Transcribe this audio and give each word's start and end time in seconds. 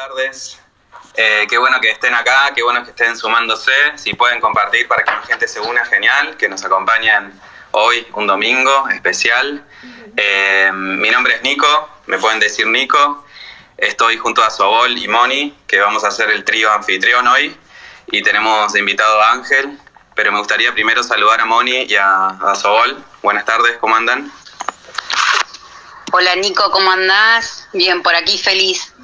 tardes. 0.00 0.58
Eh, 1.14 1.46
qué 1.48 1.58
bueno 1.58 1.78
que 1.78 1.90
estén 1.90 2.14
acá, 2.14 2.52
qué 2.54 2.62
bueno 2.62 2.82
que 2.84 2.90
estén 2.90 3.16
sumándose. 3.16 3.72
Si 3.96 4.14
pueden 4.14 4.40
compartir 4.40 4.88
para 4.88 5.04
que 5.04 5.10
la 5.10 5.22
gente 5.22 5.46
se 5.46 5.60
una, 5.60 5.84
genial. 5.84 6.36
Que 6.38 6.48
nos 6.48 6.64
acompañen 6.64 7.38
hoy, 7.72 8.06
un 8.14 8.26
domingo 8.26 8.88
especial. 8.88 9.62
Eh, 10.16 10.70
mi 10.72 11.10
nombre 11.10 11.34
es 11.34 11.42
Nico, 11.42 11.90
me 12.06 12.16
pueden 12.18 12.40
decir 12.40 12.66
Nico. 12.66 13.26
Estoy 13.76 14.16
junto 14.16 14.42
a 14.42 14.48
Sobol 14.48 14.96
y 14.96 15.06
Moni, 15.06 15.54
que 15.66 15.80
vamos 15.80 16.02
a 16.04 16.08
hacer 16.08 16.30
el 16.30 16.44
trío 16.44 16.72
anfitrión 16.72 17.26
hoy. 17.28 17.54
Y 18.06 18.22
tenemos 18.22 18.74
invitado 18.76 19.20
a 19.20 19.32
Ángel, 19.32 19.78
pero 20.14 20.32
me 20.32 20.38
gustaría 20.38 20.72
primero 20.72 21.02
saludar 21.02 21.40
a 21.42 21.44
Moni 21.44 21.82
y 21.82 21.96
a, 21.96 22.28
a 22.28 22.54
Sobol. 22.54 23.04
Buenas 23.22 23.44
tardes, 23.44 23.76
¿cómo 23.78 23.96
andan? 23.96 24.32
Hola 26.12 26.34
Nico, 26.36 26.70
¿cómo 26.70 26.90
andás? 26.90 27.68
Bien, 27.74 28.02
por 28.02 28.14
aquí 28.14 28.38
feliz. 28.38 28.94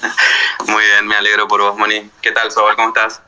Muy 0.66 0.84
bien, 0.84 1.06
me 1.06 1.16
alegro 1.16 1.46
por 1.48 1.60
vos, 1.60 1.76
Moni. 1.76 2.10
¿Qué 2.20 2.32
tal, 2.32 2.50
Sobol? 2.50 2.74
¿Cómo 2.76 2.88
estás? 2.88 3.20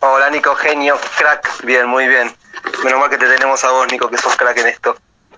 Hola 0.00 0.30
Nico, 0.30 0.54
genio, 0.56 0.98
crack. 1.16 1.62
Bien, 1.64 1.86
muy 1.86 2.08
bien. 2.08 2.34
Menos 2.82 2.98
mal 3.00 3.10
que 3.10 3.18
te 3.18 3.26
tenemos 3.26 3.62
a 3.64 3.70
vos, 3.70 3.86
Nico, 3.90 4.10
que 4.10 4.18
sos 4.18 4.36
crack 4.36 4.56
en 4.58 4.66
esto. 4.68 4.96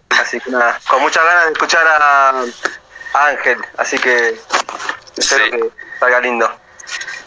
Así 0.09 0.41
que 0.41 0.51
nada, 0.51 0.79
con 0.89 1.01
muchas 1.03 1.25
ganas 1.25 1.47
de 1.47 1.53
escuchar 1.53 1.87
a, 1.87 2.31
a 3.15 3.27
Ángel. 3.27 3.59
Así 3.77 3.99
que 3.99 4.41
espero 5.17 5.45
Sí. 5.45 5.51
que 5.51 5.71
salga 5.99 6.21
lindo. 6.21 6.51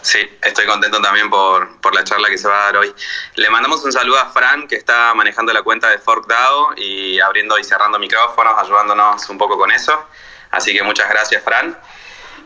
Sí, 0.01 0.37
estoy 0.41 0.65
contento 0.65 1.01
también 1.01 1.29
por, 1.29 1.79
por 1.79 1.95
la 1.95 2.03
charla 2.03 2.27
que 2.29 2.37
se 2.37 2.47
va 2.47 2.55
a 2.55 2.65
dar 2.65 2.77
hoy. 2.77 2.93
Le 3.35 3.49
mandamos 3.49 3.83
un 3.85 3.91
saludo 3.93 4.19
a 4.19 4.29
Fran, 4.31 4.67
que 4.67 4.75
está 4.75 5.13
manejando 5.13 5.53
la 5.53 5.61
cuenta 5.63 5.89
de 5.89 5.97
ForkDAO 5.99 6.73
y 6.75 7.19
abriendo 7.21 7.57
y 7.57 7.63
cerrando 7.63 7.97
micrófonos, 7.99 8.53
ayudándonos 8.59 9.29
un 9.29 9.37
poco 9.37 9.57
con 9.57 9.71
eso. 9.71 10.07
Así 10.51 10.73
que 10.73 10.83
muchas 10.83 11.07
gracias, 11.09 11.41
Fran. 11.43 11.79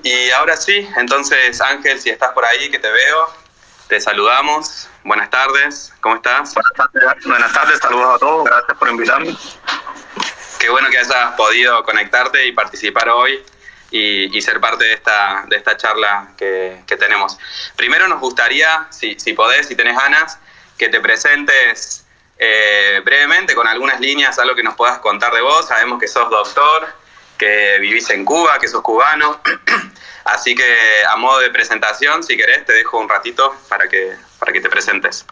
Y 0.04 0.30
ahora 0.32 0.56
sí, 0.56 0.88
entonces 0.96 1.60
Ángel, 1.62 2.00
si 2.00 2.10
estás 2.10 2.32
por 2.32 2.46
ahí, 2.46 2.70
que 2.70 2.80
te 2.80 2.90
veo, 2.90 3.34
te 3.88 4.00
saludamos. 4.00 4.88
Buenas 5.04 5.30
tardes, 5.30 5.94
¿cómo 6.02 6.16
estás? 6.16 6.54
Buenas 6.54 6.74
tardes, 6.74 7.24
buenas 7.26 7.54
tardes, 7.54 7.80
saludos 7.80 8.16
a 8.16 8.20
todos, 8.20 8.46
gracias 8.46 8.78
por 8.78 8.90
invitarme. 8.90 9.36
Qué 10.60 10.70
bueno 10.70 10.90
que 10.90 10.98
hayas 10.98 11.34
podido 11.36 11.84
conectarte 11.84 12.46
y 12.46 12.52
participar 12.52 13.10
hoy 13.10 13.44
y, 13.92 14.38
y 14.38 14.42
ser 14.42 14.60
parte 14.60 14.86
de 14.86 14.94
esta, 14.94 15.46
de 15.48 15.58
esta 15.58 15.78
charla 15.78 16.30
que, 16.38 16.84
que 16.88 16.98
tenemos. 16.98 17.38
Primero 17.76 18.08
nos 18.08 18.20
gustaría, 18.20 18.88
si, 18.90 19.20
si 19.20 19.34
podés, 19.34 19.68
si 19.68 19.76
tenés 19.76 19.98
ganas, 19.98 20.40
que 20.78 20.90
te 20.90 21.00
presentes 21.00 22.06
eh, 22.38 23.02
brevemente 23.04 23.56
con 23.56 23.68
algunas 23.68 24.00
líneas, 24.00 24.38
algo 24.40 24.56
que 24.56 24.64
nos 24.64 24.76
puedas 24.76 25.00
contar 25.00 25.34
de 25.34 25.42
vos. 25.42 25.68
Sabemos 25.68 26.00
que 26.00 26.08
sos 26.08 26.30
doctor, 26.30 26.88
que 27.38 27.78
vivís 27.80 28.10
en 28.10 28.26
Cuba, 28.26 28.58
que 28.60 28.68
sos 28.68 28.82
cubano. 28.82 29.42
Así 30.26 30.56
que 30.56 31.06
a 31.10 31.16
modo 31.16 31.40
de 31.40 31.50
presentación, 31.52 32.24
si 32.24 32.36
querés, 32.36 32.66
te 32.66 32.74
dejo 32.74 32.98
un 32.98 33.08
ratito 33.08 33.56
para 33.70 33.88
que, 33.88 34.16
para 34.40 34.52
que 34.52 34.60
te 34.60 34.70
presentes. 34.70 35.26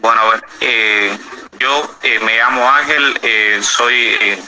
Bueno, 0.00 0.22
eh, 0.60 1.16
yo 1.58 1.96
eh, 2.02 2.18
me 2.20 2.36
llamo 2.36 2.68
Ángel, 2.68 3.18
eh, 3.22 3.60
soy 3.62 4.16
eh, 4.20 4.42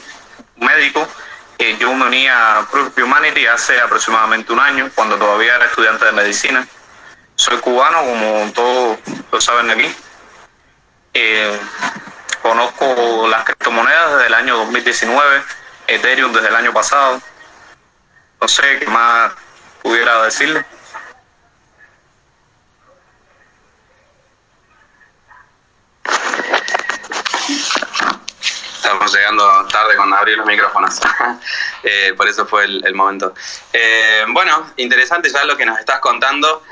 médico. 0.57 1.07
Yo 1.79 1.95
me 1.95 2.07
uní 2.07 2.29
a 2.29 2.67
Proof 2.71 2.97
Humanity 2.99 3.47
hace 3.47 3.81
aproximadamente 3.81 4.53
un 4.53 4.61
año, 4.61 4.91
cuando 4.95 5.17
todavía 5.17 5.57
era 5.57 5.65
estudiante 5.65 6.05
de 6.05 6.13
medicina. 6.13 6.67
Soy 7.35 7.57
cubano, 7.59 8.05
como 8.05 8.53
todos 8.53 8.99
lo 9.33 9.41
saben 9.41 9.71
aquí. 9.71 9.95
Conozco 12.43 13.27
las 13.29 13.45
criptomonedas 13.45 14.13
desde 14.13 14.27
el 14.27 14.35
año 14.35 14.57
2019, 14.59 15.43
Ethereum 15.87 16.33
desde 16.33 16.49
el 16.49 16.57
año 16.57 16.73
pasado. 16.73 17.21
No 18.41 18.49
sé 18.49 18.79
qué 18.79 18.87
más 18.87 19.33
pudiera 19.83 20.23
decirle. 20.23 20.65
Estamos 28.77 29.15
llegando 29.15 29.67
tarde 29.69 29.97
con 29.97 30.13
abrir 30.13 30.37
los 30.37 30.47
micrófonos. 30.47 31.01
Eh, 31.89 32.15
por 32.17 32.27
eso 32.27 32.45
fue 32.47 32.65
el, 32.65 32.95
momento. 32.97 33.33
Eh, 33.73 34.25
bueno, 34.31 34.73
interesante 34.77 35.31
ya 35.31 35.45
lo 35.45 35.57
que 35.57 35.65
nos 35.65 35.79
estás 35.79 36.01
contando. 36.01 36.65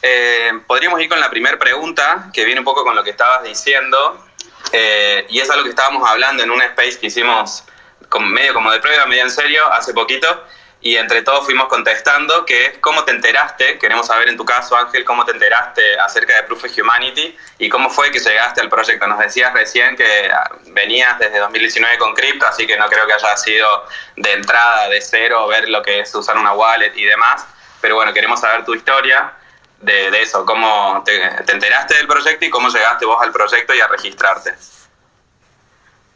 Eh, 0.00 0.60
podríamos 0.64 1.00
ir 1.00 1.08
con 1.08 1.18
la 1.18 1.28
primera 1.28 1.58
pregunta, 1.58 2.30
que 2.32 2.44
viene 2.44 2.60
un 2.60 2.64
poco 2.64 2.84
con 2.84 2.94
lo 2.94 3.02
que 3.02 3.10
estabas 3.10 3.42
diciendo. 3.42 4.28
Y 4.72 5.40
es 5.40 5.50
algo 5.50 5.64
que 5.64 5.70
estábamos 5.70 6.08
hablando 6.08 6.44
en 6.44 6.52
un 6.52 6.62
space 6.62 7.00
que 7.00 7.08
hicimos 7.08 7.64
con, 8.10 8.30
medio 8.30 8.52
como 8.52 8.70
de 8.70 8.80
prueba, 8.80 9.06
medio 9.06 9.22
en 9.22 9.30
serio, 9.30 9.72
hace 9.72 9.94
poquito. 9.94 10.44
Y 10.82 10.96
entre 10.96 11.22
todos 11.22 11.44
fuimos 11.44 11.68
contestando 11.68 12.46
que 12.46 12.64
es 12.64 12.78
cómo 12.78 13.04
te 13.04 13.12
enteraste, 13.12 13.78
queremos 13.78 14.06
saber 14.06 14.30
en 14.30 14.38
tu 14.38 14.46
caso 14.46 14.74
Ángel, 14.76 15.04
cómo 15.04 15.26
te 15.26 15.32
enteraste 15.32 15.98
acerca 15.98 16.36
de 16.36 16.44
Proof 16.44 16.64
of 16.64 16.78
Humanity 16.78 17.36
y 17.58 17.68
cómo 17.68 17.90
fue 17.90 18.10
que 18.10 18.18
llegaste 18.18 18.62
al 18.62 18.70
proyecto. 18.70 19.06
Nos 19.06 19.18
decías 19.18 19.52
recién 19.52 19.94
que 19.94 20.30
venías 20.68 21.18
desde 21.18 21.38
2019 21.38 21.98
con 21.98 22.14
cripto, 22.14 22.46
así 22.46 22.66
que 22.66 22.78
no 22.78 22.88
creo 22.88 23.06
que 23.06 23.12
haya 23.12 23.36
sido 23.36 23.86
de 24.16 24.32
entrada, 24.32 24.88
de 24.88 25.02
cero, 25.02 25.46
ver 25.48 25.68
lo 25.68 25.82
que 25.82 26.00
es 26.00 26.14
usar 26.14 26.38
una 26.38 26.52
wallet 26.52 26.92
y 26.96 27.04
demás. 27.04 27.46
Pero 27.82 27.96
bueno, 27.96 28.14
queremos 28.14 28.40
saber 28.40 28.64
tu 28.64 28.74
historia 28.74 29.34
de, 29.80 30.08
eso, 30.22 30.46
cómo 30.46 31.02
te 31.04 31.52
enteraste 31.52 31.94
del 31.94 32.06
proyecto 32.06 32.44
y 32.46 32.50
cómo 32.50 32.70
llegaste 32.70 33.04
vos 33.04 33.22
al 33.22 33.32
proyecto 33.32 33.74
y 33.74 33.80
a 33.80 33.88
registrarte. 33.88 34.54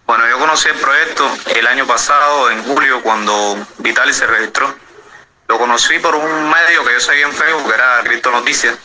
Bueno, 0.07 0.29
yo 0.29 0.39
conocí 0.39 0.69
el 0.69 0.75
proyecto 0.75 1.31
el 1.55 1.67
año 1.67 1.87
pasado, 1.87 2.51
en 2.51 2.63
julio, 2.65 3.03
cuando 3.03 3.57
Vitali 3.79 4.13
se 4.13 4.27
registró. 4.27 4.75
Lo 5.49 5.59
conocí 5.59 5.99
por 5.99 6.15
un 6.15 6.51
medio 6.51 6.85
que 6.85 6.93
yo 6.93 7.01
seguía 7.01 7.25
en 7.27 7.33
Facebook, 7.33 7.69
que 7.69 7.75
era 7.75 8.03
Cripto 8.03 8.31
Noticias. 8.31 8.77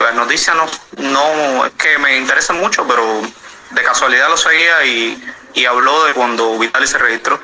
Las 0.00 0.14
noticias 0.14 0.56
no, 0.56 0.66
no 0.96 1.66
es 1.66 1.72
que 1.74 1.98
me 1.98 2.16
interesan 2.16 2.58
mucho, 2.58 2.84
pero 2.86 3.22
de 3.70 3.82
casualidad 3.82 4.28
lo 4.28 4.36
seguía 4.36 4.84
y, 4.84 5.34
y 5.54 5.64
habló 5.66 6.04
de 6.04 6.14
cuando 6.14 6.58
Vitali 6.58 6.88
se 6.88 6.98
registró. 6.98 7.40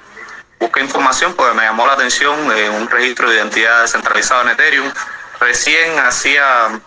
Busqué 0.59 0.81
información 0.81 1.34
porque 1.34 1.55
me 1.55 1.62
llamó 1.62 1.87
la 1.87 1.93
atención 1.93 2.49
de 2.49 2.71
un 2.71 2.88
registro 2.88 3.31
de 3.31 3.37
identidad 3.37 3.82
descentralizado 3.82 4.43
en 4.43 4.49
Ethereum. 4.49 4.93
Recién 5.38 5.99
hacía 6.00 6.81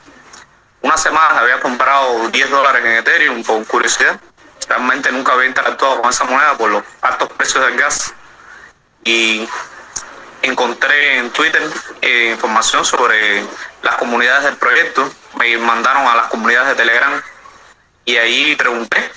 una 0.81 0.97
semana 0.97 1.40
había 1.40 1.59
comprado 1.62 2.29
10 2.29 2.50
dólares 2.50 2.85
en 2.85 2.91
Ethereum 2.91 3.44
por 3.44 3.66
curiosidad. 3.66 4.19
Realmente 4.68 5.12
nunca 5.12 5.34
había 5.34 5.48
interactuado 5.48 6.02
con 6.02 6.10
esa 6.10 6.24
moneda 6.26 6.58
por 6.58 6.70
los 6.70 6.84
altos 7.02 7.30
precios 7.34 7.66
del 7.66 7.78
gas. 7.78 8.14
Y 9.04 9.48
encontré 10.42 11.18
en 11.18 11.30
Twitter 11.32 11.62
eh, 12.02 12.32
información 12.32 12.84
sobre 12.84 13.44
las 13.84 13.96
comunidades 13.96 14.44
del 14.46 14.58
proyecto. 14.58 15.10
Me 15.38 15.58
mandaron 15.58 16.08
a 16.08 16.16
las 16.16 16.28
comunidades 16.28 16.70
de 16.70 16.76
Telegram 16.76 17.22
y 18.06 18.18
ahí 18.18 18.56
pregunté. 18.56 19.12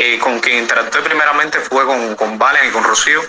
Eh, 0.00 0.16
con 0.20 0.38
quien 0.38 0.58
interactué 0.58 1.02
primeramente 1.02 1.58
fue 1.58 1.84
con, 1.84 2.14
con 2.14 2.38
Valen 2.38 2.68
y 2.68 2.70
con 2.70 2.84
Rocío, 2.84 3.20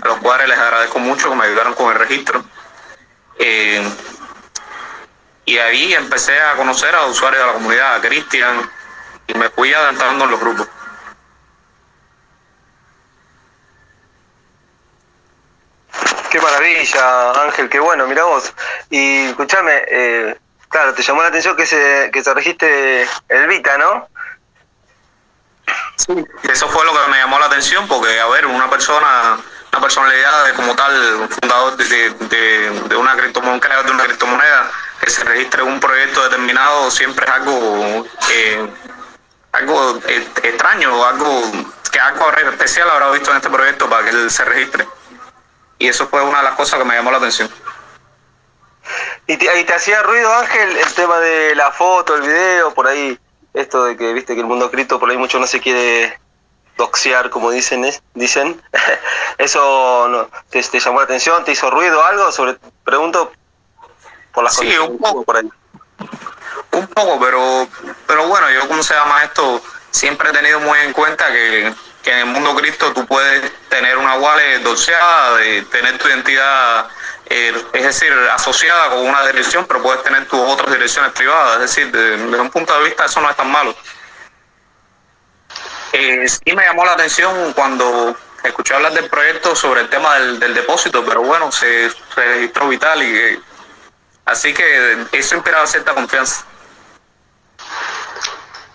a 0.00 0.08
los 0.08 0.16
cuales 0.18 0.48
les 0.48 0.58
agradezco 0.58 0.98
mucho 0.98 1.28
que 1.28 1.36
me 1.36 1.44
ayudaron 1.44 1.74
con 1.74 1.92
el 1.92 1.98
registro. 1.98 2.42
Eh, 3.38 3.86
y 5.44 5.58
ahí 5.58 5.92
empecé 5.92 6.40
a 6.40 6.54
conocer 6.54 6.94
a 6.94 7.04
usuarios 7.04 7.42
de 7.42 7.46
la 7.46 7.52
comunidad, 7.52 7.96
a 7.96 8.00
Cristian, 8.00 8.70
y 9.26 9.34
me 9.34 9.48
fui 9.50 9.72
adentrando 9.72 10.24
en 10.24 10.30
los 10.30 10.40
grupos. 10.40 10.68
Qué 16.30 16.40
maravilla, 16.40 17.30
Ángel, 17.44 17.68
qué 17.68 17.78
bueno, 17.80 18.06
mira 18.06 18.24
vos. 18.24 18.52
Y 18.90 19.26
escúchame, 19.26 19.82
eh, 19.88 20.38
claro, 20.68 20.92
te 20.94 21.02
llamó 21.02 21.22
la 21.22 21.28
atención 21.28 21.56
que 21.56 21.66
se, 21.66 22.10
que 22.12 22.22
se 22.22 22.34
registre 22.34 23.06
el 23.28 23.46
Vita, 23.46 23.78
¿no? 23.78 24.08
Eso 26.42 26.68
fue 26.68 26.84
lo 26.84 26.92
que 26.92 27.10
me 27.10 27.18
llamó 27.18 27.38
la 27.38 27.46
atención, 27.46 27.88
porque, 27.88 28.20
a 28.20 28.26
ver, 28.26 28.46
una 28.46 28.68
persona, 28.68 29.38
una 29.72 29.80
personalidad 29.80 30.44
de, 30.46 30.52
como 30.54 30.76
tal, 30.76 31.28
fundador 31.40 31.76
de, 31.76 31.84
de, 31.84 32.10
de- 32.10 32.70
de 32.88 32.96
una 32.96 33.16
criptomoneda, 33.16 33.60
creador 33.60 33.86
de 33.86 33.92
una 33.92 34.04
criptomoneda, 34.04 34.70
que 35.00 35.10
se 35.10 35.24
registre 35.24 35.62
en 35.62 35.68
un 35.68 35.80
proyecto 35.80 36.22
determinado, 36.24 36.90
siempre 36.90 37.24
es 37.26 37.32
algo, 37.32 38.06
eh, 38.30 38.68
algo 39.56 39.98
eh, 40.08 40.26
extraño, 40.42 41.04
algo 41.04 41.42
que 41.90 41.98
algo 41.98 42.30
especial 42.30 42.90
habrá 42.90 43.10
visto 43.10 43.30
en 43.30 43.36
este 43.36 43.50
proyecto 43.50 43.88
para 43.88 44.04
que 44.04 44.10
él 44.10 44.30
se 44.30 44.44
registre. 44.44 44.86
Y 45.78 45.88
eso 45.88 46.08
fue 46.08 46.22
una 46.22 46.38
de 46.38 46.44
las 46.44 46.54
cosas 46.54 46.78
que 46.78 46.84
me 46.84 46.94
llamó 46.94 47.10
la 47.10 47.18
atención. 47.18 47.50
¿Y 49.26 49.36
te, 49.36 49.60
y 49.60 49.64
te 49.64 49.74
hacía 49.74 50.02
ruido, 50.02 50.32
Ángel, 50.32 50.76
el 50.76 50.94
tema 50.94 51.18
de 51.18 51.54
la 51.54 51.72
foto, 51.72 52.14
el 52.14 52.22
video, 52.22 52.72
por 52.72 52.86
ahí, 52.86 53.18
esto 53.52 53.84
de 53.84 53.96
que, 53.96 54.12
viste, 54.12 54.34
que 54.34 54.40
el 54.40 54.46
mundo 54.46 54.70
cripto 54.70 55.00
por 55.00 55.10
ahí 55.10 55.16
mucho 55.16 55.38
no 55.38 55.46
se 55.46 55.60
quiere 55.60 56.18
doxear, 56.76 57.30
como 57.30 57.50
dicen, 57.50 57.84
¿es? 57.84 58.02
dicen. 58.14 58.62
¿Eso 59.38 60.06
no, 60.08 60.28
te, 60.50 60.62
te 60.62 60.80
llamó 60.80 60.98
la 60.98 61.04
atención? 61.04 61.44
¿Te 61.44 61.52
hizo 61.52 61.70
ruido 61.70 62.04
algo? 62.04 62.30
Sobre, 62.30 62.58
pregunto 62.84 63.32
por 64.32 64.44
las 64.44 64.54
Sí, 64.54 64.76
un 64.78 64.98
poco. 64.98 65.24
por 65.24 65.38
ahí. 65.38 65.50
Un 66.78 66.86
poco, 66.88 67.18
pero, 67.18 67.68
pero 68.06 68.26
bueno, 68.28 68.50
yo 68.50 68.68
como 68.68 68.82
se 68.82 68.94
llama 68.94 69.24
esto, 69.24 69.62
siempre 69.90 70.30
he 70.30 70.32
tenido 70.32 70.60
muy 70.60 70.78
en 70.80 70.92
cuenta 70.92 71.26
que, 71.32 71.72
que 72.02 72.12
en 72.12 72.18
el 72.18 72.26
mundo 72.26 72.54
cripto 72.54 72.92
tú 72.92 73.06
puedes 73.06 73.50
tener 73.68 73.96
una 73.96 74.14
wallet 74.14 74.60
doxeada, 74.60 75.36
de 75.38 75.62
tener 75.62 75.98
tu 75.98 76.08
identidad 76.08 76.88
eh, 77.28 77.52
es 77.72 77.82
decir, 77.82 78.12
asociada 78.32 78.90
con 78.90 79.00
una 79.00 79.26
dirección, 79.26 79.66
pero 79.66 79.82
puedes 79.82 80.02
tener 80.04 80.26
tus 80.26 80.38
otras 80.38 80.72
direcciones 80.72 81.10
privadas, 81.12 81.54
es 81.54 81.60
decir, 81.74 81.90
desde, 81.90 82.40
un 82.40 82.50
punto 82.50 82.76
de 82.78 82.84
vista 82.84 83.04
eso 83.04 83.20
no 83.20 83.28
es 83.28 83.36
tan 83.36 83.50
malo. 83.50 83.74
Eh, 85.92 86.28
sí 86.28 86.54
me 86.54 86.64
llamó 86.64 86.84
la 86.84 86.92
atención 86.92 87.52
cuando 87.52 88.16
escuché 88.44 88.74
hablar 88.74 88.92
del 88.92 89.08
proyecto 89.10 89.56
sobre 89.56 89.80
el 89.80 89.88
tema 89.88 90.14
del, 90.18 90.54
depósito, 90.54 91.04
pero 91.04 91.22
bueno, 91.22 91.50
se, 91.50 91.90
registró 92.14 92.68
vital 92.68 93.02
y 93.02 93.42
así 94.26 94.54
que 94.54 95.06
eso 95.10 95.34
inspiraba 95.34 95.66
cierta 95.66 95.94
confianza. 95.94 96.44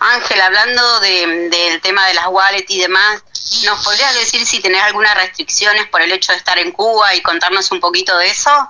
Ángel, 0.02 0.42
hablando 0.42 1.00
del 1.00 1.80
tema 1.82 2.08
de 2.08 2.16
las 2.16 2.26
wallets 2.28 2.72
y 2.72 2.82
demás, 2.82 3.24
¿nos 3.66 3.84
podrías 3.84 4.16
decir 4.16 4.44
si 4.48 4.60
tenés 4.60 4.82
algunas 4.82 5.16
restricciones 5.16 5.88
por 5.90 6.02
el 6.02 6.12
hecho 6.12 6.32
de 6.32 6.40
estar 6.40 6.58
en 6.58 6.72
Cuba 6.72 7.14
y 7.14 7.22
contarnos 7.22 7.72
un 7.72 7.80
poquito 7.80 8.18
de 8.18 8.28
eso? 8.28 8.68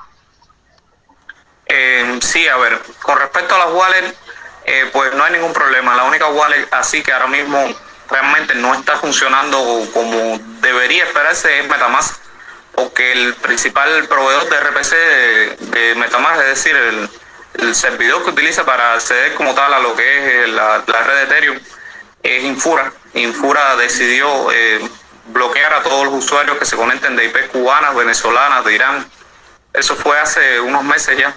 Eh, 1.67 2.19
sí, 2.21 2.45
a 2.49 2.57
ver, 2.57 2.81
con 3.01 3.17
respecto 3.17 3.55
a 3.55 3.59
las 3.59 3.71
wallets, 3.71 4.13
eh, 4.65 4.89
pues 4.91 5.13
no 5.13 5.23
hay 5.23 5.31
ningún 5.31 5.53
problema. 5.53 5.95
La 5.95 6.03
única 6.03 6.27
wallet 6.27 6.67
así 6.71 7.01
que 7.01 7.13
ahora 7.13 7.27
mismo 7.27 7.73
realmente 8.09 8.53
no 8.55 8.73
está 8.73 8.97
funcionando 8.97 9.87
como 9.93 10.37
debería 10.59 11.05
esperarse 11.05 11.61
es 11.61 11.67
Metamask, 11.69 12.21
porque 12.75 13.13
el 13.13 13.35
principal 13.35 14.05
proveedor 14.09 14.49
de 14.49 14.59
RPC 14.59 14.91
de 15.59 15.95
Metamask, 15.95 16.41
es 16.41 16.47
decir, 16.47 16.75
el, 16.75 17.09
el 17.55 17.75
servidor 17.75 18.23
que 18.23 18.31
utiliza 18.31 18.65
para 18.65 18.93
acceder 18.93 19.33
como 19.35 19.53
tal 19.53 19.73
a 19.73 19.79
lo 19.79 19.95
que 19.95 20.43
es 20.43 20.49
la, 20.49 20.79
red 20.79 21.15
de 21.15 21.23
Ethereum 21.23 21.59
es 22.23 22.43
Infura. 22.43 22.91
Infura 23.13 23.75
decidió 23.75 24.51
eh, 24.51 24.79
bloquear 25.27 25.73
a 25.73 25.83
todos 25.83 26.05
los 26.05 26.13
usuarios 26.23 26.57
que 26.57 26.65
se 26.65 26.75
conecten 26.75 27.15
de 27.15 27.25
IP 27.25 27.47
cubanas, 27.51 27.95
venezolanas, 27.95 28.63
de 28.65 28.75
Irán. 28.75 29.09
Eso 29.73 29.95
fue 29.95 30.19
hace 30.19 30.59
unos 30.59 30.83
meses 30.83 31.17
ya. 31.17 31.33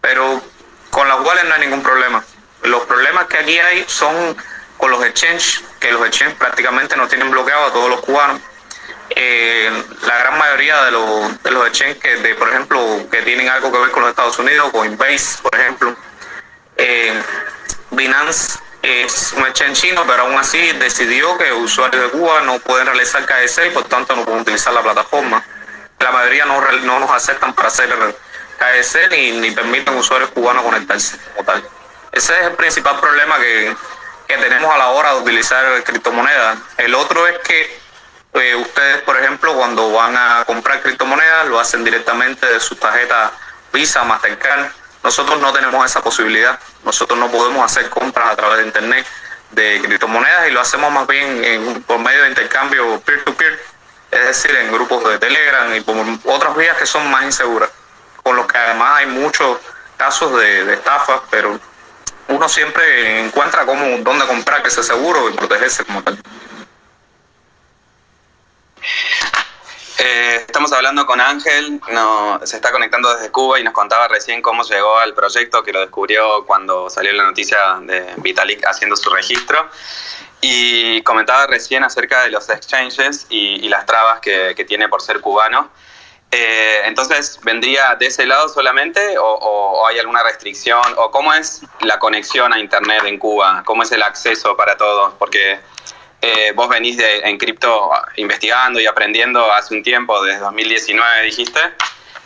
Pero 0.00 0.42
con 0.90 1.08
las 1.08 1.18
cuales 1.18 1.44
no 1.44 1.54
hay 1.54 1.60
ningún 1.60 1.82
problema. 1.82 2.24
Los 2.62 2.84
problemas 2.84 3.26
que 3.26 3.38
aquí 3.38 3.58
hay 3.58 3.84
son 3.86 4.36
con 4.76 4.90
los 4.90 5.04
exchanges, 5.04 5.62
que 5.80 5.92
los 5.92 6.06
exchanges 6.06 6.36
prácticamente 6.36 6.96
no 6.96 7.08
tienen 7.08 7.30
bloqueado 7.30 7.66
a 7.66 7.72
todos 7.72 7.88
los 7.88 8.00
cubanos 8.00 8.40
eh, 9.16 9.70
la 10.06 10.18
gran 10.18 10.38
mayoría 10.38 10.84
de 10.84 10.90
los, 10.92 11.42
de 11.42 11.50
los 11.50 11.66
exchanges 11.66 12.22
de, 12.22 12.34
por 12.34 12.48
ejemplo, 12.48 13.06
que 13.10 13.22
tienen 13.22 13.48
algo 13.48 13.72
que 13.72 13.78
ver 13.78 13.90
con 13.90 14.02
los 14.02 14.10
Estados 14.10 14.38
Unidos, 14.38 14.70
Coinbase, 14.70 15.42
por 15.42 15.54
ejemplo, 15.54 15.96
eh, 16.76 17.22
Binance 17.90 18.58
es 18.82 19.32
un 19.36 19.46
exchange 19.46 19.80
chino, 19.80 20.04
pero 20.06 20.22
aún 20.22 20.38
así 20.38 20.58
decidió 20.72 21.38
que 21.38 21.52
usuarios 21.52 22.02
de 22.04 22.10
Cuba 22.10 22.40
no 22.42 22.58
pueden 22.58 22.86
realizar 22.86 23.24
KS 23.24 23.60
y 23.66 23.70
por 23.70 23.84
tanto 23.84 24.16
no 24.16 24.24
pueden 24.24 24.40
utilizar 24.40 24.72
la 24.72 24.82
plataforma. 24.82 25.44
La 26.00 26.10
mayoría 26.10 26.44
no, 26.46 26.60
no 26.60 26.98
nos 26.98 27.10
aceptan 27.10 27.54
para 27.54 27.68
hacer 27.68 27.88
KS 28.58 28.98
ni, 29.10 29.32
ni 29.32 29.50
permiten 29.52 29.94
usuarios 29.94 30.30
cubanos 30.30 30.64
conectarse 30.64 31.16
como 31.18 31.44
tal. 31.44 31.62
Ese 32.10 32.32
es 32.32 32.46
el 32.46 32.52
principal 32.52 32.98
problema 32.98 33.38
que, 33.38 33.76
que 34.26 34.36
tenemos 34.36 34.74
a 34.74 34.78
la 34.78 34.88
hora 34.88 35.14
de 35.14 35.20
utilizar 35.20 35.84
criptomonedas. 35.84 36.58
El 36.78 36.94
otro 36.94 37.26
es 37.26 37.38
que 37.38 37.81
eh, 38.34 38.54
ustedes, 38.56 39.02
por 39.02 39.18
ejemplo, 39.18 39.54
cuando 39.54 39.92
van 39.92 40.16
a 40.16 40.44
comprar 40.46 40.80
criptomonedas, 40.82 41.48
lo 41.48 41.60
hacen 41.60 41.84
directamente 41.84 42.46
de 42.46 42.60
su 42.60 42.76
tarjeta 42.76 43.32
Visa, 43.72 44.04
Mastercard. 44.04 44.70
Nosotros 45.02 45.40
no 45.40 45.52
tenemos 45.52 45.84
esa 45.84 46.02
posibilidad. 46.02 46.58
Nosotros 46.84 47.18
no 47.18 47.30
podemos 47.30 47.64
hacer 47.64 47.90
compras 47.90 48.30
a 48.30 48.36
través 48.36 48.58
de 48.58 48.64
Internet 48.64 49.06
de 49.50 49.80
criptomonedas 49.82 50.48
y 50.48 50.50
lo 50.52 50.60
hacemos 50.60 50.90
más 50.92 51.06
bien 51.06 51.84
por 51.86 51.98
medio 51.98 52.22
de 52.22 52.30
intercambio 52.30 53.00
peer-to-peer, 53.00 53.60
es 54.10 54.26
decir, 54.26 54.54
en 54.56 54.72
grupos 54.72 55.06
de 55.08 55.18
Telegram 55.18 55.74
y 55.74 55.80
por 55.82 55.96
otras 56.24 56.56
vías 56.56 56.76
que 56.78 56.86
son 56.86 57.10
más 57.10 57.24
inseguras, 57.24 57.68
con 58.22 58.34
los 58.34 58.46
que 58.46 58.56
además 58.56 59.00
hay 59.00 59.06
muchos 59.06 59.58
casos 59.98 60.38
de, 60.40 60.64
de 60.64 60.74
estafas, 60.74 61.20
pero 61.30 61.60
uno 62.28 62.48
siempre 62.48 63.20
encuentra 63.20 63.66
cómo, 63.66 63.98
dónde 63.98 64.26
comprar 64.26 64.62
que 64.62 64.70
sea 64.70 64.82
seguro 64.82 65.28
y 65.28 65.34
protegerse 65.34 65.84
como 65.84 66.02
tal. 66.02 66.18
Eh, 70.04 70.36
estamos 70.46 70.72
hablando 70.72 71.06
con 71.06 71.20
Ángel, 71.20 71.80
no, 71.92 72.40
se 72.44 72.56
está 72.56 72.72
conectando 72.72 73.14
desde 73.14 73.30
Cuba 73.30 73.60
y 73.60 73.62
nos 73.62 73.72
contaba 73.72 74.08
recién 74.08 74.42
cómo 74.42 74.64
llegó 74.64 74.98
al 74.98 75.14
proyecto, 75.14 75.62
que 75.62 75.72
lo 75.72 75.80
descubrió 75.80 76.44
cuando 76.44 76.90
salió 76.90 77.12
la 77.12 77.24
noticia 77.24 77.58
de 77.82 78.12
Vitalik 78.16 78.66
haciendo 78.66 78.96
su 78.96 79.10
registro. 79.10 79.68
Y 80.40 81.02
comentaba 81.02 81.46
recién 81.46 81.84
acerca 81.84 82.24
de 82.24 82.30
los 82.30 82.48
exchanges 82.48 83.26
y, 83.28 83.68
las 83.68 83.86
trabas 83.86 84.18
que, 84.18 84.64
tiene 84.66 84.88
por 84.88 85.00
ser 85.00 85.20
cubano. 85.20 85.70
Eh, 86.32 86.80
entonces, 86.86 87.38
¿vendría 87.44 87.94
de 87.94 88.06
ese 88.06 88.26
lado 88.26 88.48
solamente 88.48 89.18
o, 89.18 89.24
o, 89.24 89.86
hay 89.86 90.00
alguna 90.00 90.24
restricción? 90.24 90.82
¿O 90.96 91.12
cómo 91.12 91.32
es 91.32 91.60
la 91.80 92.00
conexión 92.00 92.52
a 92.52 92.58
Internet 92.58 93.04
en 93.04 93.18
Cuba? 93.18 93.62
¿Cómo 93.64 93.84
es 93.84 93.92
el 93.92 94.02
acceso 94.02 94.56
para 94.56 94.76
todos? 94.76 95.14
Porque 95.16 95.60
eh, 96.22 96.52
vos 96.54 96.68
venís 96.68 96.96
de, 96.96 97.18
en 97.18 97.36
cripto 97.36 97.90
investigando 98.16 98.80
y 98.80 98.86
aprendiendo 98.86 99.52
hace 99.52 99.74
un 99.74 99.82
tiempo, 99.82 100.22
desde 100.22 100.38
2019 100.40 101.22
dijiste. 101.24 101.60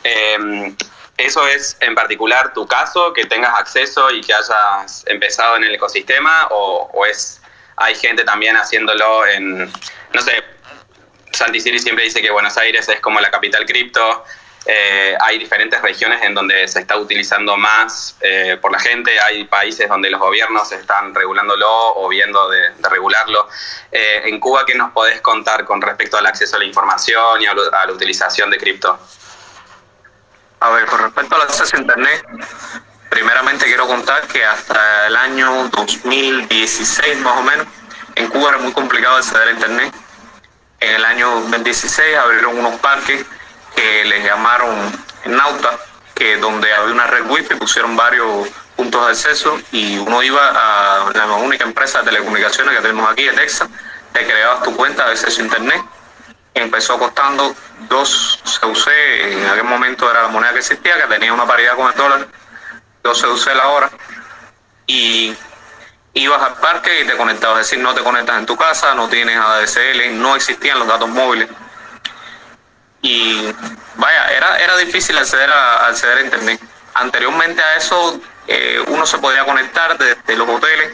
Eh, 0.04 0.75
¿Eso 1.16 1.46
es 1.48 1.78
en 1.81 1.94
particular 1.94 2.52
tu 2.52 2.66
caso, 2.66 3.14
que 3.14 3.25
tengas 3.25 3.58
acceso 3.58 4.10
y 4.10 4.20
que 4.20 4.34
hayas 4.34 5.02
empezado 5.06 5.56
en 5.56 5.64
el 5.64 5.75
ecosistema? 5.75 6.46
¿O, 6.50 7.06
es 7.06 7.40
hay 7.76 7.94
gente 7.94 8.22
también 8.25 8.56
haciéndolo 8.56 9.26
en, 9.26 9.72
no 10.12 10.20
sé, 10.20 10.44
Santi 11.32 11.60
Siri 11.60 11.78
siempre 11.78 12.04
dice 12.04 12.20
que 12.20 12.31
Buenos 12.31 12.56
Aires 12.58 12.88
es 12.88 13.00
como 13.00 13.19
la 13.20 13.31
capital 13.31 13.64
cripto, 13.64 14.25
eh, 14.68 15.16
hay 15.20 15.38
diferentes 15.38 15.80
regiones 15.80 16.20
en 16.22 16.34
donde 16.34 16.66
se 16.66 16.80
está 16.80 16.96
utilizando 16.96 17.56
más 17.56 18.16
eh, 18.20 18.58
por 18.60 18.72
la 18.72 18.80
gente, 18.80 19.16
hay 19.20 19.44
países 19.44 19.88
donde 19.88 20.10
los 20.10 20.18
gobiernos 20.18 20.72
están 20.72 21.14
regulándolo 21.14 21.68
o 21.94 22.08
viendo 22.08 22.48
de, 22.48 22.72
regularlo. 22.90 23.48
Eh, 23.92 24.22
en 24.24 24.40
Cuba, 24.40 24.66
¿qué 24.66 24.74
nos 24.74 24.90
podés 24.90 25.20
contar 25.20 25.64
con 25.64 25.80
respecto 25.80 26.18
al 26.18 26.26
acceso 26.26 26.56
a 26.56 26.58
la 26.58 26.64
información 26.64 27.40
y 27.42 27.46
a, 27.46 27.54
la 27.54 27.92
utilización 27.92 28.50
de 28.50 28.58
cripto? 28.58 28.98
A 30.58 30.70
ver, 30.70 30.86
con 30.86 30.98
respecto 30.98 31.36
al 31.36 31.42
acceso 31.42 31.76
a 31.76 31.80
Internet, 31.80 32.26
primeramente 33.08 33.66
quiero 33.66 33.86
contar 33.86 34.26
que 34.26 34.44
hasta 34.44 35.06
el 35.06 35.14
año 35.14 35.68
2016 35.68 37.18
más 37.18 37.38
o 37.38 37.42
menos, 37.42 37.66
en 38.16 38.28
Cuba 38.30 38.48
era 38.48 38.58
muy 38.58 38.72
complicado 38.72 39.16
acceder 39.16 39.46
a 39.46 39.50
Internet. 39.52 39.94
En 40.80 40.96
el 40.96 41.04
año 41.04 41.30
2016 41.42 42.16
abrieron 42.16 42.58
unos 42.58 42.80
parques 42.80 43.25
que 43.76 44.04
les 44.06 44.25
llamaron 44.25 44.75
Nauta, 45.26 45.78
que 46.14 46.38
donde 46.38 46.73
había 46.73 46.92
una 46.92 47.06
red 47.06 47.26
wifi, 47.26 47.54
pusieron 47.54 47.95
varios 47.95 48.49
puntos 48.75 49.04
de 49.04 49.12
acceso 49.12 49.61
y 49.71 49.99
uno 49.99 50.23
iba 50.23 50.49
a 50.49 51.12
la 51.12 51.26
única 51.35 51.64
empresa 51.64 51.99
de 52.00 52.06
telecomunicaciones 52.06 52.75
que 52.75 52.80
tenemos 52.80 53.11
aquí, 53.11 53.28
Texas, 53.35 53.68
te 54.12 54.26
creabas 54.26 54.62
tu 54.62 54.75
cuenta 54.75 55.04
de 55.04 55.12
acceso 55.12 55.40
a 55.40 55.45
internet. 55.45 55.83
Empezó 56.54 56.99
costando 56.99 57.54
dos 57.88 58.40
CUC, 58.62 58.88
en 58.88 59.47
aquel 59.47 59.64
momento 59.64 60.11
era 60.11 60.23
la 60.23 60.28
moneda 60.28 60.52
que 60.52 60.61
existía, 60.61 60.97
que 60.97 61.06
tenía 61.14 61.33
una 61.35 61.47
paridad 61.47 61.76
con 61.76 61.90
el 61.90 61.97
dólar, 61.97 62.26
dos 63.02 63.23
CUC 63.23 63.54
la 63.54 63.68
hora, 63.68 63.90
y 64.87 65.37
ibas 66.14 66.42
al 66.42 66.54
parque 66.54 67.02
y 67.02 67.06
te 67.06 67.14
conectabas, 67.14 67.61
es 67.61 67.66
decir, 67.66 67.85
no 67.85 67.95
te 67.95 68.02
conectas 68.02 68.38
en 68.38 68.47
tu 68.47 68.56
casa, 68.56 68.95
no 68.95 69.06
tienes 69.06 69.37
ADSL, 69.37 70.18
no 70.18 70.35
existían 70.35 70.78
los 70.78 70.88
datos 70.88 71.11
móviles 71.11 71.49
y 73.06 73.54
vaya, 73.94 74.30
era, 74.32 74.58
era 74.58 74.76
difícil 74.78 75.16
acceder 75.16 75.48
a, 75.50 75.86
acceder 75.86 76.18
a 76.18 76.20
Internet. 76.22 76.60
Anteriormente 76.94 77.62
a 77.62 77.76
eso, 77.76 78.20
eh, 78.48 78.82
uno 78.88 79.06
se 79.06 79.18
podía 79.18 79.44
conectar 79.44 79.96
desde 79.96 80.36
los 80.36 80.48
hoteles 80.48 80.92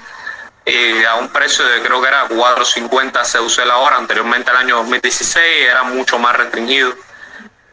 eh, 0.67 1.07
a 1.07 1.15
un 1.15 1.31
precio 1.31 1.65
de 1.65 1.81
creo 1.81 2.03
que 2.03 2.09
era 2.09 2.29
4.50 2.29 3.39
CUC 3.39 3.65
la 3.65 3.79
hora. 3.79 3.97
Anteriormente 3.97 4.51
al 4.51 4.59
año 4.59 4.77
2016 4.77 5.69
era 5.71 5.85
mucho 5.85 6.19
más 6.19 6.37
restringido. 6.37 6.95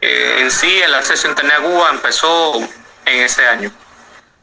Eh, 0.00 0.38
en 0.40 0.50
sí, 0.50 0.80
el 0.80 0.94
acceso 0.94 1.26
a 1.26 1.30
Internet 1.30 1.56
a 1.58 1.62
Cuba 1.62 1.90
empezó 1.90 2.56
en 2.56 3.20
ese 3.22 3.46
año. 3.46 3.70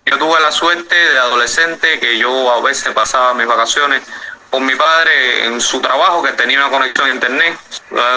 Yo 0.06 0.18
tuve 0.20 0.40
la 0.40 0.52
suerte 0.52 0.96
de 0.96 1.18
adolescente 1.18 2.00
que 2.00 2.20
yo 2.20 2.54
a 2.54 2.62
veces 2.62 2.94
pasaba 2.94 3.34
mis 3.34 3.48
vacaciones 3.48 4.04
con 4.52 4.64
mi 4.64 4.76
padre 4.76 5.46
en 5.46 5.60
su 5.60 5.82
trabajo 5.82 6.22
que 6.22 6.34
tenía 6.34 6.60
una 6.60 6.70
conexión 6.70 7.10
a 7.10 7.14
internet. 7.14 7.60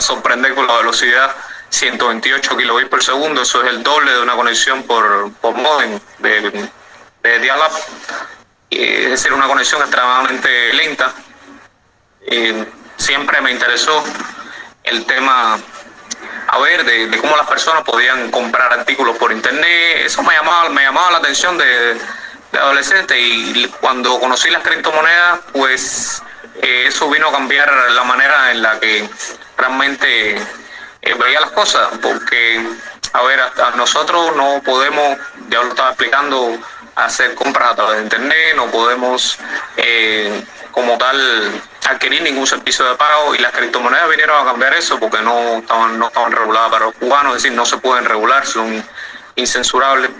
Sorprender 0.00 0.54
con 0.54 0.66
la 0.66 0.76
velocidad 0.76 1.34
128 1.70 2.56
kilobits 2.56 2.88
por 2.88 3.02
segundo, 3.02 3.42
eso 3.42 3.62
es 3.62 3.70
el 3.70 3.82
doble 3.82 4.12
de 4.12 4.20
una 4.20 4.34
conexión 4.34 4.82
por, 4.82 5.32
por 5.34 5.54
modem 5.54 5.98
de, 6.18 6.68
de 7.22 7.50
es 8.70 9.10
decir, 9.10 9.32
una 9.32 9.46
conexión 9.46 9.80
extremadamente 9.80 10.72
lenta. 10.74 11.12
siempre 12.96 13.40
me 13.40 13.50
interesó 13.50 14.04
el 14.84 15.04
tema, 15.06 15.58
a 16.48 16.58
ver, 16.58 16.84
de, 16.84 17.18
cómo 17.18 17.36
las 17.36 17.46
personas 17.46 17.82
podían 17.82 18.30
comprar 18.30 18.72
artículos 18.72 19.16
por 19.16 19.32
internet, 19.32 20.02
eso 20.04 20.22
me 20.22 20.34
llamaba, 20.34 20.68
me 20.70 20.82
llamaba 20.82 21.12
la 21.12 21.18
atención 21.18 21.56
de, 21.58 21.94
de 22.52 22.58
adolescente. 22.58 23.18
Y 23.18 23.66
cuando 23.80 24.18
conocí 24.18 24.50
las 24.50 24.62
criptomonedas, 24.62 25.40
pues 25.52 26.22
eh, 26.62 26.84
eso 26.86 27.10
vino 27.10 27.28
a 27.28 27.32
cambiar 27.32 27.70
la 27.90 28.04
manera 28.04 28.50
en 28.52 28.62
la 28.62 28.78
que 28.80 29.08
realmente 29.56 30.40
eh, 31.02 31.14
veía 31.14 31.40
las 31.40 31.50
cosas, 31.52 31.88
porque 32.02 32.64
a 33.12 33.22
ver, 33.22 33.40
a 33.40 33.70
nosotros 33.76 34.36
no 34.36 34.62
podemos, 34.62 35.18
ya 35.48 35.62
lo 35.62 35.70
estaba 35.70 35.90
explicando, 35.90 36.58
hacer 36.94 37.34
compras 37.34 37.72
a 37.72 37.76
través 37.76 37.96
de 37.96 38.02
internet, 38.04 38.54
no 38.56 38.66
podemos 38.66 39.38
eh, 39.76 40.44
como 40.70 40.96
tal 40.98 41.62
adquirir 41.88 42.22
ningún 42.22 42.46
servicio 42.46 42.84
de 42.84 42.94
pago 42.94 43.34
y 43.34 43.38
las 43.38 43.52
criptomonedas 43.52 44.08
vinieron 44.08 44.40
a 44.40 44.50
cambiar 44.50 44.74
eso 44.74 44.98
porque 45.00 45.20
no 45.22 45.58
estaban, 45.58 45.98
no 45.98 46.08
estaban 46.08 46.32
reguladas 46.32 46.70
para 46.70 46.84
los 46.86 46.94
cubanos, 46.94 47.36
es 47.36 47.42
decir, 47.42 47.56
no 47.56 47.64
se 47.64 47.78
pueden 47.78 48.04
regular, 48.04 48.46
son 48.46 48.84
incensurables. 49.36 50.10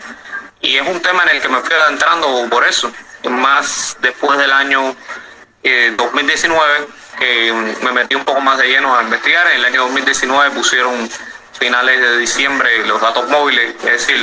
Y 0.63 0.77
es 0.77 0.87
un 0.87 1.01
tema 1.01 1.23
en 1.25 1.37
el 1.37 1.43
que 1.43 1.49
me 1.49 1.61
fui 1.61 1.75
adentrando 1.75 2.47
por 2.51 2.67
eso, 2.67 2.93
más 3.29 3.97
después 4.01 4.39
del 4.39 4.53
año 4.53 4.97
2019, 5.97 6.79
eh, 6.79 6.87
que 7.21 7.53
me 7.83 7.93
metí 7.93 8.15
un 8.15 8.25
poco 8.25 8.41
más 8.41 8.57
de 8.59 8.67
lleno 8.67 8.97
a 8.97 9.03
investigar. 9.03 9.47
En 9.49 9.59
el 9.59 9.65
año 9.67 9.83
2019 9.83 10.51
pusieron 10.53 11.09
finales 11.53 12.01
de 12.01 12.17
diciembre 12.17 12.87
los 12.87 12.99
datos 12.99 13.29
móviles, 13.29 13.75
es 13.85 13.85
decir, 13.85 14.19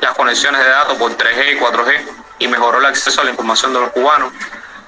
las 0.00 0.14
conexiones 0.16 0.64
de 0.64 0.70
datos 0.70 0.96
por 0.96 1.14
3G 1.14 1.52
y 1.52 1.58
4G, 1.60 2.00
y 2.38 2.48
mejoró 2.48 2.78
el 2.78 2.86
acceso 2.86 3.20
a 3.20 3.24
la 3.24 3.30
información 3.30 3.74
de 3.74 3.80
los 3.80 3.90
cubanos. 3.90 4.32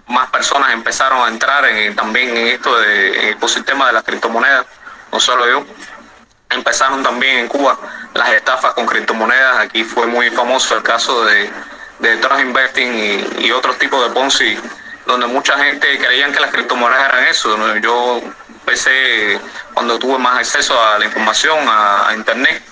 Más 0.06 0.30
personas 0.30 0.72
empezaron 0.72 1.20
a 1.20 1.28
entrar 1.28 1.66
también 1.94 2.34
en 2.34 2.46
esto 2.48 2.74
del 2.78 3.14
ecosistema 3.26 3.88
de 3.88 3.92
las 3.92 4.02
criptomonedas, 4.02 4.64
no 5.12 5.20
solo 5.20 5.46
yo. 5.46 5.66
Empezaron 6.48 7.02
también 7.02 7.40
en 7.40 7.48
Cuba 7.48 7.76
las 8.14 8.30
estafas 8.30 8.72
con 8.72 8.86
criptomonedas. 8.86 9.58
Aquí 9.58 9.84
fue 9.84 10.06
muy 10.06 10.30
famoso 10.30 10.76
el 10.76 10.82
caso 10.82 11.24
de, 11.26 11.50
de 11.98 12.16
Trust 12.18 12.40
Investing 12.40 12.94
y, 12.94 13.46
y 13.46 13.50
otros 13.50 13.76
tipos 13.78 14.02
de 14.02 14.14
Ponzi, 14.14 14.56
donde 15.06 15.26
mucha 15.26 15.56
gente 15.56 15.98
creían 15.98 16.32
que 16.32 16.40
las 16.40 16.50
criptomonedas 16.50 17.08
eran 17.10 17.24
eso. 17.28 17.76
Yo 17.78 18.20
empecé, 18.48 19.40
cuando 19.72 19.98
tuve 19.98 20.18
más 20.18 20.38
acceso 20.38 20.80
a 20.80 20.98
la 20.98 21.04
información, 21.04 21.58
a, 21.68 22.12
Internet, 22.14 22.62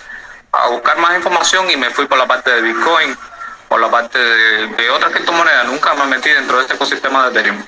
a 0.52 0.68
buscar 0.68 0.98
más 0.98 1.16
información 1.16 1.70
y 1.70 1.76
me 1.76 1.90
fui 1.90 2.06
por 2.06 2.18
la 2.18 2.26
parte 2.26 2.50
de 2.50 2.62
Bitcoin, 2.62 3.16
por 3.68 3.80
la 3.80 3.90
parte 3.90 4.18
de, 4.18 4.90
otras 4.90 5.12
criptomonedas. 5.12 5.66
Nunca 5.66 5.94
me 5.94 6.06
metí 6.06 6.30
dentro 6.30 6.56
de 6.56 6.62
este 6.62 6.74
ecosistema 6.74 7.24
de 7.24 7.30
Ethereum. 7.30 7.64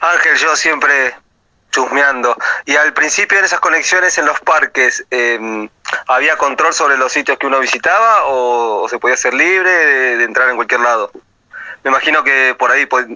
Ángel, 0.00 0.36
yo 0.36 0.54
siempre 0.54 1.14
chusmeando. 1.70 2.36
Y 2.64 2.76
al 2.76 2.92
principio 2.92 3.38
en 3.38 3.44
esas 3.44 3.60
conexiones 3.60 4.16
en 4.18 4.26
los 4.26 4.40
parques, 4.40 5.04
eh, 5.10 5.68
¿había 6.06 6.36
control 6.36 6.72
sobre 6.72 6.96
los 6.96 7.12
sitios 7.12 7.38
que 7.38 7.46
uno 7.46 7.58
visitaba 7.60 8.24
o, 8.26 8.88
se 8.88 8.98
podía 8.98 9.16
ser 9.16 9.34
libre 9.34 9.70
de, 9.70 10.24
entrar 10.24 10.48
en 10.50 10.56
cualquier 10.56 10.80
lado? 10.80 11.10
Me 11.84 11.90
imagino 11.90 12.24
que 12.24 12.54
por 12.58 12.70
ahí, 12.70 12.86
pues, 12.86 13.06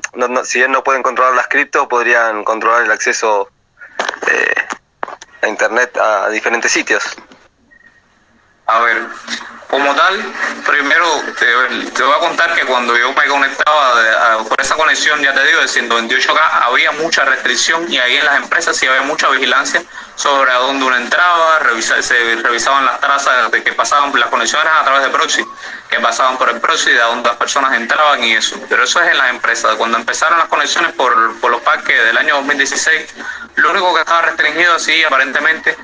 si 0.45 0.59
bien 0.59 0.73
no 0.73 0.85
pueden 0.85 1.02
controlar 1.02 1.35
las 1.35 1.49
cripto, 1.49 1.88
podrían 1.88 2.45
controlar 2.45 2.85
el 2.85 2.92
acceso 2.92 3.50
eh, 4.31 4.54
a 5.42 5.49
Internet 5.49 5.97
a 5.97 6.28
diferentes 6.28 6.71
sitios. 6.71 7.02
A 8.66 8.81
ver, 8.81 9.07
como 9.72 9.94
tal, 9.94 10.22
primero 10.66 11.06
te, 11.38 12.02
voy 12.02 12.12
a 12.14 12.18
contar 12.18 12.54
que 12.54 12.66
cuando 12.66 12.94
yo 12.94 13.10
me 13.14 13.26
conectaba 13.26 14.44
por 14.46 14.60
esa 14.60 14.74
conexión, 14.74 15.22
ya 15.22 15.32
te 15.32 15.42
digo, 15.46 15.60
de 15.60 15.66
128K, 15.66 16.40
había 16.64 16.92
mucha 16.92 17.24
restricción 17.24 17.90
y 17.90 17.96
ahí 17.96 18.18
en 18.18 18.26
las 18.26 18.36
empresas 18.36 18.76
sí 18.76 18.86
había 18.86 19.00
mucha 19.00 19.30
vigilancia 19.30 19.82
sobre 20.14 20.52
a 20.52 20.56
dónde 20.56 20.84
uno 20.84 20.94
entraba, 20.94 21.58
se 21.80 22.36
revisaban 22.42 22.84
las 22.84 23.00
trazas 23.00 23.50
de 23.50 23.62
que 23.62 23.72
pasaban, 23.72 24.12
las 24.20 24.28
conexiones 24.28 24.70
a 24.70 24.84
través 24.84 25.04
de 25.04 25.08
proxy, 25.08 25.42
que 25.88 26.00
pasaban 26.00 26.36
por 26.36 26.50
el 26.50 26.60
proxy, 26.60 26.92
de 26.92 27.00
a 27.00 27.06
dónde 27.06 27.30
las 27.30 27.38
personas 27.38 27.72
entraban 27.72 28.22
y 28.22 28.34
eso. 28.34 28.60
Pero 28.68 28.84
eso 28.84 29.00
es 29.00 29.10
en 29.10 29.16
las 29.16 29.30
empresas. 29.30 29.74
Cuando 29.76 29.96
empezaron 29.96 30.38
las 30.38 30.48
conexiones 30.48 30.92
por, 30.92 31.40
por 31.40 31.50
los 31.50 31.62
parques 31.62 32.04
del 32.04 32.18
año 32.18 32.36
2016, 32.36 33.14
lo 33.54 33.70
único 33.70 33.94
que 33.94 34.00
estaba 34.00 34.20
restringido 34.20 34.74
así 34.74 35.02
aparentemente 35.02 35.78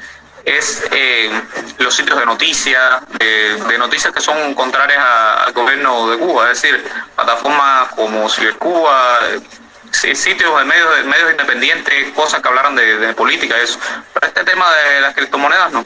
es 0.49 0.83
eh, 0.93 1.31
los 1.79 1.95
sitios 1.95 2.19
de 2.19 2.25
noticias, 2.25 3.03
de, 3.19 3.79
noticias 3.79 4.13
que 4.13 4.21
son 4.21 4.55
contrarias 4.55 5.05
al 5.47 5.53
gobierno 5.53 6.11
de 6.11 6.19
Cuba, 6.19 6.51
es 6.51 6.63
decir, 6.63 6.83
plataformas 7.15 7.89
como 7.95 8.29
Cibercuba, 8.29 9.19
eh, 9.31 10.15
sitios 10.15 10.59
de 10.59 10.65
medios, 10.65 10.97
de 10.97 11.03
medios 11.05 11.31
independientes, 11.33 12.13
cosas 12.13 12.41
que 12.41 12.49
hablaran 12.49 12.75
de, 12.75 13.13
política, 13.15 13.57
eso. 13.59 13.79
Pero 14.15 14.27
este 14.27 14.45
tema 14.45 14.73
de 14.75 15.01
las 15.01 15.15
criptomonedas 15.15 15.73
no. 15.73 15.85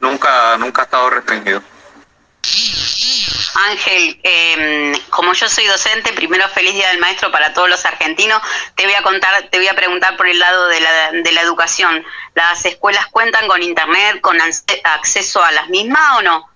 Nunca, 0.00 0.56
nunca 0.58 0.82
ha 0.82 0.84
estado 0.84 1.10
restringido. 1.10 1.60
Ángel, 3.54 4.18
em, 4.22 4.98
como 5.10 5.32
yo 5.32 5.48
soy 5.48 5.66
docente, 5.66 6.12
primero 6.12 6.48
feliz 6.48 6.74
día 6.74 6.88
del 6.88 6.98
maestro 6.98 7.30
para 7.30 7.52
todos 7.52 7.68
los 7.68 7.84
argentinos. 7.84 8.40
Te 8.74 8.84
voy 8.84 8.94
a 8.94 9.02
contar, 9.02 9.48
te 9.50 9.58
voy 9.58 9.68
a 9.68 9.74
preguntar 9.74 10.16
por 10.16 10.26
el 10.26 10.38
lado 10.38 10.68
de 10.68 10.80
la, 10.80 11.12
de 11.12 11.32
la 11.32 11.42
educación. 11.42 12.04
¿Las 12.34 12.64
escuelas 12.64 13.06
cuentan 13.06 13.46
con 13.46 13.62
internet, 13.62 14.20
con 14.20 14.38
acceso 14.40 15.44
a 15.44 15.52
las 15.52 15.68
mismas 15.68 16.18
o 16.18 16.22
no? 16.22 16.50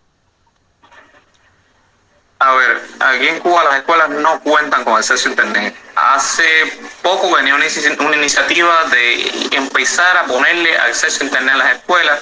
A 2.43 2.55
ver, 2.55 2.83
aquí 2.99 3.29
en 3.29 3.39
Cuba 3.39 3.63
las 3.63 3.77
escuelas 3.77 4.11
no 4.11 4.41
cuentan 4.41 4.83
con 4.83 4.97
acceso 4.97 5.29
a 5.29 5.31
Internet. 5.31 5.77
Hace 5.95 6.77
poco 7.01 7.31
venía 7.31 7.55
una, 7.55 7.67
una 8.01 8.17
iniciativa 8.17 8.85
de 8.91 9.49
empezar 9.53 10.17
a 10.17 10.25
ponerle 10.25 10.77
acceso 10.77 11.23
a 11.23 11.27
Internet 11.27 11.55
a 11.55 11.59
las 11.59 11.77
escuelas, 11.77 12.21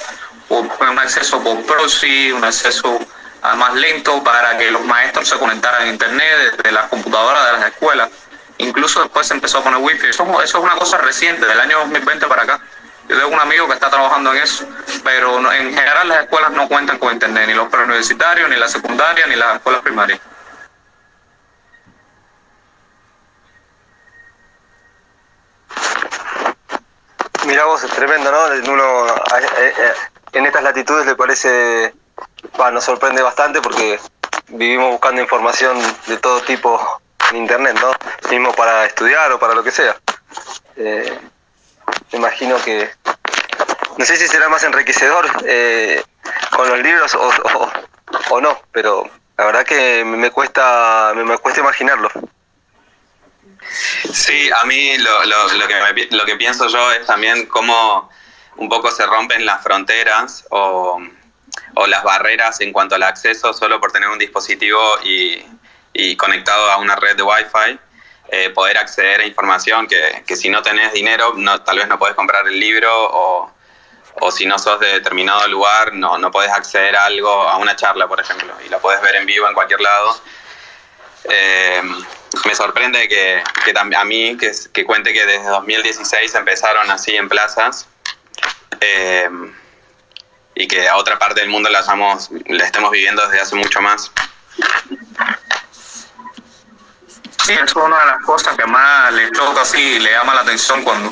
un 0.51 0.99
acceso 0.99 1.43
por 1.43 1.65
proxy, 1.65 2.33
un 2.33 2.45
acceso 2.45 3.01
más 3.43 3.75
lento 3.75 4.23
para 4.23 4.57
que 4.57 4.71
los 4.71 4.85
maestros 4.85 5.29
se 5.29 5.39
conectaran 5.39 5.83
a 5.83 5.87
Internet 5.87 6.57
desde 6.57 6.73
las 6.73 6.89
computadoras 6.89 7.47
de 7.47 7.53
las 7.59 7.71
escuelas. 7.71 8.11
Incluso 8.59 9.01
después 9.01 9.27
se 9.27 9.35
empezó 9.35 9.59
a 9.59 9.65
poner 9.65 9.81
wifi. 9.81 10.09
Eso, 10.09 10.25
eso 10.43 10.59
es 10.59 10.65
una 10.65 10.77
cosa 10.77 10.99
reciente, 10.99 11.47
del 11.47 11.59
año 11.59 11.79
2020 11.81 12.27
para 12.27 12.43
acá. 12.43 12.61
Yo 13.09 13.17
tengo 13.17 13.35
un 13.35 13.41
amigo 13.41 13.67
que 13.67 13.75
está 13.75 13.91
trabajando 13.91 14.33
en 14.33 14.43
eso, 14.43 14.69
pero 15.03 15.39
en 15.53 15.75
general 15.75 16.09
las 16.09 16.21
escuelas 16.25 16.53
no 16.53 16.69
cuentan 16.69 16.99
con 16.99 17.13
Internet, 17.13 17.49
ni 17.49 17.55
los 17.55 17.69
preuniversitarios, 17.69 18.49
ni 18.49 18.57
la 18.57 18.69
secundaria, 18.69 19.27
ni 19.27 19.35
las 19.35 19.57
escuelas 19.57 19.83
primarias. 19.83 20.21
Mira 27.47 27.65
vos, 27.65 27.83
es 27.83 27.91
tremendo, 27.91 28.31
¿no? 28.31 28.47
En 30.33 30.47
estas 30.47 30.63
latitudes 30.63 31.07
le 31.07 31.17
parece 31.17 31.93
nos 32.73 32.85
sorprende 32.85 33.23
bastante 33.23 33.61
porque 33.61 33.99
vivimos 34.49 34.91
buscando 34.91 35.21
información 35.21 35.79
de 36.07 36.19
todo 36.19 36.41
tipo 36.43 36.81
en 37.31 37.37
internet, 37.37 37.79
¿no? 37.81 37.93
Mismo 38.31 38.53
para 38.53 38.87
estudiar 38.87 39.33
o 39.33 39.39
para 39.39 39.55
lo 39.55 39.63
que 39.63 39.71
sea. 39.71 39.97
Eh, 40.77 41.19
me 42.13 42.19
imagino 42.19 42.57
que 42.63 42.91
no 43.97 44.05
sé 44.05 44.17
si 44.17 44.27
será 44.27 44.49
más 44.49 44.63
enriquecedor 44.65 45.27
eh, 45.45 46.03
con 46.57 46.69
los 46.69 46.79
libros 46.81 47.15
o, 47.15 47.31
o, 48.31 48.41
no, 48.41 48.59
pero 48.73 49.09
la 49.37 49.45
verdad 49.45 49.65
que 49.65 50.05
me 50.05 50.31
cuesta 50.31 51.13
me, 51.15 51.39
cuesta 51.39 51.61
imaginarlo. 51.61 52.11
Sí, 54.13 54.51
a 54.51 54.65
mí 54.65 54.99
lo, 54.99 55.25
lo, 55.27 55.53
lo, 55.55 55.69
que 55.69 56.09
lo 56.11 56.25
que 56.25 56.37
pienso 56.37 56.67
yo 56.69 56.93
es 56.93 57.07
también 57.07 57.47
cómo 57.47 58.11
un 58.57 58.69
poco 58.69 58.91
se 58.91 59.07
rompen 59.07 59.47
las 59.47 59.63
fronteras 59.63 60.47
o 60.51 61.01
o 61.75 61.87
las 61.87 62.03
barreras 62.03 62.61
en 62.61 62.73
cuanto 62.73 62.95
al 62.95 63.03
acceso 63.03 63.53
solo 63.53 63.81
por 63.81 63.93
tener 63.93 64.09
un 64.09 64.19
dispositivo 64.19 64.79
y, 65.05 65.45
conectado 66.17 66.71
a 66.71 66.79
una 66.79 66.97
red 66.97 67.17
de 67.17 67.23
Wi-Fi, 67.23 67.79
eh, 68.29 68.51
poder 68.51 68.79
acceder 68.79 69.21
a 69.21 69.27
información 69.27 69.87
que, 69.87 70.23
que, 70.27 70.37
si 70.37 70.49
no 70.49 70.63
tenés 70.63 70.93
dinero, 70.93 71.35
tal 71.65 71.79
vez 71.79 71.89
no 71.89 71.99
podés 71.99 72.15
comprar 72.15 72.47
el 72.47 72.59
libro 72.59 72.91
o, 72.93 73.53
o 74.21 74.31
si 74.31 74.47
no 74.47 74.59
sos 74.59 74.81
de 74.81 74.89
determinado 74.89 75.47
lugar, 75.49 75.95
no, 75.95 76.19
no 76.19 76.31
podés 76.31 76.51
acceder 76.51 76.97
a 76.97 77.05
algo, 77.05 77.31
a 77.31 77.57
una 77.57 77.77
charla, 77.77 78.07
por 78.07 78.21
ejemplo, 78.21 78.55
y 78.65 78.69
la 78.69 78.79
podés 78.79 79.01
ver 79.03 79.17
en 79.17 79.27
vivo 79.27 79.49
en 79.49 79.55
cualquier 79.55 79.81
lado. 79.81 80.21
Eh, 81.25 81.83
me 82.47 82.55
sorprende 82.55 83.09
que, 83.09 83.43
que 83.65 83.75
a 83.79 84.05
mí, 84.05 84.37
que, 84.37 84.53
que, 84.73 84.85
cuente 84.85 85.13
que 85.13 85.27
desde 85.27 85.47
2016 85.49 86.35
empezaron 86.35 86.91
así 86.91 87.17
en 87.17 87.29
plazas. 87.29 87.89
Eh, 88.81 89.29
y 90.61 90.69
que 90.69 90.87
a 90.89 90.97
otra 90.97 91.19
parte 91.19 91.41
del 91.41 91.49
mundo 91.49 91.71
la, 91.71 91.81
estamos, 91.81 92.29
la 92.47 92.65
estemos 92.65 92.91
viviendo 92.91 93.27
desde 93.27 93.41
hace 93.41 93.57
mucho 93.57 93.81
más. 93.81 94.13
Sí, 97.43 97.53
eso 97.53 97.65
es 97.65 97.77
una 97.77 97.99
de 97.99 98.07
las 98.07 98.25
cosas 98.27 98.55
que 98.57 98.67
más 98.67 99.11
le 99.15 99.31
toca 99.31 99.63
así, 99.63 99.99
le 99.99 100.11
llama 100.11 100.35
la 100.35 100.43
atención 100.43 100.85
cuando, 100.85 101.11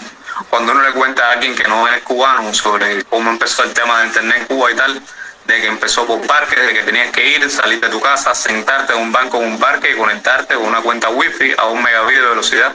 cuando 0.51 0.73
uno 0.73 0.83
le 0.83 0.93
cuenta 0.93 1.29
a 1.29 1.33
alguien 1.33 1.57
que 1.57 1.65
no 1.65 1.89
es 1.89 2.03
cubano 2.03 2.53
sobre 2.53 3.03
cómo 3.05 3.31
empezó 3.31 3.65
el 3.65 3.73
tema 3.73 4.01
de 4.01 4.09
internet 4.09 4.37
en 4.41 4.47
Cuba 4.47 4.71
y 4.71 4.77
tal, 4.77 5.03
de 5.47 5.61
que 5.63 5.67
empezó 5.67 6.07
por 6.07 6.21
parques, 6.27 6.67
de 6.67 6.75
que 6.75 6.83
tenías 6.83 7.11
que 7.11 7.27
ir, 7.27 7.51
salir 7.51 7.81
de 7.81 7.89
tu 7.89 8.03
casa, 8.03 8.35
sentarte 8.35 8.93
en 8.93 8.99
un 9.01 9.13
banco 9.13 9.39
en 9.39 9.53
un 9.53 9.59
parque 9.59 9.93
y 9.93 9.97
conectarte 9.97 10.57
con 10.57 10.67
una 10.67 10.83
cuenta 10.83 11.09
wifi 11.09 11.55
a 11.57 11.65
un 11.69 11.83
megabit 11.83 12.19
de 12.19 12.27
velocidad 12.27 12.75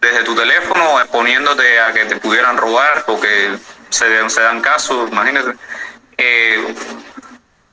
desde 0.00 0.22
tu 0.24 0.34
teléfono 0.34 1.00
exponiéndote 1.00 1.80
a 1.80 1.92
que 1.92 2.04
te 2.04 2.16
pudieran 2.16 2.56
robar 2.56 3.04
porque 3.06 3.56
se, 3.94 4.30
se 4.30 4.40
dan 4.40 4.60
casos, 4.60 5.10
imagínate. 5.10 5.54
Eh, 6.16 6.74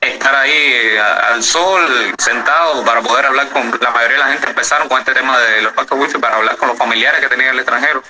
estar 0.00 0.34
ahí 0.34 0.50
eh, 0.52 1.00
al 1.00 1.42
sol, 1.42 2.14
sentado, 2.18 2.84
para 2.84 3.00
poder 3.02 3.26
hablar 3.26 3.48
con 3.50 3.70
la 3.80 3.90
mayoría 3.90 4.18
de 4.18 4.24
la 4.24 4.30
gente. 4.30 4.48
Empezaron 4.48 4.88
con 4.88 4.98
este 4.98 5.12
tema 5.12 5.38
de 5.38 5.62
los 5.62 5.72
pactos 5.72 5.98
wifi 5.98 6.18
para 6.18 6.36
hablar 6.36 6.56
con 6.56 6.68
los 6.68 6.78
familiares 6.78 7.20
que 7.20 7.28
tenían 7.28 7.50
el 7.50 7.60
extranjero. 7.60 8.02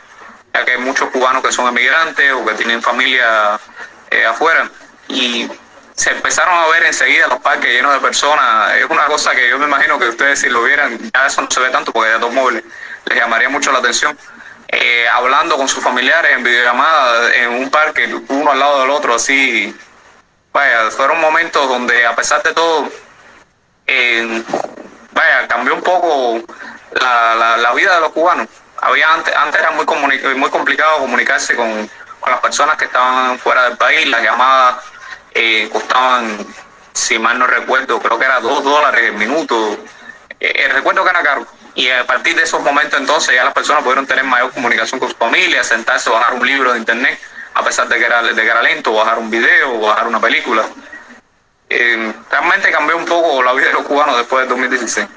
ya 0.54 0.64
que 0.64 0.72
hay 0.72 0.78
muchos 0.78 1.10
cubanos 1.10 1.42
que 1.42 1.52
son 1.52 1.68
emigrantes 1.68 2.32
o 2.32 2.44
que 2.44 2.54
tienen 2.54 2.82
familia 2.82 3.58
eh, 4.10 4.24
afuera 4.26 4.70
y 5.08 5.48
se 5.94 6.10
empezaron 6.10 6.54
a 6.54 6.66
ver 6.68 6.84
enseguida 6.84 7.28
los 7.28 7.40
parques 7.40 7.70
llenos 7.70 7.92
de 7.92 8.00
personas. 8.00 8.74
Es 8.76 8.84
una 8.88 9.06
cosa 9.06 9.34
que 9.34 9.48
yo 9.48 9.58
me 9.58 9.66
imagino 9.66 9.98
que 9.98 10.08
ustedes 10.08 10.40
si 10.40 10.48
lo 10.48 10.62
vieran, 10.62 10.98
ya 11.12 11.26
eso 11.26 11.42
no 11.42 11.50
se 11.50 11.60
ve 11.60 11.70
tanto 11.70 11.92
porque 11.92 12.12
hay 12.12 12.20
dos 12.20 12.32
móviles, 12.32 12.64
les 13.06 13.18
llamaría 13.18 13.48
mucho 13.48 13.72
la 13.72 13.78
atención. 13.78 14.18
Eh, 14.74 15.06
hablando 15.06 15.58
con 15.58 15.68
sus 15.68 15.84
familiares 15.84 16.32
en 16.32 16.42
videollamada 16.42 17.34
en 17.34 17.50
un 17.50 17.70
parque, 17.70 18.12
uno 18.28 18.50
al 18.50 18.58
lado 18.58 18.80
del 18.80 18.90
otro, 18.90 19.14
así. 19.14 19.76
Vaya, 20.50 20.90
fueron 20.90 21.20
momentos 21.20 21.68
donde 21.68 22.06
a 22.06 22.16
pesar 22.16 22.42
de 22.42 22.54
todo, 22.54 22.88
eh, 23.86 24.42
vaya, 25.12 25.46
cambió 25.46 25.74
un 25.74 25.82
poco 25.82 26.40
la, 26.94 27.56
la, 27.58 27.72
vida 27.74 27.96
de 27.96 28.00
los 28.00 28.12
cubanos. 28.12 28.48
Había 28.80 29.12
antes, 29.12 29.36
antes 29.36 29.60
era 29.60 29.70
muy, 29.72 29.84
muy 30.36 30.50
complicado 30.50 30.98
comunicarse 30.98 31.54
con, 31.54 31.90
con 32.18 32.32
las 32.32 32.40
personas 32.40 32.76
que 32.76 32.86
estaban 32.86 33.38
fuera 33.38 33.64
del 33.64 33.76
país, 33.76 34.06
las 34.08 34.22
llamadas 34.22 34.76
eh, 35.34 35.68
costaban, 35.70 36.46
si 36.94 37.18
mal 37.18 37.38
no 37.38 37.46
recuerdo, 37.46 38.00
creo 38.00 38.18
que 38.18 38.24
era 38.24 38.40
dos 38.40 38.64
dólares 38.64 39.02
el 39.04 39.14
minuto. 39.14 39.78
Eh, 40.40 40.68
recuerdo 40.72 41.04
que 41.04 41.10
era 41.10 41.22
caro. 41.22 41.46
Y 41.74 41.88
a 41.88 42.06
partir 42.06 42.36
de 42.36 42.42
esos 42.42 42.60
momentos 42.60 43.00
entonces 43.00 43.34
ya 43.34 43.44
las 43.44 43.54
personas 43.54 43.82
pudieron 43.82 44.06
tener 44.06 44.24
mayor 44.24 44.52
comunicación 44.52 45.00
con 45.00 45.08
su 45.08 45.16
familia, 45.16 45.64
sentarse, 45.64 46.10
bajar 46.10 46.34
un 46.34 46.46
libro 46.46 46.72
de 46.72 46.78
internet, 46.78 47.18
a 47.54 47.64
pesar 47.64 47.88
de 47.88 47.98
que 47.98 48.04
era, 48.04 48.22
de 48.22 48.34
que 48.34 48.46
era 48.46 48.62
lento, 48.62 48.92
bajar 48.92 49.18
un 49.18 49.30
video, 49.30 49.80
bajar 49.80 50.06
una 50.06 50.20
película. 50.20 50.64
Eh, 51.70 52.12
realmente 52.30 52.70
cambió 52.70 52.96
un 52.96 53.06
poco 53.06 53.42
la 53.42 53.54
vida 53.54 53.68
de 53.68 53.72
los 53.72 53.84
cubanos 53.84 54.18
después 54.18 54.42
del 54.42 54.50
2016. 54.50 55.08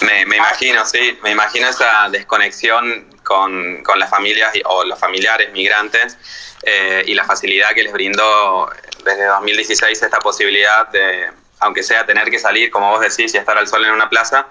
Me, 0.00 0.24
me 0.26 0.36
imagino, 0.36 0.84
sí, 0.86 1.18
me 1.22 1.30
imagino 1.32 1.68
esa 1.68 2.08
desconexión 2.08 3.08
con, 3.22 3.82
con 3.82 3.98
las 3.98 4.08
familias 4.08 4.52
o 4.64 4.84
los 4.84 4.98
familiares 4.98 5.52
migrantes 5.52 6.16
eh, 6.62 7.02
y 7.06 7.14
la 7.14 7.24
facilidad 7.24 7.74
que 7.74 7.82
les 7.82 7.92
brindó 7.92 8.70
desde 9.04 9.24
2016 9.26 10.02
esta 10.02 10.18
posibilidad 10.18 10.88
de, 10.88 11.30
aunque 11.60 11.82
sea 11.82 12.06
tener 12.06 12.30
que 12.30 12.38
salir, 12.38 12.70
como 12.70 12.90
vos 12.90 13.00
decís, 13.00 13.34
y 13.34 13.36
estar 13.36 13.56
al 13.56 13.66
sol 13.68 13.84
en 13.84 13.92
una 13.92 14.08
plaza, 14.08 14.46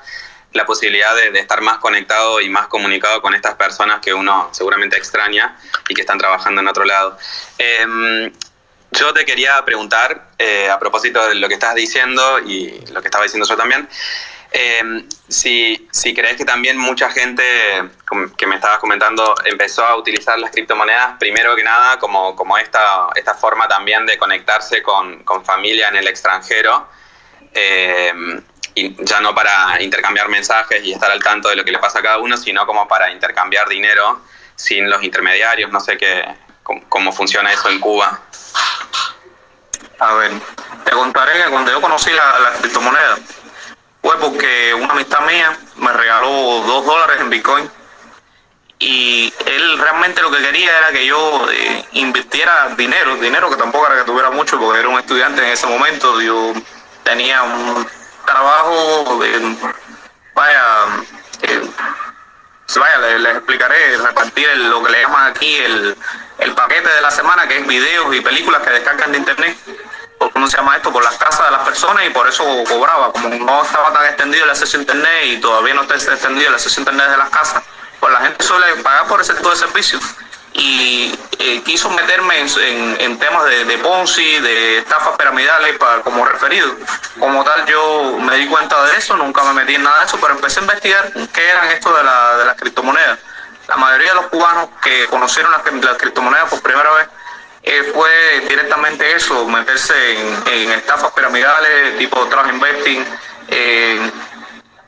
la 0.54 0.66
posibilidad 0.66 1.16
de, 1.16 1.40
estar 1.40 1.62
más 1.62 1.78
conectado 1.78 2.42
y 2.42 2.50
más 2.50 2.68
comunicado 2.68 3.22
con 3.22 3.34
estas 3.34 3.56
personas 3.56 4.00
que 4.02 4.14
uno 4.14 4.50
seguramente 4.52 4.98
extraña 4.98 5.58
y 5.90 5.94
que 5.94 6.02
están 6.02 6.18
trabajando 6.18 6.62
en 6.62 6.68
otro 6.68 6.86
lado. 6.86 7.18
Em, 7.58 8.32
yo 8.92 9.14
te 9.14 9.26
quería 9.26 9.64
preguntar, 9.66 10.30
eh, 10.38 10.70
a 10.70 10.80
propósito 10.80 11.28
de 11.28 11.36
lo 11.36 11.48
que 11.48 11.56
estás 11.56 11.76
diciendo 11.76 12.40
y 12.40 12.86
lo 12.92 13.02
que 13.02 13.08
estaba 13.08 13.24
diciendo 13.24 13.48
yo 13.48 13.58
también, 13.58 13.88
eh, 14.52 15.06
si, 15.28 15.88
si 15.92 16.14
crees 16.14 16.38
que 16.38 16.46
también 16.46 16.78
mucha 16.78 17.10
gente 17.10 17.44
que 18.38 18.48
me 18.48 18.56
estabas 18.56 18.80
comentando 18.80 19.36
empezó 19.46 19.86
a 19.86 19.96
utilizar 19.96 20.40
las 20.40 20.52
criptomonedas, 20.52 21.18
primero 21.20 21.56
que 21.56 21.64
nada, 21.64 22.00
como, 22.00 22.36
como 22.36 22.58
esta, 22.58 23.08
esta 23.16 23.34
forma 23.34 23.68
también 23.68 24.06
de 24.06 24.18
conectarse 24.18 24.82
con, 24.82 25.24
con 25.24 25.44
familia 25.44 25.90
en 25.90 25.98
el 25.98 26.08
extranjero, 26.08 26.88
y 28.78 28.96
ya 29.04 29.20
no 29.22 29.34
para 29.34 29.82
intercambiar 29.82 30.30
mensajes 30.30 30.84
y 30.84 30.94
estar 30.94 31.10
al 31.10 31.22
tanto 31.24 31.50
de 31.50 31.56
lo 31.56 31.66
que 31.66 31.72
le 31.72 31.80
pasa 31.80 31.98
a 31.98 32.04
cada 32.04 32.20
uno, 32.20 32.38
sino 32.38 32.64
como 32.68 32.88
para 32.88 33.10
intercambiar 33.10 33.68
dinero 33.68 34.22
sin 34.56 34.88
los 34.88 35.02
intermediarios, 35.02 35.72
no 35.72 35.80
sé 35.80 35.98
qué, 35.98 36.24
cómo, 36.88 37.12
funciona 37.12 37.52
eso 37.52 37.70
en 37.70 37.80
Cuba. 37.80 38.22
A 40.00 40.14
ver, 40.14 40.32
te 40.86 40.92
contaré 40.92 41.44
que 41.44 41.50
cuando 41.50 41.72
yo 41.72 41.82
conocí 41.82 42.12
la, 42.12 42.40
la 42.40 42.52
criptomoneda, 42.52 43.18
fue 44.08 44.18
porque 44.20 44.74
una 44.74 44.94
amistad 44.94 45.20
mía 45.26 45.58
me 45.76 45.92
regaló 45.92 46.30
dos 46.66 46.86
dólares 46.86 47.18
en 47.20 47.30
Bitcoin. 47.30 47.70
Y 48.80 49.34
él 49.46 49.78
realmente 49.80 50.22
lo 50.22 50.32
que 50.32 50.38
quería 50.38 50.78
era 50.78 50.92
que 50.92 51.06
yo 51.06 51.46
eh, 51.52 51.86
invirtiera 51.92 52.74
dinero, 52.78 53.18
dinero 53.18 53.50
que 53.50 53.58
tampoco 53.58 53.88
era 53.88 53.98
que 53.98 54.06
tuviera 54.06 54.30
mucho 54.30 54.58
porque 54.58 54.80
era 54.80 54.88
un 54.88 54.98
estudiante 54.98 55.44
en 55.44 55.50
ese 55.50 55.68
momento, 55.68 56.22
yo 56.22 56.54
tenía 57.04 57.44
un 57.44 57.86
trabajo, 58.26 59.20
de, 59.20 59.58
vaya, 60.34 60.86
eh, 61.42 61.70
vaya, 62.78 63.18
les, 63.18 63.36
explicaré, 63.36 63.98
repartir 63.98 64.48
lo 64.56 64.84
que 64.84 64.92
le 64.92 65.02
llaman 65.02 65.32
aquí 65.32 65.54
el, 65.58 65.98
el 66.38 66.54
paquete 66.54 66.90
de 66.90 67.02
la 67.02 67.12
semana, 67.12 67.46
que 67.46 67.58
es 67.58 67.68
videos 67.68 68.16
y 68.16 68.22
películas 68.22 68.62
que 68.62 68.70
descargan 68.70 69.12
de 69.12 69.18
internet 69.18 69.58
¿cómo 70.18 70.48
se 70.48 70.58
llama 70.58 70.76
esto? 70.78 70.92
Por 70.92 71.04
las 71.04 71.16
casas 71.18 71.46
de 71.46 71.52
las 71.52 71.62
personas 71.62 72.06
y 72.06 72.10
por 72.10 72.28
eso 72.28 72.44
cobraba. 72.68 73.12
Como 73.12 73.30
no 73.30 73.64
estaba 73.64 73.92
tan 73.94 74.06
extendido 74.06 74.44
el 74.44 74.50
acceso 74.50 74.78
a 74.78 74.80
internet 74.82 75.26
y 75.26 75.38
todavía 75.38 75.74
no 75.74 75.84
está 75.84 75.96
extendido 75.96 76.50
el 76.50 76.56
acceso 76.56 76.80
a 76.80 76.82
internet 76.82 77.10
de 77.10 77.18
las 77.18 77.30
casas, 77.30 77.64
pues 78.00 78.14
la 78.14 78.20
gente 78.22 78.44
suele 78.44 78.76
pagar 78.84 79.08
por 79.08 79.22
ese 79.22 79.34
tipo 79.34 79.50
de 79.50 79.56
servicios. 79.56 80.04
Y 80.54 81.14
eh, 81.38 81.62
quiso 81.64 81.90
meterme 81.92 82.40
en, 82.40 83.20
temas 83.20 83.46
de, 83.46 83.78
Ponzi, 83.78 84.40
de 84.40 84.80
estafas 84.80 85.16
piramidales 85.16 85.78
para, 85.78 86.02
como 86.02 86.26
referido. 86.26 86.76
Como 87.20 87.44
tal, 87.44 87.66
yo 87.68 88.18
me 88.20 88.38
di 88.38 88.48
cuenta 88.48 88.84
de 88.86 88.98
eso, 88.98 89.16
nunca 89.18 89.44
me 89.44 89.54
metí 89.54 89.76
en 89.76 89.84
nada 89.84 90.00
de 90.00 90.06
eso, 90.06 90.18
pero 90.20 90.34
empecé 90.34 90.60
a 90.60 90.64
investigar 90.64 91.12
qué 91.32 91.48
eran 91.48 91.68
esto 91.68 91.96
de, 91.96 92.04
la, 92.04 92.38
de 92.38 92.46
las 92.46 92.56
criptomonedas. 92.56 93.20
La 93.68 93.76
mayoría 93.76 94.10
de 94.10 94.16
los 94.16 94.28
cubanos 94.28 94.70
que 94.82 95.06
conocieron 95.08 95.52
las, 95.52 95.62
las 95.84 95.98
criptomonedas 95.98 96.50
por 96.50 96.62
primera 96.62 96.92
vez 96.94 97.08
eh, 97.68 97.92
fue 97.94 98.46
directamente 98.48 99.16
eso, 99.16 99.46
meterse 99.48 99.94
en, 100.54 100.72
estafas 100.72 101.12
piramidales 101.12 101.98
tipo 101.98 102.26
trust 102.28 102.50
investing, 102.52 103.06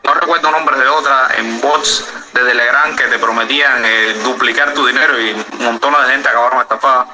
no 0.10 0.16
recuerdo 0.16 0.50
nombres 0.50 0.80
de 0.80 0.88
otras, 0.88 1.38
en 1.38 1.62
bots 1.62 2.04
de 2.34 2.42
Telegram 2.42 2.96
que 2.96 3.04
te 3.04 3.20
prometían 3.20 3.84
eh, 3.86 4.14
duplicar 4.24 4.74
tu 4.74 4.86
dinero 4.88 5.20
y 5.22 5.34
un 5.34 5.66
montón 5.66 5.94
de 5.94 6.12
gente 6.12 6.28
acabaron 6.28 6.62
estafadas. 6.62 7.08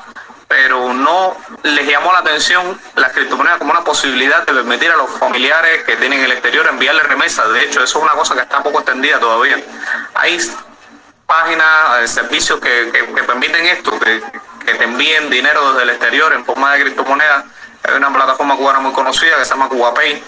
Pero 0.47 0.93
no 0.93 1.35
les 1.63 1.87
llamó 1.87 2.13
la 2.13 2.19
atención 2.19 2.79
las 2.95 3.11
criptomonedas 3.11 3.57
como 3.57 3.71
una 3.71 3.83
posibilidad 3.83 4.45
de 4.45 4.53
permitir 4.53 4.91
a 4.91 4.95
los 4.95 5.09
familiares 5.09 5.83
que 5.83 5.97
tienen 5.97 6.23
el 6.23 6.31
exterior 6.31 6.67
enviarle 6.67 7.03
remesas. 7.03 7.51
De 7.51 7.63
hecho, 7.63 7.83
eso 7.83 7.97
es 7.97 8.03
una 8.03 8.13
cosa 8.13 8.35
que 8.35 8.41
está 8.41 8.63
poco 8.63 8.79
extendida 8.79 9.19
todavía. 9.19 9.57
Hay 10.13 10.39
páginas, 11.25 11.99
eh, 12.03 12.07
servicios 12.07 12.61
que, 12.61 12.91
que 12.93 13.23
permiten 13.23 13.65
esto, 13.65 13.99
que, 13.99 14.21
que 14.65 14.73
te 14.75 14.83
envíen 14.83 15.29
dinero 15.29 15.71
desde 15.71 15.83
el 15.83 15.89
exterior 15.91 16.33
en 16.33 16.45
forma 16.45 16.73
de 16.73 16.81
criptomonedas. 16.81 17.45
Hay 17.83 17.95
una 17.95 18.11
plataforma 18.11 18.55
cubana 18.55 18.79
muy 18.79 18.91
conocida 18.91 19.37
que 19.37 19.45
se 19.45 19.51
llama 19.51 19.69
CubaPay, 19.69 20.23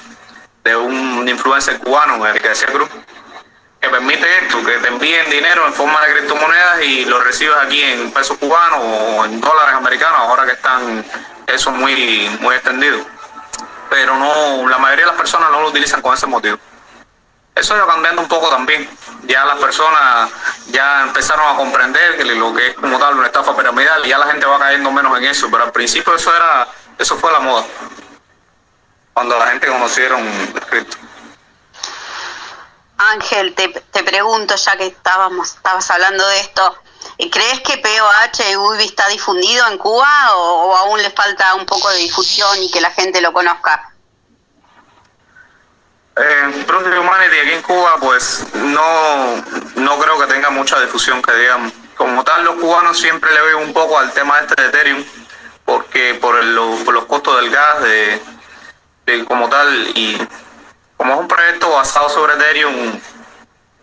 de 0.64 0.76
un 0.76 1.28
influencer 1.28 1.80
cubano, 1.80 2.26
el 2.26 2.42
que 2.42 2.50
decía 2.50 2.68
Cruz, 2.68 2.90
que 3.80 3.90
permite 3.90 4.26
esto, 4.44 4.64
que 4.64 4.78
te 4.78 4.88
envíen 4.88 5.30
dinero 5.30 5.66
en 5.66 5.74
forma 5.74 6.06
de 6.06 6.14
criptomonedas 6.14 6.82
y 6.84 7.06
lo 7.06 7.20
recibes 7.20 7.58
aquí 7.58 7.82
en 7.82 8.12
pesos 8.12 8.38
cubanos 8.38 8.80
o 8.82 9.26
en 9.26 9.40
dólares 9.40 9.76
americanos, 9.76 10.20
ahora 10.20 10.46
que 10.46 10.54
están 10.54 11.06
eso 11.48 11.72
muy, 11.72 12.30
muy 12.42 12.56
extendido. 12.56 13.00
Pero 13.90 14.18
no, 14.18 14.68
la 14.68 14.78
mayoría 14.78 15.06
de 15.06 15.12
las 15.12 15.20
personas 15.20 15.50
no 15.52 15.62
lo 15.62 15.70
utilizan 15.70 16.02
con 16.02 16.14
ese 16.14 16.28
motivo. 16.28 16.58
Eso 17.56 17.76
ido 17.76 17.88
cambiando 17.88 18.22
un 18.22 18.28
poco 18.28 18.50
también. 18.50 18.88
Ya 19.28 19.46
las 19.46 19.58
personas 19.58 20.30
ya 20.68 21.04
empezaron 21.04 21.54
a 21.54 21.58
comprender 21.58 22.18
que 22.18 22.24
lo 22.24 22.54
que 22.54 22.68
es 22.70 22.76
como 22.76 22.98
tal 22.98 23.18
una 23.18 23.28
estafa 23.28 23.56
piramidal 23.56 24.06
y 24.06 24.10
ya 24.10 24.18
la 24.18 24.28
gente 24.28 24.46
va 24.46 24.58
cayendo 24.58 24.90
menos 24.92 25.18
en 25.18 25.26
eso. 25.26 25.50
Pero 25.52 25.66
al 25.66 25.72
principio 25.72 26.16
eso 26.16 26.34
era, 26.36 26.68
eso 26.98 27.18
fue 27.18 27.32
la 27.32 27.40
moda. 27.40 27.66
Cuando 29.14 29.38
la 29.38 29.48
gente 29.48 29.68
conocieron. 29.68 30.22
Ángel, 32.98 33.54
te, 33.54 33.68
te 33.68 34.04
pregunto, 34.04 34.56
ya 34.56 34.78
que 34.78 34.88
estábamos, 34.88 35.56
estabas 35.56 35.92
hablando 35.92 36.28
de 36.28 36.40
esto, 36.40 36.78
¿crees 37.32 37.60
que 37.62 37.78
POH 37.78 38.58
UBI 38.58 38.86
está 38.86 39.08
difundido 39.10 39.68
en 39.68 39.78
Cuba 39.78 40.36
o 40.36 40.76
aún 40.76 41.02
le 41.04 41.12
falta 41.12 41.54
un 41.56 41.66
poco 41.66 41.90
de 41.90 41.98
difusión 41.98 42.64
y 42.64 42.72
que 42.72 42.82
la 42.82 42.92
gente 42.92 43.22
lo 43.22 43.34
conozca? 43.34 43.94
Eh, 46.20 46.64
Project 46.66 46.98
Humanity 46.98 47.40
aquí 47.40 47.52
en 47.52 47.62
Cuba, 47.62 47.96
pues 48.00 48.44
no, 48.56 49.36
no 49.76 50.00
creo 50.00 50.20
que 50.20 50.26
tenga 50.26 50.50
mucha 50.50 50.80
difusión, 50.82 51.22
que 51.22 51.34
digamos. 51.34 51.72
Como 51.96 52.24
tal, 52.24 52.44
los 52.44 52.56
cubanos 52.56 53.00
siempre 53.00 53.32
le 53.34 53.42
ven 53.42 53.56
un 53.56 53.74
poco 53.74 53.98
al 53.98 54.12
tema 54.14 54.40
este 54.40 54.62
de 54.62 54.68
Ethereum, 54.68 55.04
porque 55.66 56.16
por, 56.16 56.44
los 56.44 57.06
costos 57.06 57.42
del 57.42 57.50
gas, 57.50 57.82
de, 57.82 59.26
como 59.26 59.50
tal, 59.50 59.92
y 59.96 60.18
como 60.96 61.14
es 61.14 61.20
un 61.20 61.28
proyecto 61.28 61.72
basado 61.72 62.10
sobre 62.10 62.34
Ethereum, 62.34 63.00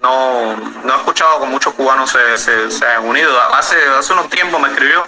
no, 0.01 0.57
no 0.57 0.94
he 0.94 0.97
escuchado 0.97 1.40
que 1.40 1.47
muchos 1.47 1.75
cubanos 1.75 2.11
se, 2.11 2.38
se, 2.38 2.70
se 2.70 2.87
hayan 2.87 3.05
unido. 3.05 3.37
Hace, 3.55 3.77
hace 3.99 4.12
unos 4.12 4.29
tiempos 4.29 4.61
me 4.61 4.68
escribió 4.68 5.05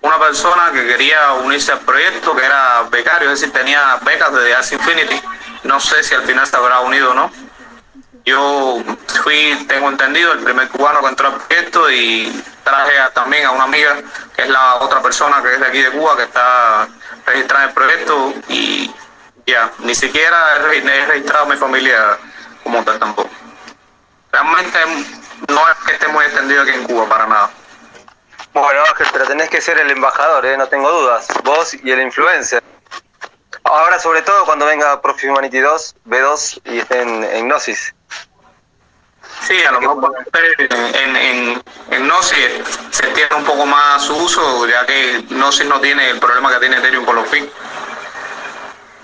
una 0.00 0.18
persona 0.18 0.70
que 0.72 0.86
quería 0.86 1.32
unirse 1.32 1.72
al 1.72 1.80
proyecto, 1.80 2.34
que 2.36 2.44
era 2.44 2.82
becario, 2.90 3.30
es 3.30 3.40
decir, 3.40 3.54
tenía 3.54 3.98
becas 4.02 4.32
de 4.34 4.54
As 4.54 4.70
Infinity 4.72 5.22
no 5.64 5.80
sé 5.80 6.02
si 6.02 6.14
al 6.14 6.22
final 6.22 6.46
se 6.46 6.56
habrá 6.56 6.80
unido 6.80 7.10
o 7.10 7.14
no. 7.14 7.30
Yo 8.24 8.82
fui, 9.22 9.66
tengo 9.68 9.90
entendido, 9.90 10.32
el 10.32 10.38
primer 10.38 10.68
cubano 10.68 11.00
que 11.00 11.08
entró 11.08 11.28
al 11.28 11.34
proyecto 11.34 11.90
y 11.90 12.42
traje 12.62 12.92
también 13.12 13.44
a 13.44 13.50
una 13.50 13.64
amiga, 13.64 13.96
que 14.34 14.42
es 14.42 14.48
la 14.48 14.76
otra 14.76 15.02
persona 15.02 15.42
que 15.42 15.54
es 15.54 15.60
de 15.60 15.66
aquí 15.66 15.82
de 15.82 15.90
Cuba, 15.90 16.16
que 16.16 16.22
está 16.22 16.88
registrada 17.26 17.64
en 17.64 17.68
el 17.68 17.74
proyecto 17.74 18.34
y 18.48 18.90
ya, 19.46 19.70
ni 19.80 19.94
siquiera 19.94 20.56
he 20.72 21.06
registrado 21.06 21.44
a 21.44 21.48
mi 21.48 21.56
familia 21.56 22.18
como 22.62 22.82
tal 22.82 22.98
tampoco. 22.98 23.30
Realmente 24.32 24.78
no 25.48 25.68
es 25.68 25.76
que 25.86 25.92
esté 25.92 26.08
muy 26.08 26.24
extendido 26.24 26.62
aquí 26.62 26.72
en 26.72 26.84
Cuba, 26.84 27.06
para 27.08 27.26
nada. 27.26 27.50
Bueno, 28.54 28.80
Ángel, 28.88 29.06
pero 29.12 29.26
tenés 29.26 29.50
que 29.50 29.60
ser 29.60 29.78
el 29.80 29.90
embajador, 29.90 30.46
¿eh? 30.46 30.56
no 30.56 30.66
tengo 30.68 30.90
dudas. 30.90 31.26
Vos 31.42 31.74
y 31.74 31.90
el 31.90 32.00
influencer. 32.00 32.62
Ahora, 33.64 33.98
sobre 33.98 34.22
todo 34.22 34.44
cuando 34.44 34.66
venga 34.66 35.00
Profi 35.00 35.26
Humanity 35.26 35.58
2, 35.58 35.96
B2 36.06 36.60
y 36.66 36.78
esté 36.78 37.00
en, 37.00 37.24
en 37.24 37.48
Gnosis. 37.48 37.94
Sí, 39.40 39.56
a 39.64 39.72
lo 39.72 39.80
mejor 39.80 40.14
en, 40.60 41.16
en, 41.16 41.62
en 41.90 42.06
Gnosis 42.06 42.50
se 42.90 43.06
entiende 43.06 43.34
un 43.34 43.44
poco 43.44 43.66
más 43.66 44.02
su 44.02 44.14
uso, 44.16 44.66
ya 44.68 44.86
que 44.86 45.24
Gnosis 45.30 45.66
no 45.66 45.80
tiene 45.80 46.10
el 46.10 46.18
problema 46.18 46.52
que 46.52 46.60
tiene 46.60 46.76
Ethereum 46.76 47.04
con 47.04 47.16
los 47.16 47.28
fin. 47.28 47.50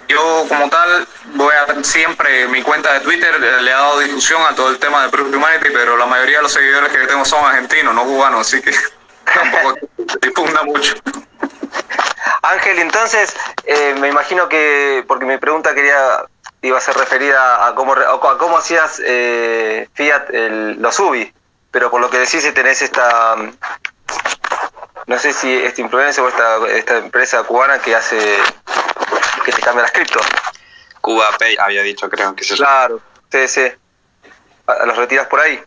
Yo 0.08 0.44
como 0.48 0.68
tal 0.68 1.06
voy 1.34 1.54
a 1.54 1.84
siempre 1.84 2.48
mi 2.48 2.62
cuenta 2.62 2.92
de 2.94 3.00
Twitter 3.00 3.40
le 3.40 3.70
he 3.70 3.72
dado 3.72 4.00
difusión 4.00 4.42
a 4.42 4.54
todo 4.54 4.70
el 4.70 4.78
tema 4.78 5.04
de 5.04 5.08
Proof 5.08 5.32
Humanity, 5.32 5.70
pero 5.72 5.96
la 5.96 6.06
mayoría 6.06 6.38
de 6.38 6.42
los 6.42 6.52
seguidores 6.52 6.90
que 6.90 7.06
tengo 7.06 7.24
son 7.24 7.44
argentinos, 7.44 7.94
no 7.94 8.04
cubanos, 8.04 8.40
así 8.40 8.60
que 8.60 8.72
tampoco 9.34 9.78
difunda 10.20 10.62
mucho. 10.64 10.94
Ángel, 12.42 12.78
entonces 12.78 13.34
eh, 13.64 13.94
me 13.98 14.08
imagino 14.08 14.48
que, 14.48 15.04
porque 15.06 15.24
mi 15.24 15.38
pregunta 15.38 15.74
quería 15.74 16.24
iba 16.62 16.78
a 16.78 16.80
ser 16.80 16.96
referida 16.96 17.66
a 17.66 17.74
cómo, 17.74 17.94
a 17.94 18.38
cómo 18.38 18.58
hacías 18.58 19.00
eh, 19.04 19.88
Fiat 19.94 20.30
el, 20.30 20.80
los 20.80 20.98
UBI, 20.98 21.32
pero 21.70 21.90
por 21.90 22.00
lo 22.00 22.10
que 22.10 22.18
decís 22.18 22.42
si 22.42 22.52
tenés 22.52 22.82
esta, 22.82 23.36
no 25.06 25.18
sé 25.18 25.32
si 25.32 25.52
esta 25.52 25.80
influencia 25.80 26.22
o 26.22 26.28
esta, 26.28 26.58
esta 26.68 26.98
empresa 26.98 27.42
cubana 27.44 27.78
que 27.78 27.94
hace, 27.94 28.38
que 29.44 29.52
te 29.52 29.62
cambia 29.62 29.82
las 29.82 29.92
cripto. 29.92 30.20
Cuba 31.00 31.30
Pay 31.38 31.56
había 31.58 31.82
dicho, 31.82 32.10
creo 32.10 32.34
que 32.34 32.44
se 32.44 32.56
Claro, 32.56 33.00
sí, 33.30 33.48
sí. 33.48 33.72
¿Los 34.84 34.96
retiras 34.96 35.26
por 35.26 35.40
ahí? 35.40 35.60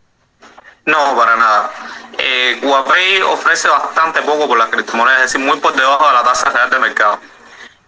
No, 0.86 1.16
para 1.16 1.36
nada. 1.36 1.72
Eh, 2.18 2.60
CubaPay 2.62 3.22
ofrece 3.22 3.68
bastante 3.68 4.22
poco 4.22 4.48
por 4.48 4.58
las 4.58 4.70
criptomonedas, 4.70 5.26
es 5.26 5.34
decir, 5.34 5.46
muy 5.46 5.60
por 5.60 5.74
debajo 5.74 6.08
de 6.08 6.14
la 6.14 6.24
tasa 6.24 6.50
real 6.50 6.70
de 6.70 6.80
mercado. 6.80 7.20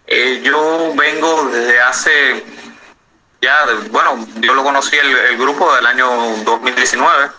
Eh, 0.06 0.40
yo 0.42 0.92
vengo 0.94 1.44
desde 1.44 1.80
hace 1.80 2.44
ya, 3.40 3.66
bueno, 3.90 4.26
yo 4.40 4.54
lo 4.54 4.64
conocí 4.64 4.96
el, 4.96 5.14
el 5.14 5.36
grupo 5.36 5.74
del 5.74 5.86
año 5.86 6.08
2019, 6.44 7.30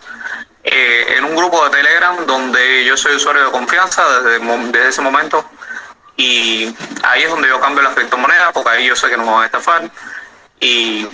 eh, 0.64 1.16
en 1.18 1.26
un 1.26 1.36
grupo 1.36 1.64
de 1.66 1.72
Telegram 1.72 2.26
donde 2.26 2.86
yo 2.86 2.96
soy 2.98 3.16
usuario 3.16 3.46
de 3.46 3.52
confianza 3.52 4.22
desde, 4.22 4.46
desde 4.72 4.90
ese 4.90 5.02
momento 5.02 5.44
y 6.16 6.76
ahí 7.04 7.24
es 7.24 7.30
donde 7.30 7.48
yo 7.48 7.60
cambio 7.60 7.84
las 7.84 7.94
criptomonedas 7.94 8.52
porque 8.54 8.70
ahí 8.70 8.86
yo 8.86 8.96
sé 8.96 9.10
que 9.10 9.18
no 9.18 9.24
me 9.24 9.32
van 9.32 9.44
a 9.44 9.46
estafar 9.46 9.90
y 10.60 11.08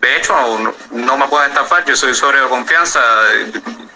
de 0.00 0.16
hecho 0.16 0.34
no, 0.58 0.74
no 0.92 1.16
me 1.16 1.26
pueden 1.28 1.50
estafar, 1.50 1.84
yo 1.84 1.96
soy 1.96 2.12
usuario 2.12 2.44
de 2.44 2.48
confianza, 2.48 3.00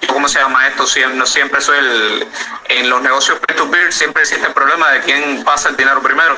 yo 0.00 0.08
cómo 0.12 0.28
se 0.28 0.38
llama 0.38 0.66
esto, 0.68 0.86
siempre, 0.86 1.26
siempre 1.26 1.60
soy 1.60 1.78
el, 1.78 2.26
en 2.68 2.90
los 2.90 3.02
negocios 3.02 3.38
peer-to-peer 3.40 3.92
siempre 3.92 4.22
existe 4.22 4.46
el 4.46 4.52
problema 4.52 4.90
de 4.90 5.00
quién 5.00 5.44
pasa 5.44 5.68
el 5.68 5.76
dinero 5.76 6.02
primero. 6.02 6.36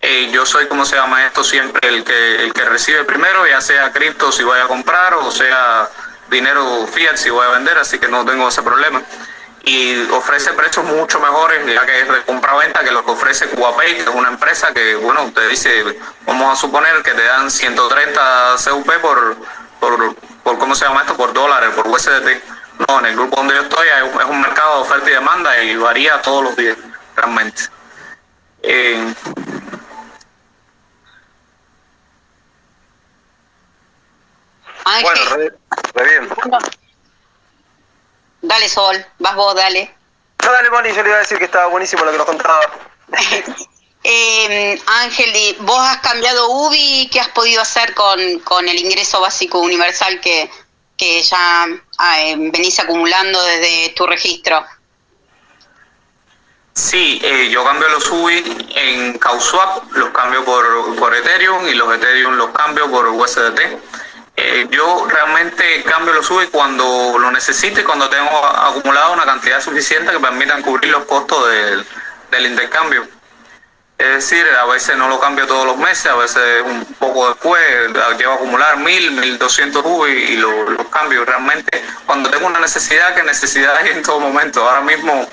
Eh, 0.00 0.30
yo 0.30 0.44
soy, 0.44 0.66
como 0.66 0.84
se 0.84 0.96
llama 0.96 1.24
esto, 1.26 1.42
siempre 1.42 1.88
el 1.88 2.04
que, 2.04 2.44
el 2.44 2.52
que 2.52 2.64
recibe 2.64 3.04
primero, 3.04 3.46
ya 3.46 3.60
sea 3.60 3.90
cripto 3.90 4.30
si 4.30 4.42
voy 4.42 4.60
a 4.60 4.66
comprar 4.66 5.14
o 5.14 5.30
sea 5.30 5.88
dinero 6.30 6.86
fiat 6.86 7.16
si 7.16 7.30
voy 7.30 7.46
a 7.46 7.50
vender, 7.50 7.78
así 7.78 7.98
que 7.98 8.08
no 8.08 8.24
tengo 8.24 8.48
ese 8.48 8.62
problema. 8.62 9.02
Y 9.66 10.10
ofrece 10.10 10.52
precios 10.52 10.84
mucho 10.84 11.18
mejores, 11.20 11.64
ya 11.66 11.86
que 11.86 12.00
es 12.00 12.08
de 12.08 12.22
compra-venta, 12.22 12.84
que 12.84 12.90
lo 12.90 13.04
que 13.04 13.12
ofrece 13.12 13.48
CubaPay, 13.48 13.94
que 13.94 14.02
es 14.02 14.08
una 14.08 14.28
empresa 14.28 14.74
que, 14.74 14.94
bueno, 14.96 15.32
te 15.34 15.48
dice, 15.48 15.98
vamos 16.26 16.52
a 16.52 16.60
suponer 16.60 17.02
que 17.02 17.12
te 17.12 17.24
dan 17.24 17.50
130 17.50 18.56
CUP 18.70 18.92
por, 19.00 19.36
por, 19.80 20.14
por 20.42 20.58
¿cómo 20.58 20.74
se 20.74 20.84
llama 20.84 21.00
esto? 21.02 21.16
Por 21.16 21.32
dólares, 21.32 21.70
por 21.74 21.86
USDT. 21.88 22.42
No, 22.86 22.98
en 22.98 23.06
el 23.06 23.14
grupo 23.14 23.36
donde 23.36 23.54
yo 23.54 23.62
estoy 23.62 23.86
es 23.88 24.24
un 24.28 24.40
mercado 24.40 24.76
de 24.76 24.82
oferta 24.82 25.10
y 25.10 25.14
demanda 25.14 25.62
y 25.62 25.76
varía 25.76 26.20
todos 26.20 26.44
los 26.44 26.56
días, 26.56 26.76
realmente. 27.16 27.62
Eh, 28.62 29.14
Bueno, 34.84 35.20
re, 35.34 35.52
re 35.94 36.20
bien. 36.20 36.28
Dale, 38.44 38.68
Sol, 38.68 39.04
vas 39.18 39.34
vos, 39.36 39.54
dale. 39.54 39.90
No, 40.44 40.52
dale, 40.52 40.70
Moni, 40.70 40.90
yo 40.90 41.02
le 41.02 41.08
iba 41.08 41.16
a 41.16 41.20
decir 41.20 41.38
que 41.38 41.46
estaba 41.46 41.66
buenísimo 41.68 42.04
lo 42.04 42.12
que 42.12 42.18
nos 42.18 42.26
contaba. 42.26 42.60
eh, 44.04 44.78
Ángel, 44.86 45.56
vos 45.60 45.78
has 45.80 45.98
cambiado 45.98 46.50
UBI, 46.50 47.08
¿qué 47.10 47.20
has 47.20 47.30
podido 47.30 47.62
hacer 47.62 47.94
con, 47.94 48.40
con 48.40 48.68
el 48.68 48.78
ingreso 48.78 49.18
básico 49.22 49.60
universal 49.60 50.20
que, 50.20 50.50
que 50.98 51.22
ya 51.22 51.66
eh, 52.18 52.36
venís 52.36 52.78
acumulando 52.80 53.42
desde 53.42 53.94
tu 53.96 54.06
registro? 54.06 54.62
Sí, 56.74 57.18
eh, 57.24 57.48
yo 57.50 57.64
cambio 57.64 57.88
los 57.88 58.10
UBI 58.10 58.72
en 58.74 59.18
CauSwap, 59.18 59.90
los 59.92 60.10
cambio 60.10 60.44
por, 60.44 60.96
por 60.96 61.14
Ethereum 61.14 61.66
y 61.66 61.72
los 61.72 61.94
Ethereum 61.94 62.34
los 62.34 62.50
cambio 62.50 62.90
por 62.90 63.06
USDT. 63.08 64.03
Eh, 64.36 64.66
yo 64.70 65.06
realmente 65.08 65.84
cambio 65.84 66.12
los 66.12 66.28
UBI 66.28 66.48
cuando 66.48 67.16
lo 67.18 67.30
necesito 67.30 67.80
y 67.80 67.84
cuando 67.84 68.08
tengo 68.08 68.44
acumulado 68.44 69.12
una 69.12 69.24
cantidad 69.24 69.60
suficiente 69.60 70.10
que 70.10 70.18
permitan 70.18 70.60
cubrir 70.62 70.90
los 70.90 71.04
costos 71.04 71.48
del, 71.48 71.86
del 72.30 72.46
intercambio. 72.46 73.06
Es 73.96 74.08
decir, 74.08 74.44
a 74.60 74.64
veces 74.64 74.96
no 74.96 75.08
lo 75.08 75.20
cambio 75.20 75.46
todos 75.46 75.64
los 75.64 75.76
meses, 75.76 76.06
a 76.06 76.16
veces 76.16 76.62
un 76.64 76.84
poco 76.98 77.28
después, 77.28 77.62
llevo 78.18 78.32
a 78.32 78.34
acumular 78.34 78.76
mil, 78.78 79.12
mil 79.12 79.38
doscientos 79.38 79.84
UBI 79.84 80.10
y 80.10 80.36
los 80.36 80.70
lo 80.70 80.90
cambio. 80.90 81.24
Realmente, 81.24 81.80
cuando 82.04 82.28
tengo 82.28 82.48
una 82.48 82.58
necesidad, 82.58 83.14
que 83.14 83.22
necesidad 83.22 83.76
hay 83.76 83.90
en 83.90 84.02
todo 84.02 84.18
momento. 84.18 84.68
Ahora 84.68 84.80
mismo 84.80 85.28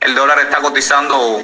el 0.00 0.14
dólar 0.14 0.38
está 0.40 0.58
cotizando 0.60 1.42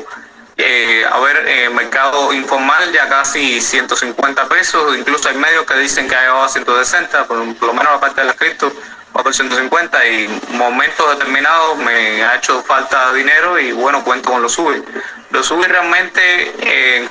eh, 0.60 1.06
a 1.08 1.20
ver, 1.20 1.44
eh, 1.46 1.70
mercado 1.70 2.32
informal 2.32 2.90
ya 2.90 3.08
casi 3.08 3.60
150 3.60 4.48
pesos, 4.48 4.98
incluso 4.98 5.28
hay 5.28 5.36
medios 5.36 5.64
que 5.64 5.76
dicen 5.76 6.08
que 6.08 6.16
ha 6.16 6.20
llegado 6.22 6.42
a 6.42 6.48
160, 6.48 7.26
por, 7.28 7.36
lo 7.36 7.72
menos 7.72 7.92
la 7.92 8.00
parte 8.00 8.22
de 8.22 8.26
las 8.26 8.34
cripto 8.34 8.72
va 9.16 9.22
por 9.22 9.32
150 9.32 10.06
y 10.08 10.40
momentos 10.50 11.16
determinados 11.16 11.78
me 11.78 12.24
ha 12.24 12.34
hecho 12.34 12.60
falta 12.64 13.12
dinero 13.12 13.56
y 13.60 13.70
bueno, 13.70 14.02
cuento 14.02 14.32
con 14.32 14.42
los 14.42 14.52
SUBI. 14.54 14.82
Los 15.30 15.46
SUBI 15.46 15.64
realmente 15.68 16.52
eh, 16.58 17.08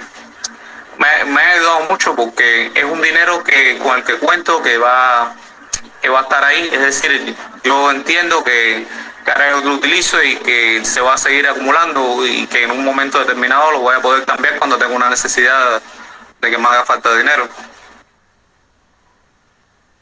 me, 0.98 1.32
me, 1.32 1.42
ha 1.42 1.52
ayudado 1.54 1.80
mucho 1.90 2.18
porque 2.18 2.70
es 2.76 2.84
un 2.84 3.02
dinero 3.02 3.46
que 3.46 3.78
con 3.78 3.98
el 3.98 4.04
que 4.04 4.16
cuento 4.16 4.62
que 4.62 4.78
va, 4.78 5.34
que 6.02 6.10
va 6.10 6.20
a 6.20 6.24
estar 6.24 6.44
ahí, 6.44 6.70
es 6.70 6.82
decir, 6.82 7.34
yo 7.64 7.92
entiendo 7.92 8.44
que 8.44 8.86
que 9.28 9.34
ahora 9.34 9.60
lo 9.60 9.74
utilizo 9.74 10.24
y 10.24 10.38
que 10.38 10.86
se 10.86 11.02
va 11.02 11.16
a 11.16 11.18
seguir 11.18 11.46
acumulando 11.46 12.26
y 12.26 12.48
que 12.48 12.64
en 12.64 12.72
un 12.72 12.86
momento 12.86 13.20
determinado 13.20 13.72
lo 13.72 13.80
voy 13.82 13.94
a 13.94 14.02
poder 14.02 14.24
cambiar 14.24 14.58
cuando 14.58 14.78
tenga 14.78 14.96
una 14.96 15.10
necesidad 15.10 15.82
de 16.40 16.50
que 16.50 16.58
me 16.58 16.66
haga 16.66 16.86
falta 16.86 17.14
dinero. 17.18 17.46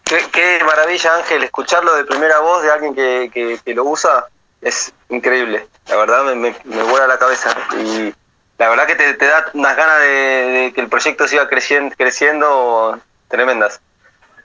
Qué, 0.04 0.28
qué 0.32 0.62
maravilla 0.64 1.16
Ángel, 1.16 1.44
escucharlo 1.44 1.96
de 1.96 2.06
primera 2.06 2.38
voz 2.38 2.62
de 2.62 2.72
alguien 2.72 2.94
que, 2.94 3.32
que, 3.34 3.60
que 3.66 3.74
lo 3.74 3.86
usa 3.86 4.28
es 4.62 4.94
increíble, 5.10 5.68
la 5.88 5.96
verdad 5.96 6.24
me, 6.26 6.36
me, 6.36 6.56
me, 6.64 6.84
vuela 6.84 7.08
la 7.08 7.18
cabeza 7.18 7.50
y 7.80 8.14
la 8.60 8.70
verdad 8.70 8.86
que 8.86 8.96
te, 8.96 9.12
te 9.16 9.26
da 9.26 9.48
unas 9.54 9.76
ganas 9.76 10.02
de, 10.02 10.08
de, 10.08 10.74
que 10.74 10.82
el 10.82 10.88
proyecto 10.88 11.28
siga 11.28 11.48
creciendo, 11.48 11.96
creciendo 11.98 13.00
tremendas. 13.28 13.82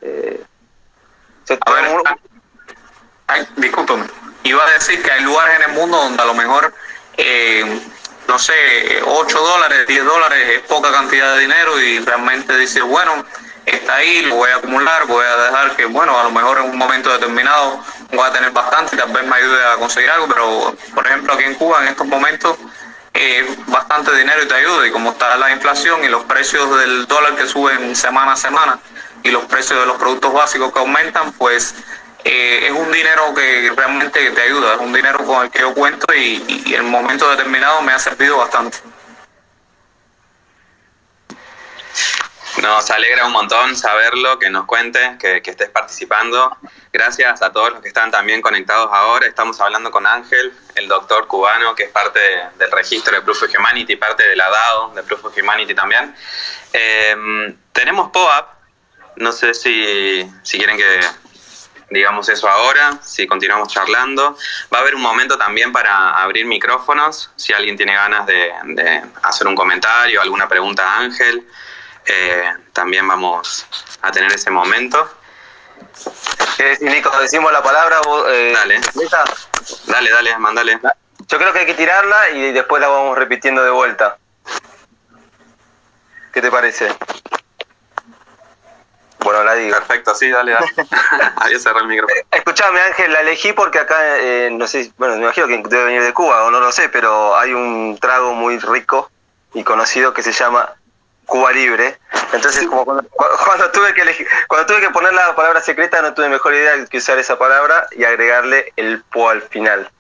Eh, 0.01 0.43
a 1.67 1.71
ver, 1.71 1.85
ay, 3.27 3.47
discúlpame 3.57 4.07
iba 4.45 4.65
a 4.65 4.71
decir 4.71 5.03
que 5.03 5.11
hay 5.11 5.23
lugares 5.23 5.57
en 5.57 5.71
el 5.71 5.77
mundo 5.77 5.97
donde 5.97 6.23
a 6.23 6.27
lo 6.27 6.35
mejor, 6.35 6.73
eh, 7.17 7.81
no 8.29 8.39
sé, 8.39 9.03
8 9.05 9.39
dólares, 9.39 9.87
10 9.87 10.05
dólares 10.05 10.49
es 10.57 10.61
poca 10.61 10.91
cantidad 10.93 11.35
de 11.35 11.41
dinero 11.41 11.81
y 11.81 11.99
realmente 12.01 12.57
dice, 12.57 12.81
bueno, 12.83 13.25
está 13.67 13.97
ahí, 13.97 14.23
lo 14.23 14.37
voy 14.37 14.51
a 14.51 14.57
acumular, 14.57 15.07
voy 15.07 15.25
a 15.25 15.37
dejar 15.37 15.77
que, 15.77 15.85
bueno, 15.87 16.19
a 16.19 16.25
lo 16.25 16.31
mejor 16.31 16.59
en 16.59 16.71
un 16.71 16.79
momento 16.79 17.13
determinado 17.13 17.83
voy 18.13 18.27
a 18.27 18.33
tener 18.33 18.51
bastante, 18.51 18.97
tal 18.97 19.11
vez 19.11 19.25
me 19.25 19.37
ayude 19.37 19.65
a 19.65 19.77
conseguir 19.77 20.11
algo, 20.11 20.29
pero 20.29 20.77
por 20.95 21.07
ejemplo 21.07 21.35
aquí 21.35 21.45
en 21.45 21.55
Cuba 21.55 21.83
en 21.83 21.89
estos 21.89 22.07
momentos 22.07 22.57
eh, 23.15 23.45
bastante 23.67 24.15
dinero 24.17 24.43
y 24.43 24.49
te 24.49 24.55
ayuda. 24.55 24.87
Y 24.87 24.91
como 24.91 25.11
está 25.11 25.37
la 25.37 25.53
inflación 25.53 26.05
y 26.05 26.09
los 26.09 26.25
precios 26.25 26.79
del 26.79 27.07
dólar 27.07 27.37
que 27.37 27.47
suben 27.47 27.95
semana 27.97 28.33
a 28.33 28.37
semana 28.37 28.79
y 29.23 29.31
los 29.31 29.45
precios 29.45 29.79
de 29.81 29.87
los 29.87 29.97
productos 29.97 30.33
básicos 30.33 30.73
que 30.73 30.79
aumentan, 30.79 31.33
pues 31.33 31.75
eh, 32.25 32.67
es 32.67 32.73
un 32.73 32.91
dinero 32.91 33.35
que 33.35 33.73
realmente 33.77 34.31
te 34.31 34.41
ayuda, 34.41 34.75
es 34.75 34.81
un 34.81 34.93
dinero 34.93 35.25
con 35.25 35.45
el 35.45 35.51
que 35.51 35.61
yo 35.61 35.75
cuento 35.75 36.13
y, 36.15 36.63
y 36.67 36.75
en 36.75 36.91
momento 36.91 37.29
determinado 37.31 37.83
me 37.83 37.93
ha 37.93 37.99
servido 37.99 38.39
bastante. 38.39 38.79
Nos 42.61 42.91
alegra 42.91 43.27
un 43.27 43.33
montón 43.33 43.75
saberlo, 43.75 44.39
que 44.39 44.51
nos 44.51 44.67
cuentes, 44.67 45.17
que, 45.19 45.41
estés 45.43 45.71
participando. 45.71 46.57
Gracias 46.93 47.41
a 47.41 47.53
todos 47.53 47.73
los 47.73 47.81
que 47.81 47.89
están 47.89 48.11
también 48.11 48.43
conectados 48.43 48.91
ahora. 48.93 49.27
Estamos 49.27 49.59
hablando 49.61 49.91
con 49.91 50.07
Ángel, 50.07 50.53
el 50.75 50.89
doctor 50.89 51.27
cubano, 51.27 51.75
que 51.75 51.85
es 51.85 51.91
parte 51.91 52.19
de, 52.19 52.59
del 52.59 52.71
registro 52.71 53.15
de 53.15 53.23
Proof 53.23 53.45
of 53.45 53.51
Humanity, 53.57 53.97
parte 53.97 54.25
de 54.25 54.37
la 54.37 54.51
DAO 54.51 54.93
de 54.95 55.03
Proof 55.03 55.27
of 55.27 55.39
Humanity 55.39 55.75
también. 55.75 56.15
Eh, 56.73 57.57
tenemos 57.73 58.11
POAP, 58.11 58.53
no 59.17 59.33
sé 59.33 59.55
si, 59.55 60.31
si 60.43 60.59
quieren 60.59 60.77
que 60.77 61.01
digamos 61.91 62.29
eso 62.29 62.49
ahora, 62.49 62.99
si 63.03 63.27
continuamos 63.27 63.69
charlando. 63.69 64.37
Va 64.73 64.79
a 64.79 64.81
haber 64.81 64.95
un 64.95 65.03
momento 65.03 65.37
también 65.37 65.73
para 65.73 66.11
abrir 66.23 66.47
micrófonos, 66.47 67.31
si 67.37 67.53
alguien 67.53 67.77
tiene 67.77 67.95
ganas 67.95 68.27
de, 68.27 68.53
de 68.65 69.03
hacer 69.23 69.47
un 69.47 69.55
comentario, 69.55 70.23
alguna 70.23 70.49
pregunta 70.49 70.89
a 70.89 70.99
Ángel, 71.01 71.47
eh, 72.07 72.53
también 72.73 73.07
vamos 73.07 73.67
a 74.03 74.11
tener 74.11 74.33
ese 74.33 74.51
momento. 74.51 75.09
¿Qué 76.57 76.65
decís, 76.65 76.91
Nico? 76.91 77.11
Decimos 77.21 77.53
la 77.53 77.63
palabra. 77.63 78.01
vos, 78.05 78.27
eh, 78.29 78.53
Dale. 78.55 78.81
¿lista? 78.95 79.25
Dale, 79.87 80.11
dale, 80.11 80.39
mandale. 80.39 80.81
Yo 81.29 81.39
creo 81.39 81.53
que 81.53 81.61
hay 81.61 81.67
que 81.67 81.75
tirarla 81.75 82.31
y 82.31 82.53
después 82.53 82.81
la 82.81 82.89
vamos 82.89 83.17
repitiendo 83.17 83.63
de 83.63 83.71
vuelta. 83.71 84.19
¿Qué 86.33 86.41
te 86.41 86.51
parece? 86.51 86.89
Bueno, 89.23 89.45
la 89.45 89.55
digo. 89.55 89.75
Perfecto, 89.77 90.15
sí, 90.15 90.29
dale, 90.31 90.53
dale. 90.53 90.67
Había 91.37 91.59
cerrado 91.59 91.81
el 91.81 91.87
micrófono. 91.89 92.21
Escuchame, 92.31 92.81
Ángel, 92.81 93.13
la 93.13 93.21
elegí 93.21 93.53
porque 93.53 93.79
acá, 93.79 94.19
eh, 94.19 94.49
no 94.53 94.67
sé, 94.67 94.93
bueno, 94.99 95.17
me 95.17 95.23
imagino 95.23 95.47
que 95.47 95.63
debe 95.69 95.85
venir 95.85 96.03
de 96.03 96.13
Cuba 96.15 96.45
o 96.45 96.51
no 96.51 96.61
lo 96.61 96.73
sé, 96.73 96.89
pero 96.89 97.37
hay 97.37 97.53
un 97.53 97.99
trago 98.01 98.33
muy 98.35 98.59
rico 98.59 99.11
y 99.55 99.63
conocido 99.65 100.13
que 100.15 100.23
se 100.23 100.33
llama 100.33 100.75
Cuba 101.27 101.53
Libre. 101.53 101.99
Entonces, 102.33 102.67
como 102.69 102.85
cuando, 102.85 103.03
cu- 103.09 103.25
cuando 103.45 103.71
tuve 103.73 103.93
que 103.95 104.03
elegir, 104.03 104.27
cuando 104.49 104.67
tuve 104.67 104.81
que 104.81 104.91
poner 104.91 105.13
la 105.13 105.35
palabra 105.35 105.61
secreta, 105.61 106.01
no 106.01 106.15
tuve 106.15 106.29
mejor 106.29 106.55
idea 106.55 106.85
que 106.87 106.99
usar 106.99 107.19
esa 107.19 107.39
palabra 107.39 107.87
y 107.93 108.05
agregarle 108.05 108.73
el 108.77 109.03
po 109.03 109.29
al 109.31 109.43
final. 109.43 109.91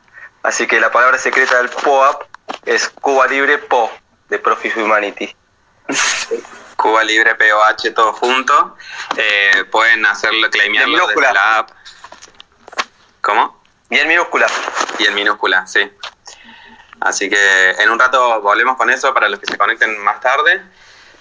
Así 0.42 0.66
que 0.66 0.80
la 0.80 0.90
palabra 0.90 1.18
secreta 1.18 1.58
del 1.58 1.68
POAP 1.68 2.22
es 2.64 2.88
Cuba 2.88 3.26
Libre 3.26 3.58
Po, 3.58 3.90
de 4.28 4.38
Profit 4.38 4.76
Humanity. 4.76 5.36
Cuba 6.80 7.04
Libre 7.04 7.34
POH 7.34 7.90
todo 7.94 8.12
junto. 8.14 8.76
Eh, 9.16 9.64
pueden 9.70 10.06
hacerlo, 10.06 10.48
claimearlo 10.50 11.06
desde 11.08 11.32
la 11.32 11.58
app. 11.58 11.70
¿Cómo? 13.20 13.62
Y 13.90 13.98
en 13.98 14.08
minúscula. 14.08 14.46
Y 14.98 15.04
en 15.06 15.14
minúscula, 15.14 15.66
sí. 15.66 15.80
Así 17.00 17.28
que 17.28 17.70
en 17.78 17.90
un 17.90 17.98
rato 17.98 18.40
volvemos 18.40 18.76
con 18.76 18.88
eso 18.90 19.12
para 19.12 19.28
los 19.28 19.40
que 19.40 19.46
se 19.46 19.58
conecten 19.58 19.98
más 20.02 20.20
tarde. 20.20 20.62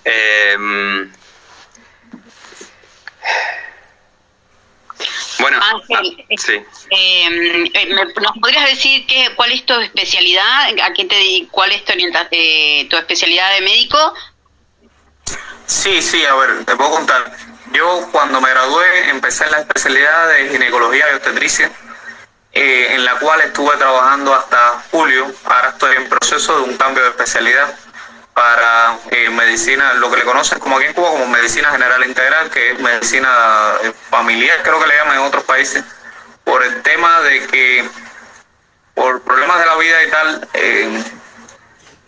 Eh, 0.06 0.56
bueno, 5.40 5.58
Ángel, 5.62 6.26
ah, 6.30 6.36
sí. 6.38 6.54
Eh, 6.90 7.70
eh, 7.74 7.86
¿me- 7.94 8.14
¿Nos 8.22 8.38
podrías 8.42 8.66
decir 8.66 9.06
qué, 9.08 9.34
cuál 9.36 9.52
es 9.54 9.66
tu 9.66 9.74
especialidad? 9.80 10.68
¿A 10.84 10.94
qué 10.94 11.06
te 11.06 11.16
di- 11.16 11.48
¿Cuál 11.50 11.72
es 11.72 11.86
tu, 11.86 11.94
orienta- 11.94 12.28
eh, 12.32 12.88
tu 12.90 12.98
especialidad 12.98 13.54
de 13.56 13.62
médico? 13.62 14.14
Sí, 15.70 16.02
sí, 16.02 16.26
a 16.26 16.34
ver, 16.34 16.66
te 16.66 16.76
puedo 16.76 16.90
contar. 16.90 17.32
Yo 17.72 18.10
cuando 18.12 18.42
me 18.42 18.50
gradué 18.50 19.10
empecé 19.10 19.44
en 19.44 19.52
la 19.52 19.60
especialidad 19.60 20.28
de 20.30 20.50
ginecología 20.50 21.06
y 21.12 21.14
obstetricia, 21.14 21.70
eh, 22.52 22.88
en 22.96 23.06
la 23.06 23.20
cual 23.20 23.40
estuve 23.42 23.78
trabajando 23.78 24.34
hasta 24.34 24.84
julio. 24.90 25.32
Ahora 25.46 25.70
estoy 25.70 25.96
en 25.96 26.10
proceso 26.10 26.58
de 26.58 26.64
un 26.64 26.76
cambio 26.76 27.04
de 27.04 27.10
especialidad 27.10 27.72
para 28.34 28.98
eh, 29.12 29.30
medicina, 29.30 29.94
lo 29.94 30.10
que 30.10 30.18
le 30.18 30.24
conocen 30.24 30.58
como 30.58 30.78
aquí 30.78 30.88
en 30.88 30.94
Cuba 30.94 31.12
como 31.12 31.28
medicina 31.28 31.70
general 31.70 32.04
integral, 32.04 32.50
que 32.50 32.72
es 32.72 32.80
medicina 32.80 33.30
eh, 33.84 33.94
familiar, 34.10 34.64
creo 34.64 34.80
que 34.80 34.88
le 34.88 34.98
llaman 34.98 35.18
en 35.18 35.24
otros 35.24 35.44
países, 35.44 35.84
por 36.46 36.64
el 36.64 36.82
tema 36.82 37.22
de 37.22 37.46
que 37.46 37.88
por 38.96 39.22
problemas 39.22 39.60
de 39.60 39.66
la 39.68 39.76
vida 39.76 40.04
y 40.04 40.10
tal, 40.10 40.48
eh, 40.54 41.04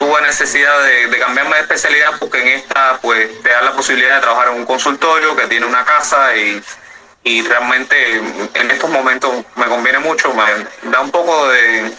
tuve 0.01 0.19
necesidad 0.23 0.83
de, 0.83 1.19
cambiarme 1.19 1.57
de 1.57 1.61
especialidad 1.61 2.13
porque 2.19 2.41
en 2.41 2.47
esta 2.47 2.97
pues 3.03 3.39
te 3.43 3.49
da 3.49 3.61
la 3.61 3.73
posibilidad 3.73 4.15
de 4.15 4.21
trabajar 4.21 4.47
en 4.47 4.55
un 4.55 4.65
consultorio 4.65 5.35
que 5.35 5.45
tiene 5.45 5.67
una 5.67 5.85
casa 5.85 6.35
y, 6.35 6.59
y 7.23 7.43
realmente 7.43 8.15
en 8.15 8.71
estos 8.71 8.89
momentos 8.89 9.31
me 9.55 9.65
conviene 9.67 9.99
mucho, 9.99 10.33
me 10.33 10.89
da 10.89 11.01
un 11.01 11.11
poco 11.11 11.47
de 11.49 11.93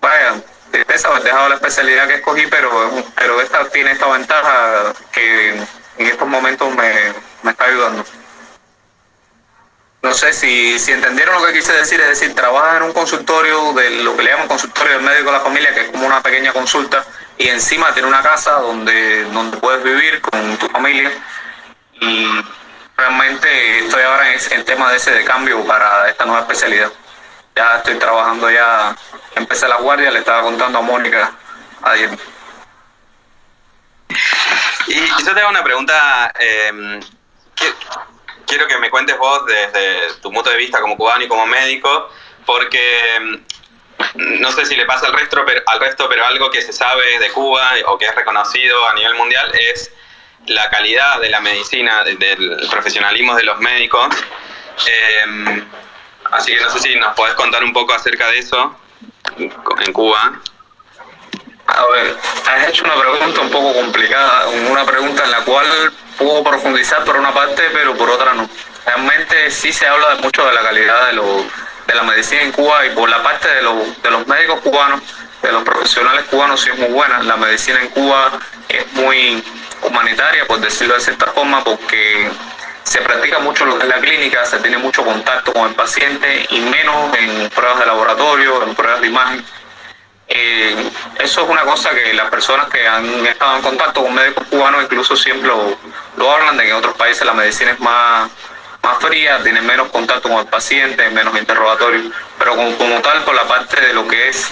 vaya 0.00 0.36
tristeza 0.70 1.08
haber 1.08 1.24
dejado 1.24 1.50
la 1.50 1.56
especialidad 1.56 2.08
que 2.08 2.14
escogí 2.14 2.46
pero 2.46 2.70
pero 3.14 3.42
esta 3.42 3.68
tiene 3.68 3.92
esta 3.92 4.06
ventaja 4.06 4.94
que 5.12 5.50
en 5.50 6.06
estos 6.06 6.26
momentos 6.26 6.74
me, 6.74 7.12
me 7.42 7.50
está 7.50 7.64
ayudando. 7.66 8.02
No 10.08 10.14
sé 10.14 10.32
si, 10.32 10.78
si 10.78 10.92
entendieron 10.92 11.34
lo 11.34 11.46
que 11.46 11.52
quise 11.52 11.70
decir, 11.74 12.00
es 12.00 12.08
decir, 12.08 12.34
trabajas 12.34 12.78
en 12.78 12.84
un 12.84 12.94
consultorio 12.94 13.74
de 13.74 13.90
lo 13.90 14.16
que 14.16 14.22
le 14.22 14.30
llaman 14.30 14.48
consultorio 14.48 14.94
del 14.94 15.02
médico 15.02 15.26
de 15.26 15.36
la 15.36 15.44
familia, 15.44 15.74
que 15.74 15.82
es 15.82 15.90
como 15.90 16.06
una 16.06 16.22
pequeña 16.22 16.50
consulta, 16.50 17.04
y 17.36 17.46
encima 17.48 17.92
tiene 17.92 18.08
una 18.08 18.22
casa 18.22 18.52
donde, 18.52 19.24
donde 19.24 19.58
puedes 19.58 19.84
vivir 19.84 20.22
con 20.22 20.56
tu 20.56 20.66
familia. 20.70 21.12
Y 22.00 22.26
realmente 22.96 23.80
estoy 23.80 24.02
ahora 24.02 24.32
en 24.32 24.40
en 24.52 24.64
tema 24.64 24.90
de 24.90 24.96
ese 24.96 25.10
de 25.10 25.24
cambio 25.26 25.62
para 25.66 26.08
esta 26.08 26.24
nueva 26.24 26.40
especialidad. 26.40 26.90
Ya 27.54 27.76
estoy 27.76 27.96
trabajando 27.96 28.50
ya, 28.50 28.96
empecé 29.34 29.68
la 29.68 29.76
guardia, 29.76 30.10
le 30.10 30.20
estaba 30.20 30.40
contando 30.40 30.78
a 30.78 30.82
Mónica 30.82 31.32
ayer. 31.82 32.18
Y 34.86 35.06
yo 35.06 35.34
te 35.34 35.40
hago 35.40 35.50
una 35.50 35.62
pregunta. 35.62 36.32
eh, 36.38 36.98
quiero 38.48 38.66
que 38.66 38.78
me 38.78 38.90
cuentes 38.90 39.16
vos 39.18 39.44
desde 39.46 40.14
tu 40.20 40.32
punto 40.32 40.50
de 40.50 40.56
vista 40.56 40.80
como 40.80 40.96
cubano 40.96 41.22
y 41.24 41.28
como 41.28 41.46
médico, 41.46 42.10
porque 42.46 43.18
mm, 43.20 44.40
no 44.40 44.50
sé 44.52 44.64
si 44.66 44.74
le 44.76 44.86
pasa 44.86 45.06
al 45.06 45.12
resto, 45.12 45.42
pero, 45.46 45.62
al 45.66 45.78
resto, 45.80 46.08
pero 46.08 46.24
algo 46.26 46.50
que 46.50 46.62
se 46.62 46.72
sabe 46.72 47.18
de 47.18 47.30
Cuba 47.30 47.70
o 47.86 47.98
que 47.98 48.06
es 48.06 48.14
reconocido 48.14 48.86
a 48.88 48.94
nivel 48.94 49.14
mundial 49.14 49.52
es 49.72 49.92
la 50.46 50.70
calidad 50.70 51.20
de 51.20 51.28
la 51.28 51.40
medicina, 51.40 52.02
de- 52.04 52.16
del 52.16 52.66
profesionalismo 52.70 53.34
de 53.34 53.42
los 53.42 53.58
médicos. 53.60 54.08
Eh, 54.86 55.64
así 56.30 56.54
que 56.54 56.60
no 56.60 56.70
sé 56.70 56.78
si 56.78 56.94
nos 56.96 57.14
podés 57.14 57.34
contar 57.34 57.62
un 57.64 57.72
poco 57.72 57.92
acerca 57.92 58.28
de 58.30 58.38
eso 58.38 58.80
en 59.36 59.92
Cuba. 59.92 60.40
A 61.66 61.84
ver, 61.92 62.16
has 62.46 62.68
hecho 62.68 62.84
una 62.84 62.94
pregunta 62.98 63.40
un 63.42 63.50
poco 63.50 63.74
complicada, 63.74 64.48
una 64.48 64.86
pregunta 64.86 65.24
en 65.24 65.30
la 65.32 65.40
cual 65.44 65.92
puedo 66.18 66.42
profundizar 66.42 67.04
por 67.04 67.16
una 67.16 67.32
parte, 67.32 67.62
pero 67.72 67.94
por 67.96 68.10
otra 68.10 68.34
no. 68.34 68.48
Realmente 68.84 69.50
sí 69.50 69.72
se 69.72 69.86
habla 69.86 70.16
mucho 70.22 70.44
de 70.46 70.52
la 70.54 70.62
calidad 70.62 71.06
de, 71.06 71.12
lo- 71.14 71.44
de 71.86 71.94
la 71.94 72.02
medicina 72.02 72.42
en 72.42 72.52
Cuba 72.52 72.84
y 72.86 72.90
por 72.90 73.08
la 73.08 73.22
parte 73.22 73.48
de, 73.48 73.62
los 73.62 74.02
de 74.02 74.10
los 74.10 74.26
médicos 74.26 74.60
cubanos, 74.60 75.00
de 75.42 75.52
los 75.52 75.62
profesionales 75.62 76.24
cubanos 76.30 76.60
sí 76.60 76.70
es 76.70 76.78
muy 76.78 76.88
buena. 76.88 77.22
La 77.22 77.36
medicina 77.36 77.80
en 77.80 77.88
Cuba 77.88 78.32
es 78.68 78.92
muy 78.94 79.42
humanitaria, 79.82 80.46
por 80.46 80.58
decirlo 80.60 80.94
de 80.94 81.00
cierta 81.00 81.26
forma, 81.32 81.62
porque 81.64 82.28
se 82.82 83.00
practica 83.02 83.38
mucho 83.38 83.64
lo 83.66 83.76
que 83.78 83.84
es 83.84 83.88
la 83.88 84.00
clínica, 84.00 84.44
se 84.46 84.58
tiene 84.58 84.78
mucho 84.78 85.04
contacto 85.04 85.52
con 85.52 85.68
el 85.68 85.74
paciente 85.74 86.46
y 86.50 86.60
menos 86.60 87.14
en 87.16 87.48
pruebas 87.50 87.78
de 87.80 87.86
laboratorio, 87.86 88.62
en 88.62 88.74
pruebas 88.74 89.00
de 89.00 89.06
imagen. 89.06 89.44
Eh, 90.30 90.74
eso 91.20 91.42
es 91.44 91.48
una 91.48 91.62
cosa 91.62 91.90
que 91.90 92.12
las 92.12 92.28
personas 92.28 92.68
que 92.68 92.86
han 92.86 93.26
estado 93.26 93.56
en 93.56 93.62
contacto 93.62 94.02
con 94.02 94.14
médicos 94.14 94.46
cubanos 94.50 94.82
incluso 94.84 95.16
siempre 95.16 95.48
lo, 95.48 95.78
lo 96.18 96.30
hablan, 96.30 96.56
de 96.56 96.64
que 96.64 96.70
en 96.70 96.76
otros 96.76 96.96
países 96.96 97.24
la 97.24 97.32
medicina 97.32 97.70
es 97.70 97.80
más, 97.80 98.30
más 98.82 98.98
fría, 98.98 99.42
tiene 99.42 99.62
menos 99.62 99.88
contacto 99.88 100.28
con 100.28 100.38
el 100.38 100.46
paciente, 100.46 101.08
menos 101.10 101.36
interrogatorio, 101.38 102.10
pero 102.38 102.56
como, 102.56 102.76
como 102.76 103.00
tal 103.00 103.22
por 103.24 103.34
la 103.34 103.44
parte 103.44 103.80
de 103.80 103.94
lo 103.94 104.06
que 104.06 104.28
es 104.28 104.50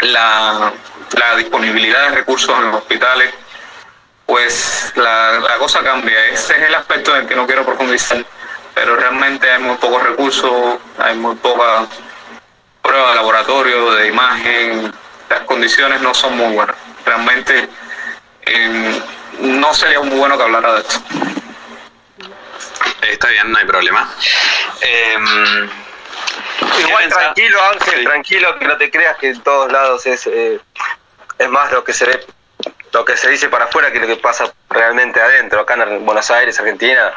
la, 0.00 0.72
la 1.12 1.36
disponibilidad 1.36 2.10
de 2.10 2.16
recursos 2.16 2.56
en 2.58 2.66
los 2.66 2.76
hospitales, 2.76 3.32
pues 4.26 4.92
la, 4.96 5.40
la 5.40 5.56
cosa 5.56 5.82
cambia. 5.82 6.26
Ese 6.26 6.56
es 6.56 6.68
el 6.68 6.74
aspecto 6.74 7.14
en 7.14 7.22
el 7.22 7.28
que 7.28 7.34
no 7.34 7.46
quiero 7.46 7.64
profundizar, 7.64 8.24
pero 8.74 8.96
realmente 8.96 9.50
hay 9.50 9.62
muy 9.62 9.76
pocos 9.76 10.02
recursos, 10.02 10.78
hay 10.98 11.16
muy 11.16 11.34
poca 11.36 11.86
prueba 12.82 13.10
de 13.10 13.16
laboratorio, 13.16 13.92
de 13.92 14.08
imagen, 14.08 14.92
las 15.28 15.40
condiciones 15.40 16.00
no 16.00 16.12
son 16.14 16.36
muy 16.36 16.54
buenas. 16.54 16.76
Realmente 17.04 17.68
eh, 18.46 19.02
no 19.40 19.74
sería 19.74 20.00
muy 20.00 20.16
bueno 20.18 20.36
que 20.36 20.42
hablara 20.44 20.74
de 20.74 20.80
esto. 20.80 20.94
Está 23.02 23.28
bien, 23.28 23.50
no 23.50 23.58
hay 23.58 23.66
problema. 23.66 24.08
Eh, 24.80 25.16
¿qué 26.76 26.82
Igual 26.82 27.08
tranquilo, 27.08 27.58
Ángel, 27.72 27.98
Sí. 27.98 28.04
tranquilo, 28.04 28.58
que 28.58 28.66
no 28.66 28.76
te 28.76 28.90
creas 28.90 29.16
que 29.18 29.28
en 29.30 29.40
todos 29.42 29.70
lados 29.72 30.06
es, 30.06 30.26
eh, 30.26 30.60
es 31.38 31.48
más 31.48 31.72
lo 31.72 31.82
que 31.84 31.92
se 31.92 32.04
ve, 32.06 32.24
lo 32.92 33.04
que 33.04 33.16
se 33.16 33.28
dice 33.30 33.48
para 33.48 33.64
afuera 33.66 33.92
que 33.92 33.98
lo 34.00 34.06
que 34.06 34.16
pasa 34.16 34.52
realmente 34.70 35.20
adentro. 35.20 35.60
Acá 35.60 35.74
en 35.74 36.04
Buenos 36.04 36.30
Aires, 36.30 36.58
Argentina, 36.60 37.12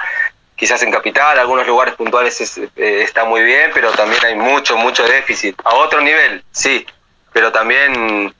quizás 0.55 0.81
en 0.83 0.91
Capital, 0.91 1.37
algunos 1.37 1.67
lugares 1.67 1.93
puntuales 1.95 2.39
es- 2.41 2.57
eh, 2.57 2.69
está 3.03 3.23
muy 3.25 3.43
bien, 3.43 3.71
pero 3.73 3.91
también 3.91 4.23
hay 4.25 4.35
mucho, 4.35 4.77
mucho 4.77 5.03
déficit. 5.03 5.59
A 5.63 5.75
otro 5.75 6.01
nivel, 6.01 6.43
sí, 6.51 6.85
pero 7.31 7.51
también 7.51 8.33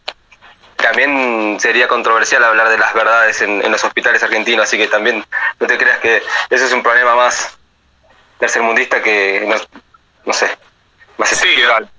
también 0.75 1.57
sería 1.59 1.87
controversial 1.87 2.43
hablar 2.43 2.69
de 2.69 2.77
las 2.77 2.93
verdades 2.93 3.41
en, 3.41 3.63
en 3.63 3.71
los 3.71 3.83
hospitales 3.83 4.21
argentinos, 4.23 4.65
así 4.65 4.77
que 4.77 4.87
también 4.87 5.25
no 5.59 5.67
te 5.67 5.77
creas 5.77 5.99
que 5.99 6.21
eso 6.49 6.65
es 6.65 6.71
un 6.71 6.83
problema 6.83 7.15
más 7.15 7.57
tercermundista 8.39 9.01
que, 9.01 9.43
no, 9.47 9.55
no 10.25 10.33
sé, 10.33 10.57
más 11.17 11.29
Sí, 11.29 11.47
estructural. 11.47 11.89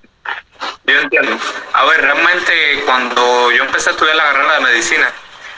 Yo 0.87 1.01
entiendo. 1.01 1.39
A 1.73 1.85
ver, 1.85 2.01
realmente 2.01 2.83
cuando 2.85 3.51
yo 3.53 3.65
empecé 3.65 3.91
a 3.91 3.93
estudiar 3.93 4.17
la 4.17 4.25
carrera 4.25 4.55
de 4.55 4.61
medicina, 4.61 5.13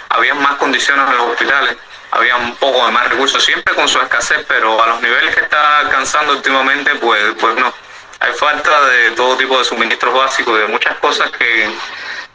había 0.08 0.34
más 0.34 0.56
condiciones 0.56 1.08
en 1.10 1.16
los 1.16 1.28
hospitales 1.28 1.76
había 2.10 2.36
un 2.36 2.54
poco 2.56 2.86
de 2.86 2.92
más 2.92 3.08
recursos, 3.08 3.44
siempre 3.44 3.74
con 3.74 3.88
su 3.88 4.00
escasez, 4.00 4.44
pero 4.48 4.82
a 4.82 4.86
los 4.86 5.00
niveles 5.02 5.34
que 5.34 5.42
está 5.42 5.80
alcanzando 5.80 6.32
últimamente, 6.32 6.94
pues, 6.96 7.34
pues 7.38 7.54
no. 7.56 7.72
Hay 8.20 8.32
falta 8.32 8.86
de 8.86 9.12
todo 9.12 9.36
tipo 9.36 9.58
de 9.58 9.64
suministros 9.64 10.14
básicos, 10.14 10.58
de 10.58 10.66
muchas 10.66 10.96
cosas 10.98 11.30
que, 11.30 11.70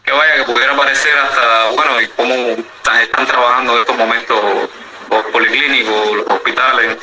que 0.04 0.12
vaya, 0.12 0.36
que 0.36 0.52
pudiera 0.52 0.76
parecer 0.76 1.18
hasta, 1.18 1.70
bueno, 1.72 2.02
y 2.02 2.08
cómo 2.10 2.34
están 2.34 3.26
trabajando 3.26 3.76
en 3.76 3.82
estos 3.82 3.98
momentos 3.98 4.70
los 5.10 5.26
policlínicos, 5.32 6.16
los 6.16 6.28
hospitales. 6.28 6.98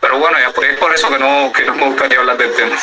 Pero 0.00 0.18
bueno, 0.18 0.38
ya 0.38 0.48
es 0.48 0.78
por 0.78 0.94
eso 0.94 1.08
que 1.08 1.18
no, 1.18 1.52
que 1.52 1.64
no 1.64 1.74
me 1.74 1.84
gustaría 1.86 2.18
hablar 2.18 2.36
del 2.36 2.54
tema. 2.54 2.76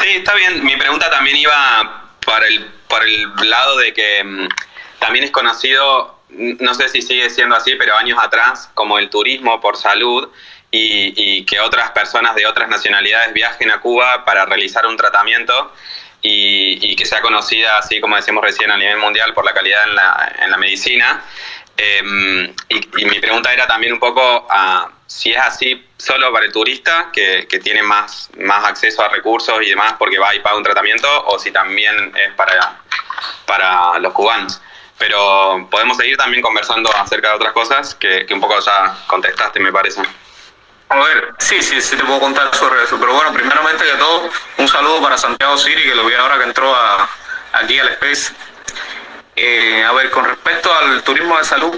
Sí, 0.00 0.08
está 0.08 0.34
bien. 0.34 0.64
Mi 0.64 0.76
pregunta 0.76 1.10
también 1.10 1.36
iba 1.36 2.10
para 2.24 2.46
el, 2.46 2.64
por 2.88 3.02
el 3.04 3.30
lado 3.48 3.76
de 3.76 3.94
que 3.94 4.24
mm, 4.24 4.48
también 4.98 5.24
es 5.24 5.30
conocido, 5.30 6.18
no 6.28 6.74
sé 6.74 6.88
si 6.88 7.02
sigue 7.02 7.30
siendo 7.30 7.54
así, 7.54 7.76
pero 7.76 7.96
años 7.96 8.18
atrás, 8.20 8.68
como 8.74 8.98
el 8.98 9.08
turismo 9.08 9.60
por 9.60 9.76
salud 9.76 10.28
y, 10.70 11.44
que 11.44 11.60
otras 11.60 11.90
personas 11.92 12.34
de 12.34 12.46
otras 12.46 12.68
nacionalidades 12.68 13.32
viajen 13.32 13.70
a 13.70 13.80
Cuba 13.80 14.24
para 14.24 14.44
realizar 14.44 14.86
un 14.86 14.96
tratamiento 14.96 15.72
y, 16.28 16.96
que 16.96 17.06
sea 17.06 17.20
conocida, 17.20 17.78
así 17.78 18.00
como 18.00 18.16
decimos 18.16 18.42
recién, 18.42 18.70
a 18.70 18.76
nivel 18.76 18.98
mundial 18.98 19.34
por 19.34 19.44
la 19.44 19.52
calidad 19.52 19.84
en 19.84 19.94
la, 19.94 20.32
en 20.40 20.50
la 20.50 20.56
medicina. 20.56 21.22
Em, 21.76 22.54
y, 22.68 23.04
mi 23.04 23.18
pregunta 23.20 23.52
era 23.52 23.66
también 23.66 23.92
un 23.92 24.00
poco 24.00 24.46
a 24.50 24.90
si 25.06 25.32
es 25.32 25.38
así 25.38 25.86
solo 25.96 26.32
para 26.32 26.46
el 26.46 26.52
turista, 26.52 27.10
que, 27.12 27.46
que, 27.48 27.58
tiene 27.60 27.82
más, 27.82 28.30
más 28.38 28.64
acceso 28.64 29.02
a 29.02 29.08
recursos 29.08 29.62
y 29.62 29.70
demás 29.70 29.94
porque 29.98 30.18
va 30.18 30.34
y 30.34 30.40
paga 30.40 30.56
un 30.56 30.64
tratamiento, 30.64 31.08
o 31.26 31.38
si 31.38 31.52
también 31.52 32.12
es 32.16 32.32
para, 32.34 32.80
para 33.46 33.98
los 33.98 34.12
cubanos. 34.12 34.60
Pero 34.98 35.68
podemos 35.70 35.96
seguir 35.96 36.16
también 36.16 36.42
conversando 36.42 36.90
acerca 36.96 37.28
de 37.28 37.34
otras 37.34 37.52
cosas 37.52 37.94
que, 37.94 38.24
que 38.26 38.34
un 38.34 38.40
poco 38.40 38.58
ya 38.60 39.04
contestaste, 39.06 39.60
me 39.60 39.72
parece. 39.72 40.02
A 40.88 40.96
ver, 41.00 41.34
sí, 41.38 41.60
sí, 41.62 41.80
sí 41.80 41.96
te 41.96 42.04
puedo 42.04 42.20
contar 42.20 42.54
sobre 42.54 42.84
eso. 42.84 42.98
Pero 42.98 43.12
bueno, 43.12 43.32
primeramente 43.32 43.84
que 43.84 43.92
todo, 43.92 44.30
un 44.58 44.68
saludo 44.68 45.02
para 45.02 45.18
Santiago 45.18 45.58
Siri, 45.58 45.82
que 45.82 45.94
lo 45.94 46.04
vi 46.04 46.14
ahora 46.14 46.38
que 46.38 46.44
entró 46.44 46.74
a, 46.74 47.08
aquí 47.52 47.78
al 47.78 47.88
Space. 47.88 48.32
Eh, 49.34 49.84
a 49.84 49.92
ver, 49.92 50.10
con 50.10 50.24
respecto 50.24 50.74
al 50.74 51.02
turismo 51.02 51.36
de 51.38 51.44
salud, 51.44 51.76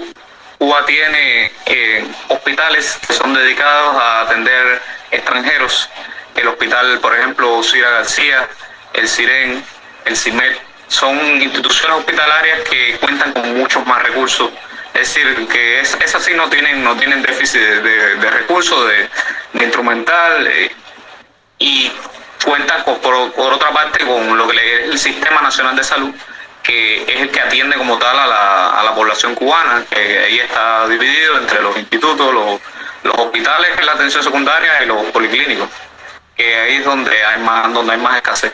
Cuba 0.57 0.85
tiene 0.85 1.51
eh, 1.65 2.05
hospitales 2.27 2.99
que 3.07 3.13
son 3.13 3.33
dedicados 3.33 3.95
a 3.95 4.21
atender 4.21 4.81
extranjeros. 5.09 5.89
El 6.35 6.47
hospital, 6.47 6.99
por 6.99 7.15
ejemplo, 7.15 7.63
Cira 7.63 7.89
García, 7.89 8.47
el 8.93 9.07
CIREN, 9.07 9.65
el 10.05 10.17
CIMET, 10.17 10.61
son 10.87 11.17
instituciones 11.41 11.97
hospitalarias 11.97 12.61
que 12.69 12.97
cuentan 12.97 13.31
con 13.33 13.57
muchos 13.57 13.85
más 13.85 14.03
recursos. 14.03 14.49
Es 14.93 15.13
decir, 15.13 15.47
que 15.47 15.79
es, 15.79 15.95
es 16.03 16.15
así, 16.15 16.33
no 16.33 16.49
tienen, 16.49 16.83
no 16.83 16.95
tienen 16.97 17.21
déficit 17.21 17.61
de, 17.61 18.29
recursos, 18.31 18.87
de, 18.87 19.63
instrumental, 19.63 20.47
eh, 20.47 20.71
y 21.59 21.91
cuentan 22.43 22.83
por, 22.83 22.99
por, 22.99 23.53
otra 23.53 23.71
parte 23.71 24.05
con 24.05 24.37
lo 24.37 24.47
que 24.47 24.75
es 24.75 24.89
el 24.89 24.99
Sistema 24.99 25.41
Nacional 25.41 25.75
de 25.75 25.83
Salud, 25.83 26.13
que 26.63 27.03
es 27.03 27.21
el 27.21 27.29
que 27.29 27.39
atiende 27.39 27.77
como 27.77 27.97
tal 27.97 28.17
a 28.17 28.27
la, 28.27 28.79
a 28.79 28.83
la 28.83 28.95
población 28.95 29.35
cubana, 29.35 29.83
que 29.89 30.19
ahí 30.19 30.39
está 30.39 30.87
dividido 30.87 31.37
entre 31.37 31.61
los 31.61 31.77
institutos, 31.77 32.33
los, 32.33 32.59
los 33.03 33.15
hospitales, 33.15 33.71
que 33.75 33.79
es 33.79 33.85
la 33.85 33.93
atención 33.93 34.23
secundaria, 34.23 34.83
y 34.83 34.85
los 34.85 35.05
policlínicos, 35.07 35.69
que 36.35 36.59
ahí 36.59 36.75
es 36.75 36.85
donde 36.85 37.23
hay 37.23 37.41
más, 37.41 37.73
donde 37.73 37.93
hay 37.93 37.99
más 37.99 38.17
escasez. 38.17 38.53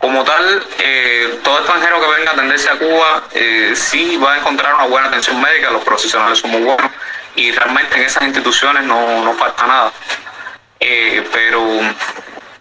Como 0.00 0.24
tal, 0.24 0.66
eh, 0.78 1.40
todo 1.44 1.58
extranjero 1.58 2.00
que 2.00 2.16
venga 2.16 2.30
a 2.30 2.32
atenderse 2.32 2.70
a 2.70 2.78
Cuba 2.78 3.22
eh, 3.34 3.72
sí 3.76 4.16
va 4.16 4.32
a 4.32 4.38
encontrar 4.38 4.74
una 4.74 4.86
buena 4.86 5.08
atención 5.08 5.38
médica, 5.38 5.70
los 5.70 5.84
profesionales 5.84 6.38
son 6.38 6.52
muy 6.52 6.62
buenos 6.62 6.90
y 7.36 7.52
realmente 7.52 7.96
en 7.96 8.04
esas 8.04 8.22
instituciones 8.22 8.82
no, 8.84 9.22
no 9.22 9.34
falta 9.34 9.66
nada. 9.66 9.92
Eh, 10.80 11.22
pero 11.30 11.80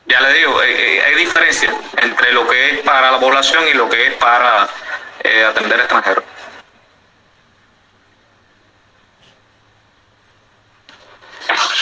ya 0.06 0.20
le 0.20 0.34
digo, 0.34 0.60
hay 0.60 1.16
diferencia 1.16 1.74
entre 1.96 2.34
lo 2.34 2.46
que 2.46 2.72
es 2.72 2.80
para 2.80 3.10
la 3.10 3.20
población 3.20 3.66
y 3.70 3.74
lo 3.74 3.88
que 3.88 4.08
es 4.08 4.14
para 4.16 4.68
atender 5.48 5.80
extranjeros. 5.80 6.26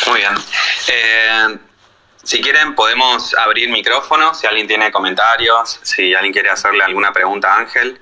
Muy 0.06 0.20
bien. 0.20 1.67
Si 2.28 2.42
quieren, 2.42 2.76
podemos 2.76 3.34
abrir 3.36 3.70
micrófono. 3.70 4.34
Si 4.34 4.46
alguien 4.46 4.68
tiene 4.68 4.92
comentarios, 4.92 5.80
si 5.82 6.14
alguien 6.14 6.34
quiere 6.34 6.50
hacerle 6.50 6.84
alguna 6.84 7.14
pregunta 7.14 7.54
a 7.54 7.60
Ángel, 7.60 8.02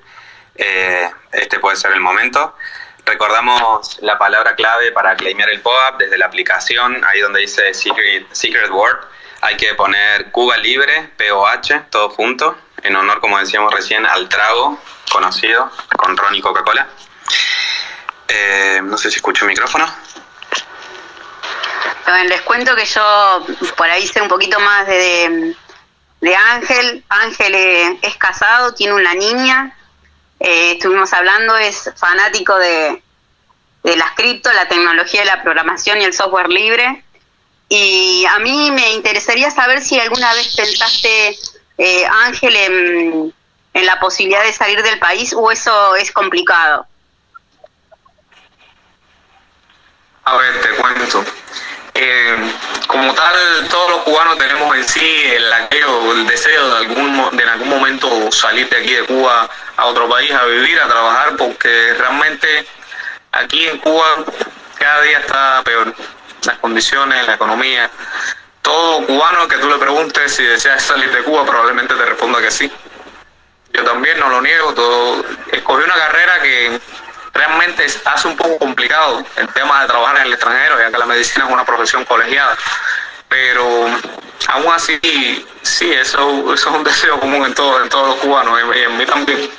este 1.31 1.59
puede 1.59 1.75
ser 1.75 1.91
el 1.91 1.99
momento. 1.99 2.55
Recordamos 3.05 3.99
la 4.01 4.17
palabra 4.17 4.55
clave 4.55 4.91
para 4.91 5.15
claimear 5.15 5.49
el 5.51 5.61
POAP 5.61 5.99
desde 5.99 6.17
la 6.17 6.25
aplicación, 6.25 7.05
ahí 7.05 7.19
donde 7.19 7.41
dice 7.41 7.71
Secret, 7.75 8.25
Secret 8.31 8.71
Word 8.71 8.97
hay 9.41 9.57
que 9.57 9.75
poner 9.75 10.31
Cuba 10.31 10.57
Libre, 10.57 11.11
POH, 11.17 11.85
todo 11.91 12.09
junto, 12.09 12.57
en 12.81 12.95
honor, 12.95 13.19
como 13.19 13.37
decíamos 13.37 13.71
recién, 13.71 14.07
al 14.07 14.27
trago 14.27 14.79
conocido 15.11 15.69
con 15.95 16.17
Ron 16.17 16.33
y 16.33 16.41
Coca-Cola. 16.41 16.87
Eh, 18.27 18.81
no 18.83 18.97
sé 18.97 19.11
si 19.11 19.17
escucho 19.17 19.45
el 19.45 19.49
micrófono. 19.49 19.85
Les 22.29 22.41
cuento 22.41 22.75
que 22.75 22.85
yo 22.85 23.45
por 23.75 23.89
ahí 23.89 24.05
sé 24.07 24.21
un 24.21 24.27
poquito 24.27 24.59
más 24.59 24.87
de, 24.87 25.55
de 26.21 26.35
Ángel. 26.35 27.03
Ángel 27.09 27.55
eh, 27.55 27.99
es 28.01 28.15
casado, 28.17 28.73
tiene 28.73 28.93
una 28.93 29.13
niña. 29.13 29.75
Eh, 30.39 30.73
estuvimos 30.73 31.13
hablando, 31.13 31.57
es 31.57 31.91
fanático 31.95 32.57
de, 32.57 33.01
de 33.83 33.95
las 33.95 34.11
cripto, 34.13 34.51
la 34.51 34.67
tecnología 34.67 35.21
de 35.21 35.27
la 35.27 35.43
programación 35.43 36.01
y 36.01 36.05
el 36.05 36.13
software 36.13 36.49
libre. 36.49 37.03
Y 37.69 38.25
a 38.29 38.39
mí 38.39 38.71
me 38.71 38.93
interesaría 38.93 39.49
saber 39.51 39.81
si 39.81 39.99
alguna 39.99 40.33
vez 40.33 40.55
pensaste, 40.55 41.37
eh, 41.77 42.05
Ángel, 42.25 42.55
en, 42.55 43.33
la 43.73 43.99
posibilidad 43.99 44.43
de 44.43 44.53
salir 44.53 44.81
del 44.81 44.99
país 44.99 45.33
o 45.35 45.51
eso 45.51 45.95
es 45.95 46.11
complicado. 46.11 46.87
A 50.23 50.37
ver, 50.37 50.61
te 50.61 50.69
cuento. 50.69 51.25
Eh, 51.97 52.35
como 52.87 53.13
tal, 53.13 53.33
todos 53.69 53.89
los 53.89 53.99
cubanos 54.01 54.37
tenemos 54.37 54.75
en 54.75 54.83
sí 54.83 55.23
el 55.27 55.51
aquello, 55.53 56.11
el 56.11 56.27
deseo 56.27 56.69
de 56.69 56.77
algún, 56.77 57.37
de 57.37 57.43
algún 57.43 57.69
momento 57.69 58.29
salir 58.33 58.67
de 58.67 58.77
aquí 58.77 58.93
de 58.93 59.03
Cuba 59.03 59.49
a 59.77 59.85
otro 59.85 60.09
país 60.09 60.29
a 60.31 60.43
vivir, 60.43 60.77
a 60.77 60.89
trabajar, 60.89 61.37
porque 61.37 61.93
realmente 61.97 62.67
aquí 63.31 63.65
en 63.67 63.77
Cuba 63.77 64.25
cada 64.77 65.01
día 65.03 65.19
está 65.19 65.61
peor 65.63 65.95
las 66.43 66.57
condiciones, 66.57 67.25
la 67.25 67.35
economía. 67.35 67.89
Todo 68.61 69.05
cubano 69.05 69.47
que 69.47 69.57
tú 69.57 69.69
le 69.69 69.77
preguntes 69.77 70.35
si 70.35 70.43
deseas 70.43 70.83
salir 70.83 71.09
de 71.11 71.23
Cuba 71.23 71.45
probablemente 71.45 71.95
te 71.95 72.05
responda 72.05 72.41
que 72.41 72.51
sí. 72.51 72.69
Yo 73.71 73.83
también 73.85 74.19
no 74.19 74.27
lo 74.27 74.41
niego, 74.41 74.73
todo 74.73 75.23
escogí 75.49 75.83
una 75.83 75.95
carrera 75.95 76.41
que 76.41 76.79
realmente 77.45 77.85
hace 78.05 78.27
un 78.27 78.35
poco 78.35 78.57
complicado 78.57 79.23
el 79.35 79.47
tema 79.49 79.81
de 79.81 79.87
trabajar 79.87 80.17
en 80.17 80.23
el 80.23 80.33
extranjero, 80.33 80.79
ya 80.79 80.91
que 80.91 80.97
la 80.97 81.05
medicina 81.05 81.45
es 81.45 81.51
una 81.51 81.65
profesión 81.65 82.03
colegiada. 82.05 82.57
Pero 83.27 83.87
aún 84.47 84.73
así, 84.73 84.99
sí, 85.61 85.91
eso, 85.91 86.53
eso 86.53 86.69
es 86.69 86.75
un 86.75 86.83
deseo 86.83 87.19
común 87.19 87.45
en, 87.45 87.53
todo, 87.53 87.81
en 87.83 87.89
todos 87.89 88.09
los 88.09 88.17
cubanos 88.17 88.59
y 88.75 88.79
en 88.79 88.97
mí 88.97 89.05
también. 89.05 89.49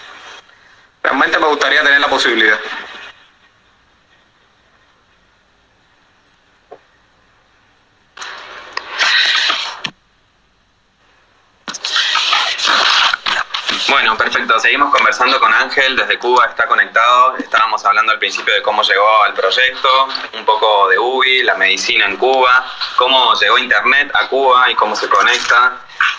Realmente 1.02 1.38
me 1.38 1.46
gustaría 1.46 1.82
tener 1.82 2.00
la 2.00 2.08
posibilidad. 2.08 2.58
Bueno, 13.96 14.14
perfecto. 14.14 14.60
Seguimos 14.60 14.94
conversando 14.94 15.40
con 15.40 15.50
Ángel 15.54 15.96
desde 15.96 16.18
Cuba, 16.18 16.44
está 16.44 16.66
conectado. 16.66 17.34
Estábamos 17.38 17.82
hablando 17.82 18.12
al 18.12 18.18
principio 18.18 18.52
de 18.52 18.60
cómo 18.60 18.82
llegó 18.82 19.22
al 19.22 19.32
proyecto, 19.32 19.88
un 20.34 20.44
poco 20.44 20.86
de 20.88 20.98
UBI, 20.98 21.42
la 21.44 21.54
medicina 21.54 22.04
en 22.04 22.18
Cuba, 22.18 22.66
cómo 22.96 23.32
llegó 23.40 23.56
Internet 23.56 24.10
a 24.14 24.28
Cuba 24.28 24.70
y 24.70 24.74
cómo 24.74 24.94
se 24.94 25.08
conecta, 25.08 25.78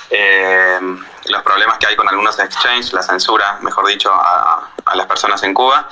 eh, 0.10 0.80
los 1.26 1.44
problemas 1.44 1.78
que 1.78 1.86
hay 1.86 1.96
con 1.96 2.10
algunos 2.10 2.40
exchanges, 2.40 2.94
la 2.94 3.04
censura, 3.04 3.60
mejor 3.62 3.86
dicho, 3.86 4.12
a, 4.12 4.72
las 4.96 5.06
personas 5.06 5.44
en 5.44 5.54
Cuba. 5.54 5.88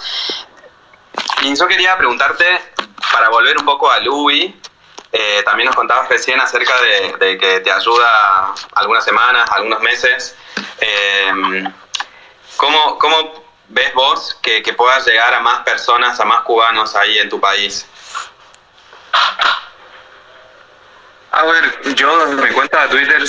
Y 1.43 1.55
yo 1.55 1.67
quería 1.67 1.95
preguntarte, 1.99 2.73
para 3.11 3.29
volver 3.29 3.59
un 3.59 3.65
poco 3.65 3.91
al 3.91 4.09
UBI, 4.09 4.59
eh, 5.11 5.43
también 5.45 5.67
nos 5.67 5.75
contabas 5.75 6.09
recién 6.09 6.41
acerca 6.41 6.73
de, 6.81 7.37
que 7.37 7.59
te 7.59 7.71
ayuda 7.71 8.55
algunas 8.73 9.05
semanas, 9.05 9.47
algunos 9.51 9.81
meses. 9.81 10.35
Eh, 10.81 11.63
¿cómo, 12.57 13.45
ves 13.69 13.93
vos 13.93 14.37
que, 14.41 14.61
que 14.61 14.73
puedas 14.73 15.05
llegar 15.05 15.33
a 15.33 15.39
más 15.39 15.63
personas, 15.63 16.19
a 16.19 16.25
más 16.25 16.41
cubanos 16.41 16.95
ahí 16.95 17.17
en 17.19 17.29
tu 17.29 17.39
país? 17.39 17.85
A 21.31 21.43
ver, 21.43 21.95
yo 21.95 22.27
desde 22.27 22.41
mi 22.41 22.53
cuenta 22.53 22.83
de 22.83 22.89
Twitter, 22.89 23.23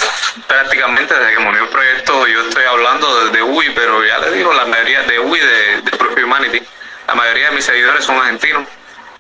prácticamente 0.47 1.13
desde 1.13 1.35
que 1.35 1.41
murió 1.41 1.65
el 1.65 1.69
proyecto, 1.71 2.27
yo 2.29 2.43
estoy 2.43 2.65
hablando 2.65 3.27
de, 3.31 3.43
UI, 3.43 3.71
pero 3.71 4.05
ya 4.05 4.19
le 4.19 4.31
digo, 4.31 4.53
la 4.53 4.65
mayoría 4.65 5.03
de 5.03 5.19
UI, 5.19 5.41
de, 5.41 5.83
de 5.83 6.25
Humanity, 6.25 6.63
la 7.09 7.15
mayoría 7.17 7.49
de 7.49 7.57
mis 7.57 7.65
seguidores 7.65 8.05
son 8.05 8.17
argentinos 8.19 8.69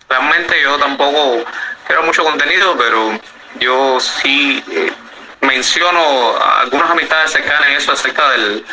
realmente 0.08 0.60
yo 0.62 0.78
tampoco 0.78 1.44
quiero 1.86 2.02
mucho 2.02 2.24
contenido, 2.24 2.76
pero 2.76 3.18
yo 3.58 3.98
sí 4.00 4.62
eh, 4.70 4.92
menciono 5.40 6.36
a 6.36 6.60
algunas 6.60 6.90
amistades 6.90 7.32
cercanas 7.32 7.68
en 7.68 7.76
eso 7.76 7.92
acerca 7.92 8.30
del, 8.30 8.64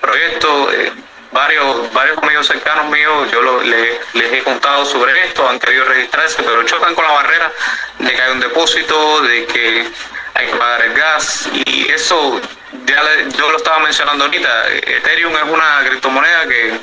proyecto. 0.00 0.72
Eh, 0.72 0.92
varios 1.32 1.92
varios 1.92 2.18
amigos 2.18 2.46
cercanos 2.46 2.90
míos, 2.90 3.30
yo 3.32 3.62
les, 3.62 4.00
he 4.14 4.42
contado 4.42 4.84
sobre 4.84 5.26
esto, 5.26 5.48
han 5.48 5.58
querido 5.58 5.84
registrarse, 5.84 6.42
pero 6.42 6.62
chocan 6.64 6.94
con 6.94 7.04
la 7.04 7.12
barrera 7.12 7.50
de 7.98 8.12
que 8.12 8.22
hay 8.22 8.32
un 8.32 8.40
depósito, 8.40 9.22
de 9.22 9.46
que 9.46 9.88
hay 10.34 10.46
que 10.46 10.56
pagar 10.56 10.82
el 10.82 10.92
gas 10.92 11.48
y 11.52 11.90
eso 11.90 12.40
ya 12.86 13.02
yo 13.36 13.50
lo 13.50 13.56
estaba 13.56 13.80
mencionando 13.80 14.24
ahorita, 14.24 14.68
Ethereum 14.68 15.34
es 15.34 15.42
una 15.44 15.84
criptomoneda 15.88 16.46
que 16.46 16.80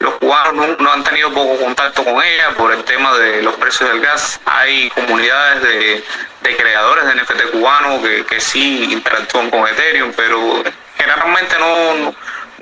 los 0.00 0.14
cubanos 0.14 0.78
no, 0.78 0.92
han 0.92 1.02
tenido 1.02 1.32
poco 1.32 1.58
contacto 1.58 2.04
con 2.04 2.22
ella 2.22 2.50
por 2.56 2.72
el 2.72 2.84
tema 2.84 3.16
de 3.18 3.42
los 3.42 3.54
precios 3.56 3.90
del 3.90 4.00
gas. 4.00 4.40
Hay 4.44 4.90
comunidades 4.90 5.62
de, 5.62 6.04
creadores 6.56 7.04
de 7.04 7.14
NFT 7.16 7.50
cubanos 7.50 8.00
que, 8.02 8.24
que 8.24 8.40
sí 8.40 8.84
interactúan 8.92 9.50
con 9.50 9.66
Ethereum, 9.66 10.12
pero 10.16 10.62
generalmente 10.96 11.56
no, 11.58 11.94
no, 11.94 12.14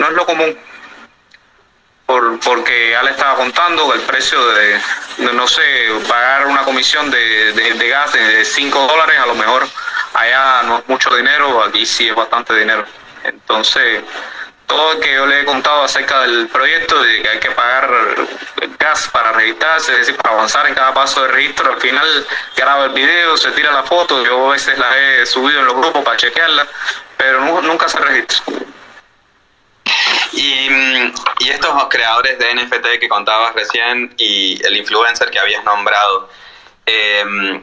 es 0.05 0.12
lo 0.12 0.26
común. 0.26 0.57
Por, 2.05 2.38
porque 2.40 2.90
ya 2.90 3.03
le 3.03 3.11
estaba 3.11 3.34
contando 3.34 3.92
el 3.92 4.01
precio 4.03 4.40
de, 4.53 4.80
no 5.32 5.49
sé, 5.49 5.88
pagar 6.09 6.47
una 6.47 6.62
comisión 6.62 7.11
de, 7.11 7.53
de 7.53 7.88
gas 7.88 8.12
de 8.12 8.44
5 8.44 8.86
dólares, 8.86 9.18
a 9.18 9.26
lo 9.26 9.34
mejor 9.34 9.66
allá 10.14 10.62
no 10.62 10.78
es 10.78 10.88
mucho 10.88 11.14
dinero, 11.16 11.64
aquí 11.64 11.84
sí 11.84 12.09
es 12.09 12.14
bastante 12.14 12.55
dinero. 12.55 12.84
Entonces, 13.24 14.05
todo 14.66 14.94
lo 14.94 15.01
que 15.01 15.14
yo 15.14 15.26
le 15.26 15.40
he 15.40 15.44
contado 15.44 15.82
acerca 15.82 16.20
del 16.22 16.49
proyecto 16.49 17.01
de 17.03 17.22
que 17.22 17.28
hay 17.28 17.38
que 17.38 17.51
pagar 17.53 17.88
gas 18.78 19.09
para 19.12 19.32
registrarse, 19.32 19.92
es 19.92 19.99
decir, 19.99 20.16
para 20.16 20.34
avanzar 20.34 20.66
en 20.66 20.74
cada 20.74 20.92
paso 20.92 21.22
de 21.22 21.28
registro, 21.28 21.72
al 21.72 21.80
final 21.80 22.26
graba 22.57 22.86
el 22.86 22.92
video, 22.92 23.36
se 23.36 23.51
tira 23.53 23.72
la 23.72 23.84
foto, 23.84 24.24
yo 24.24 24.49
a 24.49 24.53
veces 24.53 24.78
la 24.78 24.97
he 24.99 25.26
subido 25.26 25.61
en 25.61 25.66
los 25.66 25.74
grupos 25.74 26.05
para 26.05 26.16
chequearla, 26.16 26.66
pero 27.16 27.62
nunca 27.62 27.88
se 27.88 27.99
registra. 27.99 28.42
Y, 30.32 30.68
y 31.41 31.51
estos 31.51 31.72
creadores 31.89 32.39
de 32.39 32.55
NFT 32.55 33.01
que 33.01 33.09
contabas 33.09 33.55
recién 33.55 34.14
y 34.16 34.61
el 34.64 34.76
influencer 34.76 35.30
que 35.30 35.39
habías 35.39 35.64
nombrado, 35.64 36.28
eh, 36.84 37.62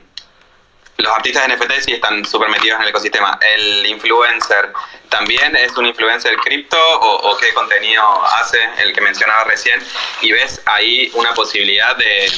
los 0.98 1.14
artistas 1.14 1.48
de 1.48 1.56
NFT 1.56 1.72
sí 1.82 1.92
están 1.94 2.24
súper 2.24 2.50
metidos 2.50 2.78
en 2.78 2.84
el 2.84 2.90
ecosistema. 2.90 3.38
¿El 3.42 3.86
influencer 3.88 4.72
también 5.10 5.56
es 5.56 5.76
un 5.76 5.86
influencer 5.86 6.36
cripto 6.38 6.78
o, 6.80 7.36
qué 7.38 7.54
contenido 7.54 8.04
hace 8.26 8.60
el 8.78 8.94
que 8.94 9.02
mencionaba 9.02 9.44
recién? 9.46 9.82
Y 10.22 10.32
ves 10.32 10.62
ahí 10.66 11.12
una 11.16 11.34
posibilidad 11.34 11.96
de, 11.96 12.32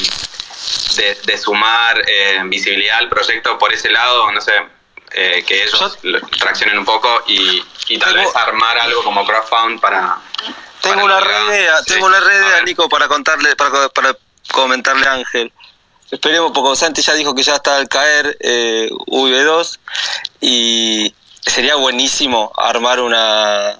de, 1.25 1.37
sumar 1.37 2.01
eh, 2.07 2.41
visibilidad 2.45 2.99
al 2.99 3.09
proyecto 3.09 3.57
por 3.57 3.73
ese 3.73 3.89
lado, 3.89 4.31
no 4.31 4.41
sé, 4.41 4.53
eh, 5.17 5.43
que 5.47 5.63
ellos 5.63 5.97
traccionen 6.37 6.77
un 6.77 6.85
poco 6.85 7.23
y, 7.27 7.63
tal 7.99 8.15
vez 8.15 8.27
armar 8.35 8.77
algo 8.79 9.03
como 9.03 9.25
crowdfund 9.25 9.79
para... 9.79 10.17
Tengo 10.81 11.05
una 11.05 11.19
red, 11.19 11.69
tengo 11.87 12.05
una 12.05 12.19
red, 12.19 12.63
Nico, 12.65 12.89
para 12.89 13.07
contarle, 13.07 13.55
para, 13.55 13.87
para 13.89 14.15
comentarle 14.51 15.07
a 15.07 15.13
Ángel. 15.13 15.51
Esperemos, 16.11 16.51
porque 16.53 16.75
Santi 16.75 17.01
ya 17.01 17.13
dijo 17.13 17.33
que 17.33 17.43
ya 17.43 17.55
está 17.55 17.77
al 17.77 17.87
caer 17.87 18.37
eh, 18.39 18.89
V2 19.07 19.79
y 20.41 21.13
sería 21.41 21.75
buenísimo 21.75 22.51
armar 22.57 22.99
una, 22.99 23.79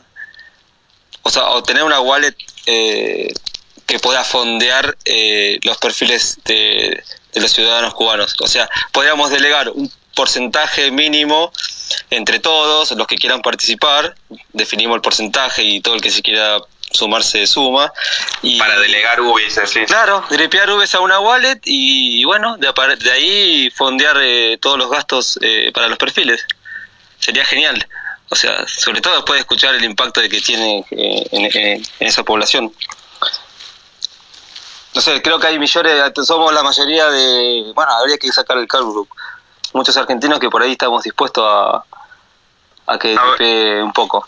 o 1.21 1.29
sea, 1.29 1.49
o 1.49 1.63
tener 1.63 1.83
una 1.83 1.99
wallet 1.99 2.35
eh, 2.65 3.31
que 3.85 3.99
pueda 3.99 4.23
fondear 4.23 4.97
eh, 5.05 5.59
los 5.63 5.77
perfiles 5.77 6.39
de, 6.45 7.03
de, 7.33 7.41
los 7.41 7.51
ciudadanos 7.51 7.93
cubanos. 7.93 8.35
O 8.39 8.47
sea, 8.47 8.69
podríamos 8.91 9.29
delegar 9.29 9.69
un 9.69 9.91
porcentaje 10.15 10.89
mínimo 10.89 11.51
entre 12.09 12.39
todos, 12.39 12.91
los 12.91 13.05
que 13.05 13.17
quieran 13.17 13.41
participar, 13.41 14.15
definimos 14.53 14.95
el 14.95 15.01
porcentaje 15.01 15.63
y 15.63 15.81
todo 15.81 15.95
el 15.95 16.01
que 16.01 16.09
se 16.09 16.21
quiera 16.21 16.59
sumarse 16.91 17.45
suma. 17.45 17.91
Y, 18.41 18.57
Para 18.57 18.79
delegar 18.79 19.21
UBIs, 19.21 19.59
sí. 19.65 19.85
Claro, 19.85 20.23
drepear 20.29 20.71
UBIs 20.71 20.95
a 20.95 21.01
una 21.01 21.19
wallet 21.19 21.59
y 21.65 22.23
bueno, 22.23 22.57
de, 22.57 22.71
de 22.99 23.11
ahí 23.11 23.69
fondear 23.71 24.17
eh, 24.21 24.57
todos 24.59 24.77
los 24.77 24.89
gastos 24.89 25.37
eh, 25.41 25.71
para 25.73 25.87
los 25.87 25.97
perfiles. 25.97 26.45
Sería 27.19 27.45
genial. 27.45 27.87
O 28.29 28.35
sea, 28.35 28.67
sobre 28.67 29.01
todo 29.01 29.15
después 29.15 29.37
de 29.37 29.41
escuchar 29.41 29.75
el 29.75 29.83
impacto 29.83 30.21
de 30.21 30.29
que 30.29 30.41
tiene 30.41 30.85
eh, 30.91 31.27
en, 31.31 32.07
esa 32.07 32.23
población. 32.23 32.73
No 34.93 35.01
sé, 35.01 35.21
creo 35.21 35.39
que 35.39 35.47
hay 35.47 35.59
millones, 35.59 36.11
somos 36.23 36.53
la 36.53 36.63
mayoría 36.63 37.09
de... 37.09 37.71
Bueno, 37.75 37.91
habría 37.91 38.17
que 38.17 38.31
sacar 38.31 38.57
el 38.57 38.65
group 38.65 39.09
Muchos 39.75 39.97
argentinos 39.97 40.39
que 40.39 40.49
por 40.49 40.61
ahí 40.61 40.71
estamos 40.71 41.03
dispuestos 41.03 41.43
a, 41.45 41.83
a 42.87 42.97
que 42.97 43.13
drepe 43.13 43.83
un 43.83 43.91
poco. 43.91 44.25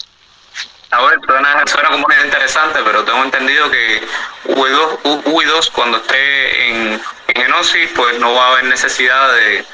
A 0.91 1.01
ver, 1.03 1.21
suena, 1.25 1.63
suena 1.65 1.87
como 1.87 2.05
una 2.05 2.21
interesante, 2.21 2.79
pero 2.83 3.05
tengo 3.05 3.23
entendido 3.23 3.71
que 3.71 4.05
UI2, 4.43 5.71
cuando 5.71 5.99
esté 5.99 6.69
en, 6.69 7.01
en 7.29 7.41
Enosis, 7.41 7.89
pues 7.95 8.19
no 8.19 8.33
va 8.33 8.45
a 8.45 8.51
haber 8.51 8.65
necesidad 8.65 9.33
de, 9.35 9.65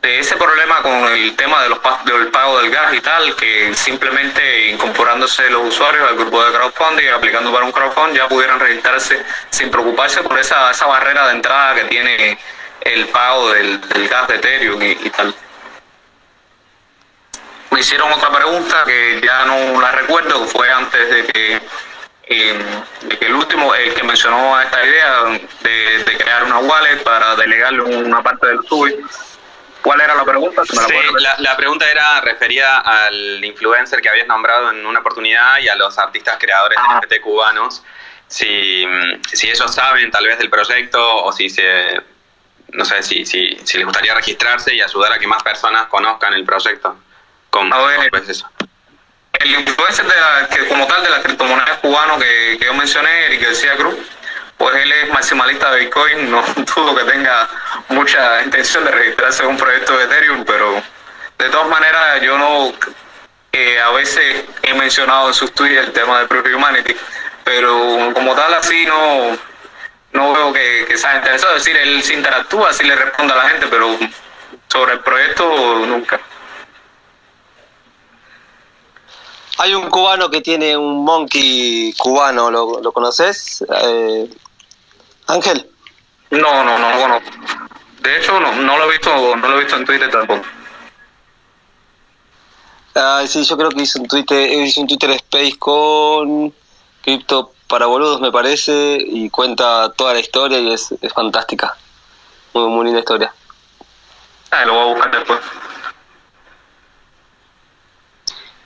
de 0.00 0.20
ese 0.20 0.36
problema 0.36 0.80
con 0.80 0.92
el 0.92 1.34
tema 1.34 1.60
de 1.64 1.70
los 1.70 1.80
del 2.04 2.28
pago 2.28 2.60
del 2.60 2.70
gas 2.70 2.94
y 2.94 3.00
tal, 3.00 3.34
que 3.34 3.74
simplemente 3.74 4.70
incorporándose 4.70 5.50
los 5.50 5.70
usuarios 5.70 6.08
al 6.08 6.14
grupo 6.18 6.44
de 6.44 6.52
crowdfunding 6.52 7.06
y 7.06 7.08
aplicando 7.08 7.52
para 7.52 7.64
un 7.64 7.72
crowdfunding 7.72 8.14
ya 8.14 8.28
pudieran 8.28 8.60
registrarse 8.60 9.24
sin 9.50 9.72
preocuparse 9.72 10.22
por 10.22 10.38
esa, 10.38 10.70
esa 10.70 10.86
barrera 10.86 11.26
de 11.26 11.32
entrada 11.32 11.74
que 11.74 11.84
tiene 11.86 12.38
el 12.82 13.08
pago 13.08 13.52
del, 13.52 13.80
del 13.88 14.08
gas 14.08 14.28
de 14.28 14.36
Ethereum 14.36 14.82
y 14.82 15.10
tal 15.10 15.34
me 17.70 17.80
hicieron 17.80 18.12
otra 18.12 18.30
pregunta 18.30 18.84
que 18.84 19.20
ya 19.24 19.44
no 19.44 19.80
la 19.80 19.92
recuerdo, 19.92 20.44
fue 20.46 20.70
antes 20.70 21.10
de 21.10 21.26
que, 21.26 21.60
eh, 22.24 22.58
que 23.18 23.26
el 23.26 23.34
último, 23.34 23.74
el 23.74 23.94
que 23.94 24.02
mencionó 24.02 24.60
esta 24.60 24.84
idea 24.84 25.24
de, 25.62 26.16
crear 26.18 26.44
una 26.44 26.58
wallet 26.58 27.02
para 27.02 27.36
delegarle 27.36 27.82
una 27.82 28.22
parte 28.22 28.48
del 28.48 28.58
suyo. 28.68 28.96
¿Cuál 29.82 30.00
era 30.02 30.14
la 30.14 30.24
pregunta? 30.24 30.62
sí, 30.66 30.94
la, 31.38 31.56
pregunta 31.56 31.90
era 31.90 32.20
referida 32.20 32.80
al 32.80 33.42
influencer 33.42 34.02
que 34.02 34.10
habías 34.10 34.26
nombrado 34.26 34.70
en 34.70 34.84
una 34.84 35.00
oportunidad 35.00 35.58
y 35.60 35.68
a 35.68 35.76
los 35.76 35.96
artistas 35.98 36.36
creadores 36.38 36.76
de 36.76 36.84
ah. 36.86 37.00
NFT 37.00 37.20
cubanos. 37.20 37.82
Si, 38.26 38.86
si 39.32 39.48
ellos 39.48 39.74
saben 39.74 40.10
tal 40.10 40.26
vez 40.26 40.38
del 40.38 40.50
proyecto 40.50 41.24
o 41.24 41.32
si 41.32 41.48
se 41.48 42.02
no 42.72 42.84
sé 42.84 43.02
si, 43.02 43.24
si, 43.26 43.58
si 43.64 43.78
les 43.78 43.86
gustaría 43.86 44.14
registrarse 44.14 44.74
y 44.74 44.80
ayudar 44.80 45.12
a 45.12 45.18
que 45.18 45.26
más 45.26 45.42
personas 45.42 45.86
conozcan 45.86 46.34
el 46.34 46.44
proyecto. 46.44 46.96
¿Cómo, 47.50 47.90
eso? 48.28 48.48
El 49.32 49.50
influencer 49.50 50.06
de 50.06 50.14
la, 50.14 50.48
que 50.48 50.68
como 50.68 50.86
tal 50.86 51.02
de 51.02 51.10
la 51.10 51.22
criptomoneda 51.22 51.80
cubano 51.80 52.18
que, 52.18 52.56
que 52.58 52.66
yo 52.66 52.74
mencioné, 52.74 53.26
Eric 53.26 53.42
García 53.42 53.76
Cruz, 53.76 53.96
pues 54.60 54.76
él 54.76 54.92
es 54.92 55.08
maximalista 55.08 55.72
de 55.72 55.80
Bitcoin, 55.80 56.30
no 56.30 56.42
dudo 56.76 56.94
que 56.94 57.10
tenga 57.10 57.48
mucha 57.88 58.42
intención 58.42 58.84
de 58.84 58.90
registrarse 58.90 59.42
en 59.42 59.48
un 59.48 59.56
proyecto 59.56 59.96
de 59.96 60.04
Ethereum, 60.04 60.44
pero 60.44 60.82
de 61.38 61.48
todas 61.48 61.68
maneras 61.68 62.20
yo 62.20 62.36
no, 62.36 62.72
eh, 63.52 63.80
a 63.80 63.90
veces 63.92 64.44
he 64.62 64.74
mencionado 64.74 65.28
en 65.28 65.34
sus 65.34 65.52
tweets 65.54 65.86
el 65.86 65.92
tema 65.92 66.20
de 66.20 66.26
Proof 66.26 66.44
Humanity, 66.54 66.94
pero 67.42 68.12
como 68.12 68.34
tal 68.34 68.52
así 68.52 68.84
no, 68.84 69.38
no 70.12 70.32
veo 70.32 70.52
que, 70.52 70.86
que 70.88 70.96
sea 70.96 71.16
interesado, 71.16 71.56
es 71.56 71.64
decir, 71.64 71.76
él 71.80 72.02
se 72.02 72.14
interactúa, 72.14 72.70
así 72.70 72.84
le 72.84 72.96
responde 72.96 73.32
a 73.32 73.36
la 73.36 73.48
gente, 73.50 73.66
pero 73.68 73.96
sobre 74.68 74.94
el 74.94 75.00
proyecto 75.00 75.44
nunca. 75.86 76.20
Hay 79.58 79.74
un 79.74 79.90
cubano 79.90 80.30
que 80.30 80.40
tiene 80.40 80.76
un 80.76 81.04
monkey 81.04 81.92
cubano, 81.98 82.50
¿lo, 82.50 82.80
lo 82.80 82.92
conoces? 82.92 83.64
Eh, 83.82 84.30
Ángel. 85.26 85.70
No, 86.30 86.64
no, 86.64 86.78
no 86.78 86.90
lo 86.90 87.00
conozco. 87.00 87.30
De 88.00 88.18
hecho, 88.18 88.40
no, 88.40 88.52
no 88.52 88.78
lo 88.78 88.84
he 88.86 88.92
visto, 88.92 89.36
no 89.36 89.48
lo 89.48 89.56
he 89.56 89.60
visto 89.60 89.76
en 89.76 89.84
Twitter 89.84 90.10
tampoco. 90.10 90.46
Ah, 92.94 93.22
sí, 93.26 93.44
yo 93.44 93.56
creo 93.56 93.70
que 93.70 93.82
hizo 93.82 94.00
un 94.00 94.08
Twitter, 94.08 94.50
hizo 94.50 94.80
un 94.80 94.86
Twitter 94.86 95.10
Space 95.10 95.58
con 95.58 96.52
cripto 97.02 97.52
para 97.70 97.86
boludos, 97.86 98.20
me 98.20 98.32
parece, 98.32 98.98
y 99.00 99.30
cuenta 99.30 99.92
toda 99.92 100.12
la 100.12 100.20
historia 100.20 100.58
y 100.58 100.72
es, 100.72 100.92
es 101.00 101.12
fantástica. 101.12 101.76
Muy, 102.52 102.68
muy 102.68 102.84
linda 102.84 102.98
historia. 102.98 103.32
Ah, 104.50 104.64
lo 104.64 104.74
voy 104.74 104.82
a 104.82 104.92
buscar 104.94 105.10
después. 105.12 105.38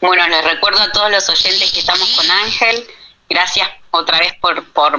Bueno, 0.00 0.26
les 0.28 0.44
recuerdo 0.44 0.80
a 0.80 0.90
todos 0.90 1.10
los 1.10 1.28
oyentes 1.28 1.70
que 1.70 1.80
estamos 1.80 2.08
con 2.16 2.30
Ángel. 2.30 2.86
Gracias 3.28 3.68
otra 3.90 4.18
vez 4.18 4.32
por, 4.40 4.64
por 4.72 4.98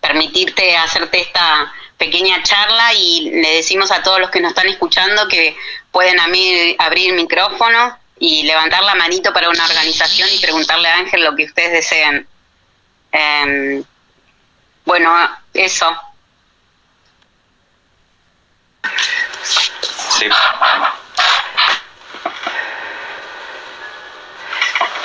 permitirte 0.00 0.76
hacerte 0.76 1.20
esta 1.20 1.72
pequeña 1.98 2.40
charla 2.44 2.94
y 2.94 3.30
le 3.30 3.56
decimos 3.56 3.90
a 3.90 4.04
todos 4.04 4.20
los 4.20 4.30
que 4.30 4.40
nos 4.40 4.50
están 4.50 4.68
escuchando 4.68 5.26
que 5.26 5.56
pueden 5.90 6.20
a 6.20 6.28
mí 6.28 6.76
abrir 6.78 7.10
el 7.10 7.16
micrófono 7.16 7.98
y 8.20 8.44
levantar 8.44 8.84
la 8.84 8.94
manito 8.94 9.32
para 9.32 9.48
una 9.48 9.64
organización 9.64 10.28
y 10.32 10.38
preguntarle 10.38 10.88
a 10.88 10.98
Ángel 10.98 11.24
lo 11.24 11.34
que 11.34 11.46
ustedes 11.46 11.72
deseen. 11.72 12.28
Em, 13.18 13.82
bueno, 14.84 15.10
eso. 15.54 15.86
Sí. 20.10 20.28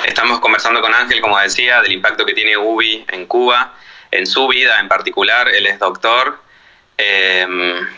Estamos 0.04 0.40
conversando 0.40 0.82
con 0.82 0.94
Ángel, 0.94 1.22
como 1.22 1.38
decía, 1.38 1.80
del 1.80 1.92
impacto 1.92 2.26
que 2.26 2.34
tiene 2.34 2.54
UBI 2.58 3.06
en 3.08 3.24
Cuba, 3.24 3.72
en 4.10 4.26
su 4.26 4.46
vida 4.46 4.78
en 4.78 4.88
particular. 4.88 5.48
Él 5.48 5.66
es 5.66 5.78
doctor. 5.78 6.38
Em, 6.98 7.88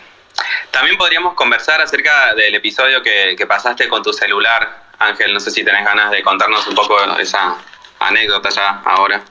también 0.71 0.97
podríamos 0.97 1.33
conversar 1.33 1.81
acerca 1.81 2.33
del 2.35 2.55
episodio 2.55 3.03
que, 3.03 3.35
que, 3.37 3.45
pasaste 3.45 3.89
con 3.89 4.01
tu 4.01 4.13
celular. 4.13 4.85
Ángel, 4.97 5.33
no 5.33 5.41
sé 5.41 5.51
si 5.51 5.65
tenés 5.65 5.83
ganas 5.83 6.09
de 6.11 6.23
contarnos 6.23 6.65
un 6.67 6.75
poco 6.75 6.97
esa 7.19 7.57
anécdota 7.99 8.47
ya 8.47 8.81
ahora. 8.85 9.21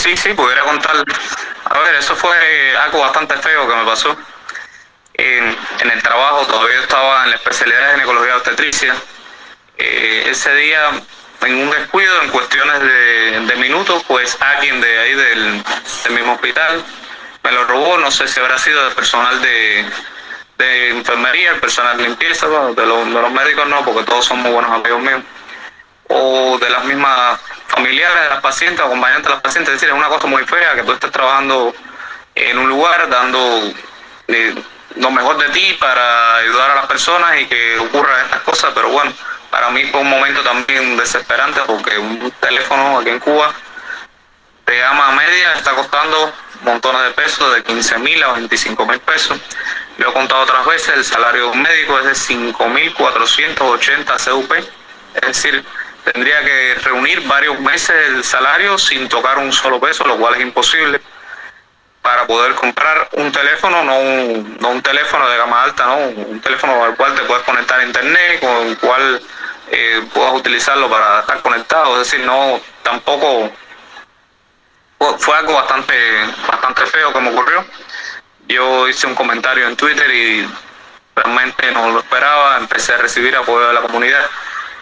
Sí, 0.00 0.16
sí, 0.16 0.32
pudiera 0.32 0.62
contar. 0.62 0.96
A 1.64 1.78
ver, 1.78 1.94
eso 1.96 2.16
fue 2.16 2.76
algo 2.76 3.00
bastante 3.00 3.36
feo 3.36 3.68
que 3.68 3.76
me 3.76 3.84
pasó. 3.84 4.16
En, 5.14 5.56
en 5.80 5.90
el 5.90 6.02
trabajo 6.02 6.46
todavía 6.46 6.80
estaba 6.80 7.24
en 7.24 7.30
la 7.30 7.36
especialidad 7.36 7.88
de 7.88 7.92
ginecología 7.94 8.36
obstetricia 8.36 8.94
eh, 9.76 10.28
ese 10.30 10.54
día 10.54 10.90
en 11.42 11.54
un 11.54 11.70
descuido, 11.70 12.22
en 12.22 12.30
cuestiones 12.30 12.80
de, 12.80 13.56
minutos, 13.56 14.02
pues 14.06 14.36
alguien 14.40 14.80
de 14.80 14.98
ahí 14.98 15.14
del, 15.14 15.64
mismo 16.10 16.32
hospital 16.34 16.82
me 17.42 17.52
lo 17.52 17.64
robó, 17.64 17.98
no 17.98 18.10
sé 18.10 18.28
si 18.28 18.40
habrá 18.40 18.58
sido 18.58 18.84
del 18.84 18.94
personal 18.94 19.40
de, 19.40 19.86
enfermería, 20.90 21.52
el 21.52 21.60
personal 21.60 21.96
de 21.96 22.04
limpieza, 22.04 22.46
de, 22.48 22.86
los, 22.86 23.32
médicos 23.32 23.68
no, 23.68 23.84
porque 23.84 24.04
todos 24.04 24.24
son 24.26 24.40
muy 24.40 24.50
buenos 24.50 24.70
amigos 24.70 25.00
míos, 25.00 25.22
o 26.10 26.58
de 26.58 26.68
las 26.68 26.84
mismas 26.84 27.40
familiares 27.68 28.22
de 28.22 28.28
las 28.28 28.40
pacientes, 28.40 28.84
acompañantes 28.84 29.24
de 29.24 29.30
las 29.30 29.40
pacientes, 29.40 29.74
es 29.74 29.80
decir, 29.80 29.94
es 29.94 29.98
una 29.98 30.08
cosa 30.08 30.26
muy 30.26 30.44
fea 30.44 30.74
que 30.74 30.82
tú 30.82 30.92
estés 30.92 31.10
trabajando 31.10 31.74
en 32.34 32.58
un 32.58 32.68
lugar 32.68 33.08
dando 33.08 33.72
eh, 34.28 34.54
lo 34.96 35.10
mejor 35.10 35.38
de 35.38 35.48
ti 35.50 35.76
para 35.80 36.36
ayudar 36.36 36.72
a 36.72 36.74
las 36.76 36.86
personas 36.86 37.40
y 37.40 37.46
que 37.46 37.78
ocurran 37.78 38.24
estas 38.24 38.40
cosas, 38.40 38.72
pero 38.74 38.88
bueno, 38.88 39.12
para 39.50 39.70
mí 39.70 39.84
fue 39.84 40.00
un 40.00 40.10
momento 40.10 40.42
también 40.42 40.96
desesperante 40.96 41.60
porque 41.66 41.96
un 41.98 42.32
teléfono 42.40 42.98
aquí 42.98 43.10
en 43.10 43.20
Cuba 43.20 43.52
de 44.66 44.78
gama 44.78 45.12
media 45.12 45.54
está 45.54 45.72
costando 45.72 46.32
montones 46.62 47.02
de 47.02 47.10
pesos, 47.10 47.54
de 47.54 47.62
15 47.62 47.98
mil 47.98 48.22
a 48.22 48.32
25 48.32 48.86
mil 48.86 48.98
pesos. 49.00 49.38
Lo 49.98 50.08
he 50.10 50.12
contado 50.12 50.42
otras 50.42 50.64
veces, 50.66 50.94
el 50.94 51.04
salario 51.04 51.52
médico 51.54 51.98
es 51.98 52.04
de 52.04 52.12
5.480 52.12 54.30
CUP, 54.30 54.52
es 55.14 55.20
decir, 55.20 55.64
tendría 56.04 56.42
que 56.44 56.74
reunir 56.82 57.20
varios 57.26 57.58
meses 57.60 57.90
el 58.08 58.24
salario 58.24 58.78
sin 58.78 59.08
tocar 59.08 59.38
un 59.38 59.52
solo 59.52 59.80
peso, 59.80 60.04
lo 60.06 60.16
cual 60.16 60.34
es 60.34 60.40
imposible 60.40 61.00
para 62.02 62.26
poder 62.26 62.54
comprar 62.54 63.08
un 63.12 63.30
teléfono, 63.30 63.84
no 63.84 63.98
un, 63.98 64.56
no 64.60 64.70
un 64.70 64.82
teléfono 64.82 65.28
de 65.28 65.36
gama 65.36 65.62
alta, 65.62 65.86
no 65.86 65.96
un 65.96 66.40
teléfono 66.40 66.84
al 66.84 66.96
cual 66.96 67.14
te 67.14 67.22
puedes 67.22 67.44
conectar 67.44 67.78
a 67.80 67.84
internet, 67.84 68.40
con 68.40 68.68
el 68.68 68.78
cual 68.78 69.22
eh, 69.70 70.02
puedas 70.12 70.34
utilizarlo 70.34 70.88
para 70.88 71.20
estar 71.20 71.42
conectado. 71.42 72.00
Es 72.00 72.10
decir, 72.10 72.24
no, 72.24 72.60
tampoco 72.82 73.52
fue 75.18 75.36
algo 75.36 75.54
bastante, 75.54 75.94
bastante 76.46 76.86
feo 76.86 77.12
me 77.20 77.30
ocurrió. 77.30 77.64
Yo 78.48 78.88
hice 78.88 79.06
un 79.06 79.14
comentario 79.14 79.68
en 79.68 79.76
Twitter 79.76 80.10
y 80.10 80.48
realmente 81.14 81.70
no 81.72 81.90
lo 81.90 82.00
esperaba. 82.00 82.56
Empecé 82.56 82.94
a 82.94 82.98
recibir 82.98 83.36
apoyo 83.36 83.68
de 83.68 83.74
la 83.74 83.82
comunidad 83.82 84.28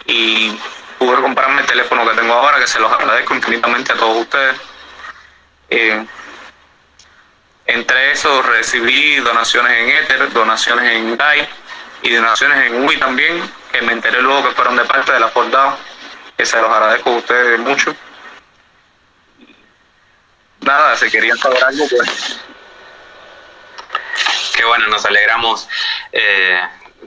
y 0.05 0.57
pude 0.99 1.21
comprarme 1.21 1.61
el 1.61 1.67
teléfono 1.67 2.07
que 2.07 2.15
tengo 2.15 2.33
ahora, 2.33 2.59
que 2.59 2.67
se 2.67 2.79
los 2.79 2.91
agradezco 2.91 3.33
infinitamente 3.33 3.93
a 3.93 3.95
todos 3.95 4.17
ustedes. 4.17 4.55
Eh, 5.69 6.05
entre 7.65 8.11
eso 8.11 8.41
recibí 8.41 9.15
donaciones 9.17 9.71
en 9.71 9.89
Ether, 9.89 10.31
donaciones 10.33 10.91
en 10.91 11.15
DAI 11.15 11.47
y 12.01 12.13
donaciones 12.13 12.65
en 12.65 12.83
UI 12.83 12.97
también, 12.97 13.49
que 13.71 13.81
me 13.81 13.93
enteré 13.93 14.21
luego 14.21 14.49
que 14.49 14.55
fueron 14.55 14.75
de 14.75 14.83
parte 14.85 15.13
de 15.13 15.19
la 15.19 15.29
Fordado, 15.29 15.77
que 16.37 16.45
se 16.45 16.59
los 16.59 16.69
agradezco 16.69 17.11
a 17.11 17.17
ustedes 17.17 17.59
mucho. 17.59 17.95
Nada, 20.61 20.97
si 20.97 21.09
querían 21.09 21.37
saber 21.37 21.63
algo, 21.63 21.85
pues. 21.89 22.39
Qué 24.55 24.65
bueno, 24.65 24.87
nos 24.87 25.05
alegramos 25.05 25.69
eh, 26.11 26.59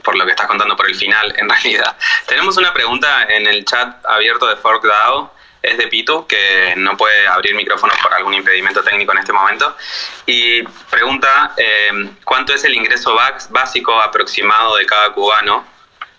por 0.02 0.16
lo 0.16 0.24
que 0.24 0.32
estás 0.32 0.46
contando 0.46 0.76
por 0.76 0.88
el 0.88 0.94
final, 0.94 1.34
en 1.36 1.48
realidad. 1.48 1.96
Tenemos 2.26 2.56
una 2.56 2.72
pregunta 2.72 3.24
en 3.24 3.46
el 3.46 3.64
chat 3.64 4.04
abierto 4.06 4.46
de 4.46 4.56
ForkDAO 4.56 5.42
es 5.62 5.78
de 5.78 5.86
Pitu, 5.86 6.26
que 6.26 6.74
no 6.76 6.96
puede 6.96 7.26
abrir 7.28 7.54
micrófonos 7.54 7.96
por 7.98 8.12
algún 8.12 8.34
impedimento 8.34 8.82
técnico 8.82 9.12
en 9.12 9.18
este 9.18 9.32
momento. 9.32 9.76
Y 10.26 10.62
pregunta, 10.90 11.52
eh, 11.56 12.10
¿cuánto 12.24 12.52
es 12.52 12.64
el 12.64 12.74
ingreso 12.74 13.16
básico 13.50 14.00
aproximado 14.00 14.76
de 14.76 14.86
cada 14.86 15.12
cubano? 15.12 15.64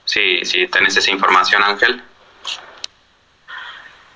Si, 0.06 0.44
si 0.46 0.68
tenés 0.68 0.96
esa 0.96 1.12
información, 1.12 1.62
Ángel. 1.62 2.02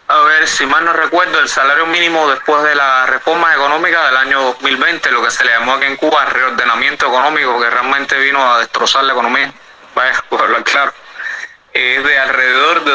A 0.09 0.21
ver, 0.21 0.47
si 0.47 0.65
mal 0.65 0.85
no 0.85 0.93
recuerdo, 0.93 1.37
el 1.39 1.49
salario 1.49 1.85
mínimo 1.85 2.29
después 2.29 2.63
de 2.63 2.75
la 2.75 3.05
reforma 3.07 3.53
económica 3.53 4.05
del 4.05 4.15
año 4.15 4.41
2020, 4.41 5.11
lo 5.11 5.21
que 5.21 5.31
se 5.31 5.43
le 5.43 5.51
llamó 5.51 5.73
aquí 5.73 5.85
en 5.85 5.97
Cuba 5.97 6.23
reordenamiento 6.23 7.07
económico, 7.07 7.59
que 7.59 7.69
realmente 7.69 8.17
vino 8.17 8.41
a 8.53 8.59
destrozar 8.59 9.03
la 9.03 9.11
economía, 9.11 9.51
vaya, 9.93 10.23
por 10.29 10.41
hablar 10.41 10.63
claro. 10.63 10.93
Es 11.73 12.01
de 12.05 12.19
alrededor 12.19 12.85
de 12.85 12.93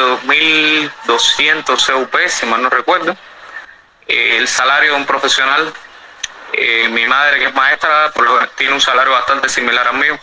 2.200 1.06 1.92
CUP, 1.92 2.16
si 2.28 2.46
mal 2.46 2.62
no 2.62 2.70
recuerdo. 2.70 3.14
Eh, 4.08 4.38
el 4.38 4.48
salario 4.48 4.92
de 4.92 4.96
un 4.96 5.04
profesional, 5.04 5.70
eh, 6.54 6.88
mi 6.88 7.06
madre 7.06 7.40
que 7.40 7.46
es 7.48 7.54
maestra, 7.54 8.10
tiene 8.56 8.72
un 8.72 8.80
salario 8.80 9.12
bastante 9.12 9.50
similar 9.50 9.86
al 9.86 9.98
mío, 9.98 10.18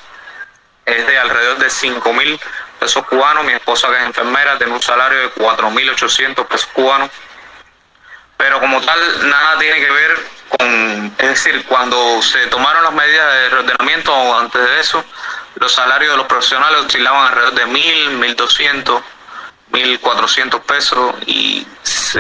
es 0.86 1.06
de 1.06 1.20
alrededor 1.20 1.60
de 1.60 1.68
5.000 1.68 2.40
pesos 2.80 3.06
cubanos. 3.06 3.44
Mi 3.46 3.54
esposa 3.54 3.90
que 3.90 3.98
es 3.98 4.06
enfermera 4.06 4.58
tiene 4.58 4.74
un 4.74 4.82
salario 4.82 5.20
de 5.20 5.34
4.800 5.36 6.48
pesos 6.48 6.70
cubanos. 6.74 7.10
Pero 8.38 8.60
como 8.60 8.82
tal, 8.82 9.30
nada 9.30 9.60
tiene 9.60 9.80
que 9.80 9.92
ver 9.92 10.18
con, 10.58 11.16
es 11.18 11.30
decir, 11.30 11.66
cuando 11.68 12.22
se 12.22 12.48
tomaron 12.48 12.84
las 12.84 12.94
medidas 12.94 13.34
de 13.34 13.50
reordenamiento 13.50 14.40
antes 14.40 14.62
de 14.62 14.80
eso, 14.80 15.04
los 15.56 15.72
salarios 15.74 16.12
de 16.12 16.18
los 16.18 16.26
profesionales 16.26 16.80
oscilaban 16.86 17.28
alrededor 17.28 17.54
de 17.54 17.66
mil, 17.66 18.12
mil 18.12 18.36
doscientos, 19.70 19.72
mil 19.72 20.00
cuatrocientos 20.00 20.62
pesos 20.62 21.16
y 21.26 21.66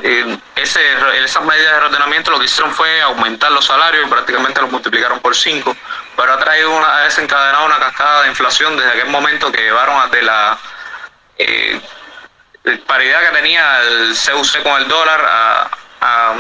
eh, 0.03 0.37
ese, 0.55 0.81
esas 1.23 1.43
medidas 1.43 1.79
de 1.79 1.85
ordenamiento 1.85 2.31
lo 2.31 2.39
que 2.39 2.45
hicieron 2.45 2.73
fue 2.73 3.01
aumentar 3.01 3.51
los 3.51 3.65
salarios 3.65 4.05
y 4.05 4.09
prácticamente 4.09 4.61
los 4.61 4.71
multiplicaron 4.71 5.19
por 5.19 5.35
cinco, 5.35 5.75
pero 6.15 6.33
ha 6.33 6.39
traído 6.39 6.75
una, 6.75 6.97
ha 6.97 7.03
desencadenado 7.03 7.65
una 7.65 7.79
cascada 7.79 8.23
de 8.23 8.29
inflación 8.29 8.77
desde 8.77 8.91
aquel 8.91 9.07
momento 9.07 9.51
que 9.51 9.61
llevaron 9.61 9.99
a 9.99 10.07
de 10.07 10.21
la 10.21 10.57
eh, 11.37 11.81
paridad 12.85 13.21
que 13.21 13.35
tenía 13.35 13.81
el 13.81 14.13
CUC 14.15 14.63
con 14.63 14.81
el 14.81 14.87
dólar 14.87 15.21
a, 16.01 16.35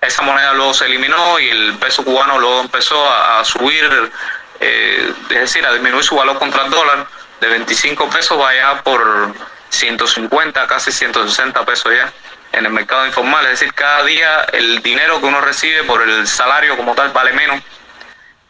esa 0.00 0.22
moneda 0.22 0.54
luego 0.54 0.72
se 0.72 0.86
eliminó 0.86 1.38
y 1.38 1.50
el 1.50 1.74
peso 1.74 2.02
cubano 2.02 2.38
luego 2.38 2.62
empezó 2.62 3.06
a 3.12 3.44
subir 3.44 4.10
eh, 4.58 5.12
es 5.28 5.40
decir, 5.40 5.64
a 5.66 5.72
disminuir 5.72 6.02
su 6.02 6.16
valor 6.16 6.38
contra 6.38 6.64
el 6.64 6.70
dólar 6.70 7.06
de 7.40 7.48
25 7.48 8.08
pesos 8.08 8.38
vaya 8.38 8.82
por 8.82 9.34
150, 9.70 10.66
casi 10.66 10.92
160 10.92 11.64
pesos 11.64 11.92
ya 11.94 12.12
en 12.52 12.66
el 12.66 12.72
mercado 12.72 13.06
informal. 13.06 13.44
Es 13.46 13.60
decir, 13.60 13.72
cada 13.74 14.04
día 14.04 14.42
el 14.52 14.82
dinero 14.82 15.20
que 15.20 15.26
uno 15.26 15.40
recibe 15.40 15.84
por 15.84 16.02
el 16.02 16.26
salario 16.26 16.76
como 16.76 16.94
tal 16.94 17.10
vale 17.10 17.32
menos. 17.32 17.60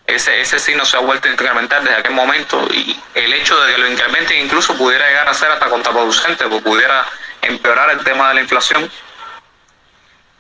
Ese, 0.07 0.41
ese 0.41 0.59
sí 0.59 0.75
no 0.75 0.85
se 0.85 0.97
ha 0.97 1.01
vuelto 1.01 1.29
a 1.29 1.31
incrementar 1.31 1.85
desde 1.85 1.97
aquel 1.97 2.15
momento 2.15 2.67
y 2.73 2.99
el 3.15 3.33
hecho 3.33 3.61
de 3.61 3.73
que 3.73 3.79
lo 3.79 3.89
incrementen 3.89 4.45
incluso 4.45 4.77
pudiera 4.77 5.07
llegar 5.07 5.29
a 5.29 5.35
ser 5.35 5.53
hasta 5.53 5.69
contraproducente, 5.69 6.47
porque 6.49 6.65
pudiera 6.65 7.07
empeorar 7.43 7.91
el 7.91 8.03
tema 8.03 8.29
de 8.29 8.35
la 8.35 8.41
inflación 8.41 8.91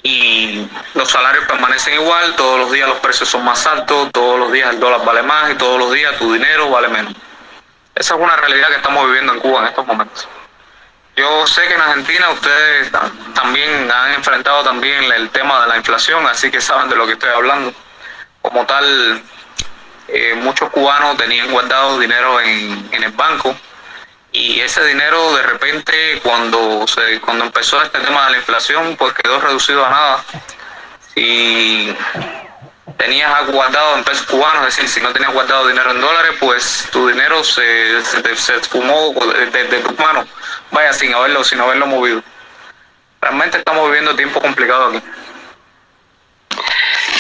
y 0.03 0.67
los 0.95 1.09
salarios 1.09 1.45
permanecen 1.45 1.95
igual, 1.95 2.35
todos 2.35 2.59
los 2.59 2.73
días 2.73 2.89
los 2.89 2.99
precios 2.99 3.29
son 3.29 3.45
más 3.45 3.65
altos, 3.67 4.11
todos 4.13 4.41
los 4.41 4.51
días 4.51 4.71
el 4.71 4.81
dólar 4.81 5.05
vale 5.05 5.23
más 5.23 5.51
y 5.51 5.55
todos 5.55 5.79
los 5.79 5.93
días 5.93 6.17
tu 6.17 6.33
dinero 6.33 6.69
vale 6.71 6.89
menos. 6.89 7.15
Esa 7.95 8.15
es 8.15 8.21
una 8.21 8.35
realidad 8.37 8.69
que 8.69 8.77
estamos 8.77 9.07
viviendo 9.07 9.35
en 9.35 9.41
Cuba 9.41 9.61
en 9.61 9.67
estos 9.67 9.87
momentos. 9.87 10.29
Yo 11.21 11.47
sé 11.47 11.69
que 11.69 11.75
en 11.75 11.81
Argentina 11.83 12.31
ustedes 12.31 12.91
también 13.35 13.93
han 13.93 14.15
enfrentado 14.15 14.65
también 14.65 15.05
el 15.13 15.29
tema 15.29 15.61
de 15.61 15.69
la 15.69 15.77
inflación, 15.77 16.27
así 16.27 16.51
que 16.51 16.63
saben 16.63 16.89
de 16.89 16.97
lo 16.97 17.07
que 17.07 17.13
estoy 17.13 17.29
hablando. 17.29 17.75
Como 18.41 18.65
tal, 18.65 19.23
eh, 20.09 20.35
muchos 20.37 20.71
cubanos 20.71 21.19
tenían 21.19 21.51
guardado 21.51 21.99
dinero 21.99 22.41
en, 22.41 22.89
en 22.91 23.03
el 23.05 23.13
banco 23.13 23.55
y 24.33 24.61
ese 24.61 24.83
dinero 24.87 25.37
de 25.37 25.43
repente 25.43 26.21
cuando 26.23 26.87
se 26.87 27.21
cuando 27.21 27.45
empezó 27.45 27.83
este 27.83 27.99
tema 27.99 28.25
de 28.27 28.31
la 28.33 28.39
inflación 28.39 28.97
pues 28.97 29.13
quedó 29.13 29.41
reducido 29.41 29.85
a 29.85 29.91
nada 29.91 30.25
si 31.15 31.95
tenías 32.97 33.47
guardado 33.47 33.97
en 33.97 34.05
pesos 34.05 34.27
cubanos 34.27 34.69
es 34.69 34.77
decir 34.77 34.89
si 34.89 35.01
no 35.01 35.13
tenías 35.13 35.33
guardado 35.33 35.69
dinero 35.69 35.91
en 35.91 36.01
dólares 36.01 36.33
pues 36.39 36.89
tu 36.91 37.09
dinero 37.09 37.43
se, 37.45 38.03
se, 38.03 38.37
se 38.37 38.57
esfumó 38.57 39.13
de, 39.53 39.65
tus 39.65 39.99
manos. 39.99 40.27
Vaya 40.71 40.93
sin 40.93 41.13
haberlo 41.15 41.45
sin 41.45 41.61
haberlo 41.61 41.87
movido. 41.87 42.23
Realmente 43.21 43.59
estamos 43.59 43.87
viviendo 43.87 44.15
tiempo 44.17 44.41
complicado 44.41 44.89
aquí. 44.89 45.03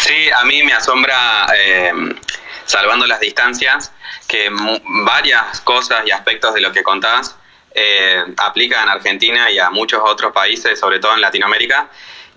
Sí 0.00 0.30
a 0.30 0.44
mí 0.44 0.62
me 0.62 0.72
asombra 0.72 1.46
eh 1.54 1.92
salvando 2.70 3.04
las 3.06 3.18
distancias, 3.18 3.92
que 4.28 4.48
varias 5.04 5.60
cosas 5.62 6.06
y 6.06 6.12
aspectos 6.12 6.54
de 6.54 6.60
lo 6.60 6.70
que 6.72 6.84
contás 6.84 7.36
eh, 7.74 8.24
aplican 8.36 8.88
a 8.88 8.92
Argentina 8.92 9.50
y 9.50 9.58
a 9.58 9.70
muchos 9.70 10.00
otros 10.04 10.32
países, 10.32 10.78
sobre 10.78 11.00
todo 11.00 11.14
en 11.14 11.20
Latinoamérica, 11.20 11.88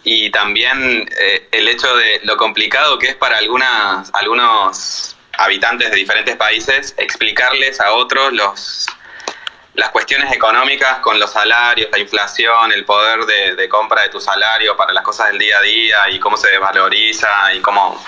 y 0.03 0.29
también 0.31 1.09
eh, 1.19 1.47
el 1.51 1.67
hecho 1.67 1.95
de 1.95 2.19
lo 2.23 2.37
complicado 2.37 2.99
que 2.99 3.07
es 3.07 3.15
para 3.15 3.37
algunas, 3.37 4.09
algunos 4.13 5.15
habitantes 5.37 5.89
de 5.91 5.95
diferentes 5.95 6.35
países 6.35 6.93
explicarles 6.97 7.79
a 7.79 7.93
otros 7.93 8.33
los 8.33 8.87
las 9.75 9.89
cuestiones 9.89 10.31
económicas 10.31 10.99
con 10.99 11.19
los 11.19 11.31
salarios, 11.31 11.89
la 11.91 11.97
inflación, 11.97 12.71
el 12.71 12.85
poder 12.85 13.25
de, 13.25 13.67
compra 13.69 14.03
de 14.03 14.09
tu 14.09 14.21
salario 14.21 14.77
para 14.77 14.93
las 14.93 15.03
cosas 15.03 15.29
del 15.29 15.39
día 15.39 15.57
a 15.57 15.61
día 15.61 16.09
y 16.11 16.19
cómo 16.19 16.37
se 16.37 16.49
desvaloriza 16.49 17.53
y 17.55 17.59
cómo, 17.59 18.03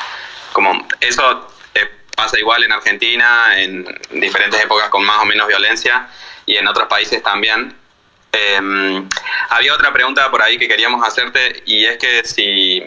cómo 0.53 0.87
eso 0.99 1.47
eh, 1.73 1.89
pasa 2.15 2.37
igual 2.37 2.63
en 2.63 2.71
Argentina, 2.71 3.59
en 3.59 3.83
diferentes 4.11 4.61
épocas 4.61 4.89
con 4.89 5.03
más 5.03 5.17
o 5.19 5.25
menos 5.25 5.47
violencia 5.47 6.07
y 6.45 6.55
en 6.55 6.67
otros 6.67 6.87
países 6.87 7.23
también. 7.23 7.75
Em, 8.37 9.07
había 9.49 9.73
otra 9.73 9.93
pregunta 9.93 10.29
por 10.29 10.41
ahí 10.41 10.57
que 10.57 10.67
queríamos 10.67 11.07
hacerte 11.07 11.63
y 11.65 11.85
es 11.85 11.97
que 11.97 12.23
si, 12.25 12.83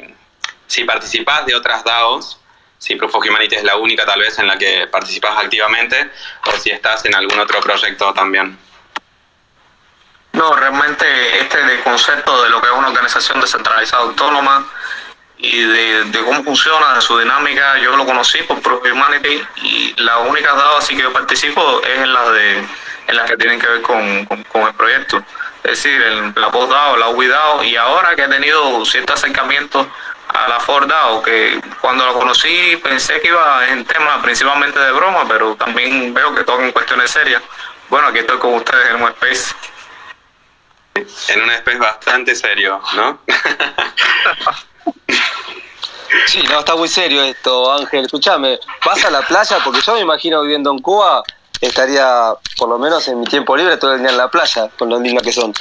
si 0.67 0.85
participás 0.85 1.47
de 1.47 1.55
otras 1.55 1.83
DAOs, 1.85 2.39
si 2.77 2.97
Proof 2.97 3.15
of 3.15 3.25
Humanity 3.25 3.57
es 3.57 3.65
la 3.65 3.77
única 3.77 4.05
tal 4.05 4.21
vez 4.21 4.39
en 4.39 4.47
la 4.47 4.59
que 4.59 4.87
participas 4.89 5.37
activamente 5.43 6.11
o 6.47 6.53
si 6.59 6.71
estás 6.71 7.05
en 7.07 7.15
algún 7.15 7.39
otro 7.41 7.61
proyecto 7.61 8.13
también. 8.13 8.59
No, 10.33 10.55
realmente 10.55 11.41
este 11.41 11.63
de 11.63 11.81
concepto 11.81 12.43
de 12.43 12.51
lo 12.51 12.61
que 12.61 12.67
es 12.67 12.73
una 12.75 12.89
organización 12.89 13.41
descentralizada 13.41 14.03
autónoma 14.03 14.67
y 15.39 15.63
de, 15.63 16.25
cómo 16.25 16.45
funciona, 16.45 16.95
de 16.95 17.01
su 17.01 17.19
dinámica, 17.19 17.79
yo 17.79 17.97
lo 17.97 18.05
conocí 18.05 18.43
por 18.43 18.61
Proof 18.61 18.85
Humanity 18.85 19.43
y 19.63 19.95
la 20.03 20.19
única 20.19 20.53
DAO 20.53 20.77
así 20.77 20.95
que 20.95 21.03
yo 21.03 21.13
participo 21.13 21.81
es 21.83 22.01
en 22.01 22.13
las 22.13 22.33
de 22.33 22.69
en 23.09 23.17
las 23.17 23.29
que 23.29 23.37
tienen 23.37 23.59
que 23.59 23.67
ver 23.67 23.83
con, 23.83 23.99
el 23.99 24.75
proyecto. 24.77 25.23
Es 25.65 25.83
decir, 25.83 26.01
en 26.01 26.35
la 26.37 26.51
PostDAO, 26.51 26.97
la 26.97 27.09
UIDAO 27.09 27.65
y 27.65 27.75
ahora 27.77 28.15
que 28.15 28.23
he 28.23 28.29
tenido 28.29 28.85
cierto 28.85 29.15
acercamiento 29.15 29.87
a 30.29 30.49
la 30.49 30.61
FordDAO, 30.61 31.23
que 31.23 31.61
cuando 31.81 32.07
lo 32.07 32.15
conocí 32.15 32.77
pensé 32.77 33.21
que 33.21 33.29
iba 33.29 33.69
en 33.69 33.85
temas 33.85 34.23
principalmente 34.23 34.79
de 34.79 34.93
broma, 34.93 35.27
pero 35.27 35.57
también 35.57 36.15
veo 36.15 36.35
que 36.35 36.45
tocan 36.45 36.71
cuestiones 36.71 37.11
serias. 37.11 37.43
Bueno, 37.89 38.09
aquí 38.09 38.19
estoy 38.19 38.39
con 38.39 38.55
ustedes 38.55 38.91
en 38.91 39.03
un 39.03 39.09
space 39.09 39.55
en 41.29 41.43
un 41.43 41.51
space 41.51 41.79
bastante 41.79 42.35
serio, 42.35 42.81
¿no? 42.95 43.21
sí, 46.27 46.43
no, 46.43 46.59
está 46.61 46.75
muy 46.75 46.89
serio 46.89 47.23
esto, 47.23 47.73
Ángel. 47.73 48.05
Escúchame, 48.07 48.59
¿vas 48.85 49.05
a 49.05 49.11
la 49.11 49.23
playa? 49.23 49.59
Porque 49.65 49.81
yo 49.81 49.95
me 49.95 50.01
imagino 50.01 50.43
viviendo 50.43 50.71
en 50.71 50.79
Cuba, 50.81 51.23
estaría 51.61 52.35
por 52.57 52.69
lo 52.69 52.79
menos 52.79 53.07
en 53.09 53.21
mi 53.21 53.27
tiempo 53.27 53.57
libre 53.57 53.77
todo 53.77 53.95
el 53.95 54.01
día 54.01 54.11
en 54.11 54.17
la 54.17 54.29
playa, 54.29 54.69
con 54.79 54.89
lo 54.89 55.01
lindas 55.01 55.23
que 55.23 55.33
son. 55.33 55.53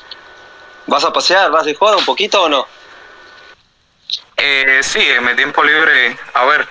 ¿Vas 0.85 1.03
a 1.03 1.11
pasear? 1.11 1.51
¿Vas 1.51 1.65
de 1.65 1.75
joda 1.75 1.97
un 1.97 2.05
poquito 2.05 2.43
o 2.43 2.49
no? 2.49 2.67
Eh, 4.37 4.79
sí, 4.83 5.01
en 5.01 5.25
mi 5.25 5.35
tiempo 5.35 5.63
libre, 5.63 6.17
a 6.33 6.45
ver, 6.45 6.67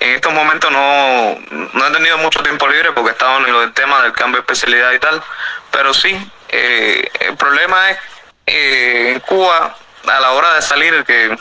en 0.00 0.14
estos 0.14 0.32
momentos 0.32 0.70
no, 0.70 1.36
no 1.50 1.86
he 1.86 1.90
tenido 1.90 2.16
mucho 2.18 2.42
tiempo 2.42 2.68
libre 2.68 2.92
porque 2.92 3.10
he 3.10 3.12
estado 3.12 3.46
en 3.46 3.54
el 3.54 3.72
tema 3.72 4.02
del 4.02 4.12
cambio 4.12 4.36
de 4.36 4.40
especialidad 4.40 4.92
y 4.92 4.98
tal, 4.98 5.22
pero 5.70 5.92
sí, 5.92 6.16
eh, 6.48 7.10
el 7.20 7.36
problema 7.36 7.90
es 7.90 7.98
eh, 8.46 9.12
en 9.12 9.20
Cuba 9.20 9.76
a 10.06 10.20
la 10.20 10.32
hora 10.32 10.54
de 10.54 10.62
salir 10.62 11.04
que 11.04 11.36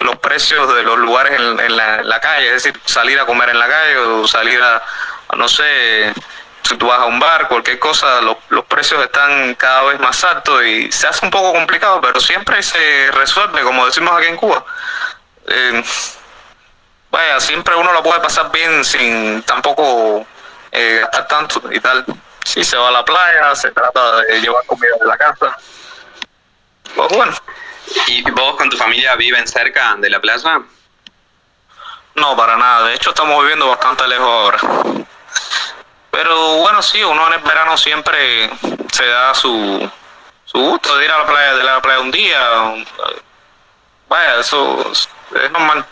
los 0.00 0.16
precios 0.16 0.74
de 0.74 0.82
los 0.82 0.98
lugares 0.98 1.32
en, 1.40 1.76
la, 1.76 2.20
calle, 2.20 2.48
es 2.48 2.62
decir, 2.64 2.80
salir 2.84 3.18
a 3.18 3.24
comer 3.24 3.48
en 3.48 3.58
la 3.58 3.68
calle 3.68 3.96
o 3.96 4.28
salir 4.28 4.60
a, 4.60 4.82
no 5.36 5.48
sé, 5.48 6.12
si 6.62 6.76
tú 6.76 6.86
vas 6.86 7.00
a 7.00 7.06
un 7.06 7.18
bar, 7.18 7.48
cualquier 7.48 7.78
cosa, 7.78 8.20
los, 8.20 8.36
los 8.50 8.64
precios 8.64 9.02
están 9.04 9.54
cada 9.56 9.82
vez 9.84 10.00
más 10.00 10.22
altos 10.24 10.64
y 10.64 10.90
se 10.92 11.06
hace 11.06 11.24
un 11.24 11.30
poco 11.30 11.52
complicado, 11.52 12.00
pero 12.00 12.20
siempre 12.20 12.62
se 12.62 13.10
resuelve, 13.12 13.62
como 13.62 13.86
decimos 13.86 14.14
aquí 14.16 14.26
en 14.28 14.36
Cuba. 14.36 14.64
Eh, 15.48 15.84
vaya, 17.10 17.40
siempre 17.40 17.74
uno 17.74 17.92
lo 17.92 18.02
puede 18.02 18.20
pasar 18.20 18.50
bien 18.52 18.84
sin 18.84 19.42
tampoco 19.42 20.26
eh, 20.70 21.00
gastar 21.02 21.28
tanto 21.28 21.62
y 21.72 21.80
tal. 21.80 22.04
Si 22.44 22.64
se 22.64 22.76
va 22.76 22.88
a 22.88 22.92
la 22.92 23.04
playa, 23.04 23.54
se 23.54 23.70
trata 23.70 24.16
de 24.22 24.40
llevar 24.40 24.64
comida 24.66 24.96
de 25.00 25.06
la 25.06 25.16
casa. 25.16 25.56
Pues 26.94 27.08
bueno. 27.08 27.34
¿Y 28.06 28.22
vos 28.30 28.56
con 28.56 28.70
tu 28.70 28.76
familia 28.76 29.16
viven 29.16 29.46
cerca 29.46 29.94
de 29.98 30.08
la 30.08 30.20
playa? 30.20 30.60
No, 32.14 32.36
para 32.36 32.56
nada. 32.56 32.88
De 32.88 32.94
hecho, 32.94 33.10
estamos 33.10 33.40
viviendo 33.40 33.68
bastante 33.68 34.06
lejos 34.06 34.26
ahora. 34.26 34.58
Pero 36.10 36.56
bueno, 36.58 36.82
sí, 36.82 37.02
uno 37.02 37.26
en 37.28 37.34
el 37.34 37.40
verano 37.40 37.76
siempre 37.76 38.50
se 38.92 39.06
da 39.06 39.34
su, 39.34 39.90
su 40.44 40.58
gusto 40.58 40.96
de 40.96 41.04
ir 41.04 41.10
a 41.10 41.18
la 41.18 41.26
playa, 41.26 41.54
de 41.54 41.64
la 41.64 41.82
playa 41.82 42.00
un 42.00 42.10
día. 42.10 42.84
Vaya, 44.08 44.40
eso 44.40 44.92
es 44.92 45.08
normal. 45.50 45.86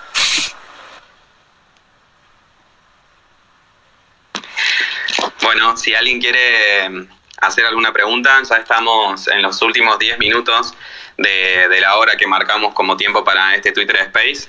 Bueno, 5.42 5.76
si 5.76 5.94
alguien 5.94 6.20
quiere 6.20 6.84
em, 6.84 7.08
hacer 7.40 7.64
alguna 7.66 7.92
pregunta, 7.92 8.40
ya 8.42 8.56
estamos 8.56 9.26
en 9.28 9.42
los 9.42 9.60
últimos 9.62 9.98
10 9.98 10.18
minutos 10.18 10.74
de, 11.16 11.80
la 11.80 11.96
hora 11.96 12.16
que 12.16 12.26
marcamos 12.26 12.74
como 12.74 12.96
tiempo 12.96 13.24
para 13.24 13.54
este 13.54 13.72
Twitter 13.72 13.96
Space. 13.96 14.48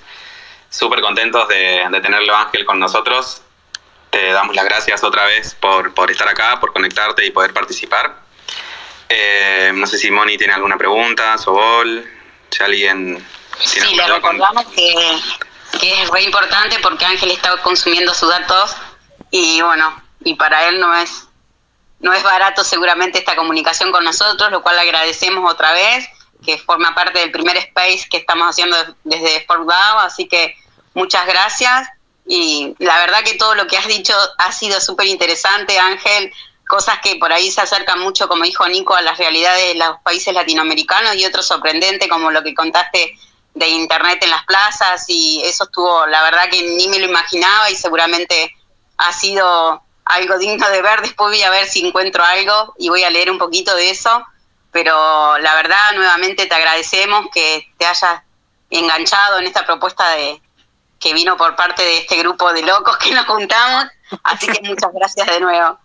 Súper 0.70 1.02
contentos 1.02 1.48
de, 1.48 1.88
tenerlo 2.02 2.36
Ángel 2.36 2.66
con 2.66 2.80
nosotros. 2.80 3.42
Te 4.12 4.34
damos 4.34 4.56
las 4.56 4.66
gracias 4.66 5.04
otra 5.04 5.26
vez 5.26 5.56
por, 5.56 6.12
estar 6.12 6.28
acá, 6.28 6.60
por 6.60 6.74
conectarte 6.74 7.26
y 7.26 7.32
poder 7.32 7.54
participar. 7.54 8.20
Eh, 9.08 9.72
no 9.74 9.88
sé 9.88 9.98
si 9.98 10.12
Moni 10.12 10.38
tiene 10.38 10.54
alguna 10.54 10.78
pregunta, 10.78 11.38
Sobol, 11.38 12.06
si 12.50 12.64
alguien... 12.64 13.26
Tiene 13.74 13.88
sí, 13.88 13.96
le 13.96 14.08
recordamos 14.08 14.66
que, 14.68 14.94
que 15.80 16.04
es 16.04 16.12
muy 16.12 16.22
importante 16.22 16.78
porque 16.82 17.06
Ángel 17.06 17.32
está 17.32 17.56
consumiendo 17.58 18.14
sus 18.14 18.30
datos 18.30 18.76
y 19.30 19.62
bueno, 19.62 20.02
y 20.24 20.36
para 20.36 20.68
él 20.68 20.80
no 20.80 20.94
es 20.96 21.28
no 22.02 22.14
es 22.14 22.24
barato 22.24 22.64
seguramente 22.64 23.20
esta 23.20 23.36
comunicación 23.36 23.92
con 23.92 24.04
nosotros, 24.04 24.52
lo 24.52 24.62
cual 24.62 24.78
agradecemos 24.80 25.50
otra 25.50 25.72
vez, 25.72 26.10
que 26.44 26.58
forma 26.58 26.96
parte 26.96 27.20
del 27.20 27.32
primer 27.32 27.56
space 27.58 28.08
que 28.10 28.18
estamos 28.18 28.50
haciendo 28.50 28.76
desde 29.04 29.42
SportDAO, 29.42 30.00
así 30.00 30.28
que 30.28 30.56
muchas 30.96 31.26
gracias 31.28 31.88
y 32.34 32.74
la 32.80 32.98
verdad 33.00 33.24
que 33.26 33.34
todo 33.34 33.56
lo 33.56 33.68
que 33.68 33.78
has 33.78 33.88
dicho 33.88 34.16
ha 34.38 34.54
sido 34.54 34.80
súper 34.80 35.08
interesante, 35.08 35.78
Ángel, 35.78 36.32
cosas 36.66 37.00
que 37.00 37.18
por 37.18 37.34
ahí 37.34 37.52
se 37.52 37.60
acercan 37.60 38.00
mucho, 38.00 38.30
como 38.30 38.46
dijo 38.46 38.66
Nico, 38.70 38.96
a 38.96 39.02
las 39.02 39.18
realidades 39.18 39.74
de 39.74 39.76
los 39.76 40.00
países 40.02 40.34
latinoamericanos 40.34 41.14
y 41.18 41.26
otro 41.26 41.44
sorprendente 41.44 42.08
como 42.08 42.32
lo 42.32 42.42
que 42.42 42.54
contaste 42.54 43.20
de 43.54 43.68
Internet 43.68 44.24
en 44.24 44.30
las 44.30 44.46
plazas 44.46 45.04
y 45.10 45.42
eso 45.44 45.66
estuvo, 45.66 46.08
la 46.08 46.24
verdad 46.24 46.50
que 46.50 46.64
ni 46.64 46.88
me 46.88 47.00
lo 47.00 47.08
imaginaba 47.08 47.70
y 47.70 47.76
seguramente 47.76 48.56
ha 48.96 49.12
sido 49.12 49.84
algo 50.06 50.38
digno 50.38 50.70
de 50.70 50.82
ver. 50.82 51.02
Después 51.02 51.32
voy 51.32 51.42
a 51.42 51.50
ver 51.50 51.68
si 51.68 51.86
encuentro 51.86 52.24
algo 52.24 52.76
y 52.78 52.88
voy 52.88 53.04
a 53.04 53.10
leer 53.10 53.30
un 53.30 53.40
poquito 53.40 53.76
de 53.76 53.90
eso. 53.90 54.26
Pero 54.72 55.38
la 55.40 55.54
verdad, 55.56 55.92
nuevamente 55.96 56.46
te 56.46 56.56
agradecemos 56.56 57.26
que 57.34 57.68
te 57.78 57.86
hayas 57.86 58.22
enganchado 58.70 59.40
en 59.40 59.48
esta 59.48 59.66
propuesta 59.66 60.10
de 60.12 60.42
que 61.02 61.14
vino 61.14 61.36
por 61.36 61.56
parte 61.56 61.82
de 61.82 61.98
este 61.98 62.18
grupo 62.18 62.54
de 62.54 62.62
locos 62.62 62.98
que 62.98 63.12
nos 63.12 63.26
juntamos. 63.26 63.86
Así 64.24 64.48
que 64.48 64.62
muchas 64.62 64.94
gracias 64.94 65.28
de 65.28 65.40
nuevo. 65.42 65.78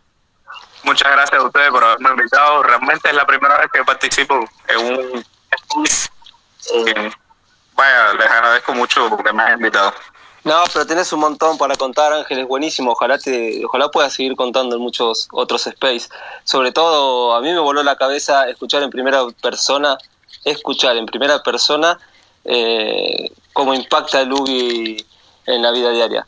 Muchas 0.84 1.10
gracias 1.10 1.40
a 1.40 1.44
ustedes 1.44 1.70
por 1.70 1.82
haberme 1.82 2.10
invitado. 2.10 2.62
Realmente 2.62 3.08
es 3.08 3.14
la 3.14 3.26
primera 3.26 3.58
vez 3.58 3.68
que 3.72 3.82
participo 3.82 4.44
en 4.68 4.78
un 4.78 5.24
eh, 6.74 7.10
vaya, 7.74 8.12
les 8.14 8.30
agradezco 8.30 8.74
mucho 8.74 9.08
porque 9.08 9.32
me 9.32 9.42
han 9.42 9.54
invitado. 9.54 9.92
No, 10.44 10.62
pero 10.72 10.86
tenés 10.86 11.12
un 11.12 11.20
montón 11.20 11.58
para 11.58 11.74
contar, 11.74 12.12
Ángel, 12.12 12.40
es 12.40 12.46
buenísimo. 12.46 12.92
Ojalá 12.92 13.18
te, 13.18 13.64
ojalá 13.64 13.88
puedas 13.88 14.12
seguir 14.12 14.36
contando 14.36 14.76
en 14.76 14.82
muchos 14.82 15.28
otros 15.32 15.66
space. 15.66 16.08
Sobre 16.44 16.70
todo, 16.70 17.34
a 17.34 17.40
mí 17.40 17.52
me 17.52 17.58
voló 17.58 17.82
la 17.82 17.96
cabeza 17.96 18.48
escuchar 18.48 18.82
en 18.82 18.90
primera 18.90 19.26
persona, 19.42 19.98
escuchar 20.44 20.96
en 20.96 21.06
primera 21.06 21.42
persona 21.42 21.98
eh, 22.44 23.32
cómo 23.52 23.74
impacta 23.74 24.20
el 24.20 24.32
UBI 24.32 25.05
en 25.46 25.62
la 25.62 25.70
vida 25.72 25.90
diaria. 25.90 26.26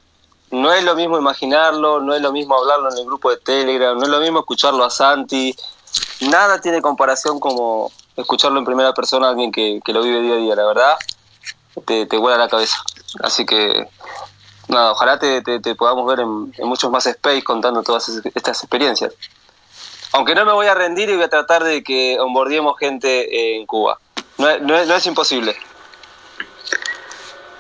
No 0.51 0.73
es 0.73 0.83
lo 0.83 0.95
mismo 0.95 1.19
imaginarlo, 1.19 2.01
no 2.01 2.15
es 2.15 2.23
lo 2.23 2.33
mismo 2.33 2.57
hablarlo 2.57 2.91
en 2.91 2.99
el 2.99 3.05
grupo 3.05 3.31
de 3.31 3.37
Telegram, 3.37 3.97
no 3.97 4.05
es 4.05 4.09
lo 4.09 4.21
mismo 4.21 4.41
escucharlo 4.41 4.85
a 4.85 4.91
Santi. 4.91 5.55
Nada 6.21 6.61
tiene 6.61 6.81
comparación 6.81 7.39
como 7.39 7.93
escucharlo 8.17 8.59
en 8.59 8.65
primera 8.65 8.95
persona 8.95 9.27
a 9.27 9.31
alguien 9.31 9.53
que, 9.53 9.81
lo 9.87 10.03
vive 10.03 10.23
día 10.23 10.35
a 10.35 10.39
día, 10.39 10.57
la 10.57 10.67
verdad. 10.67 10.97
Te, 11.85 12.07
te 12.07 12.17
vuela 12.17 12.39
la 12.39 12.49
cabeza. 12.49 12.79
Así 13.23 13.45
que, 13.45 13.89
nada, 14.69 14.93
ojalá 14.93 15.19
te, 15.19 15.43
podamos 15.75 16.07
ver 16.07 16.21
en, 16.21 16.53
muchos 16.67 16.91
más 16.91 17.07
space 17.07 17.43
contando 17.43 17.83
todas 17.83 18.09
estas 18.35 18.63
experiencias. 18.63 19.13
Aunque 20.13 20.35
no 20.35 20.45
me 20.45 20.53
voy 20.53 20.67
a 20.67 20.75
rendir 20.75 21.11
y 21.11 21.15
voy 21.15 21.25
a 21.25 21.29
tratar 21.29 21.65
de 21.65 21.83
que 21.83 22.19
onboardemos 22.19 22.79
gente 22.79 23.57
en 23.57 23.67
Cuba. 23.67 23.99
No, 24.39 24.77
es 24.77 25.07
imposible. 25.07 25.57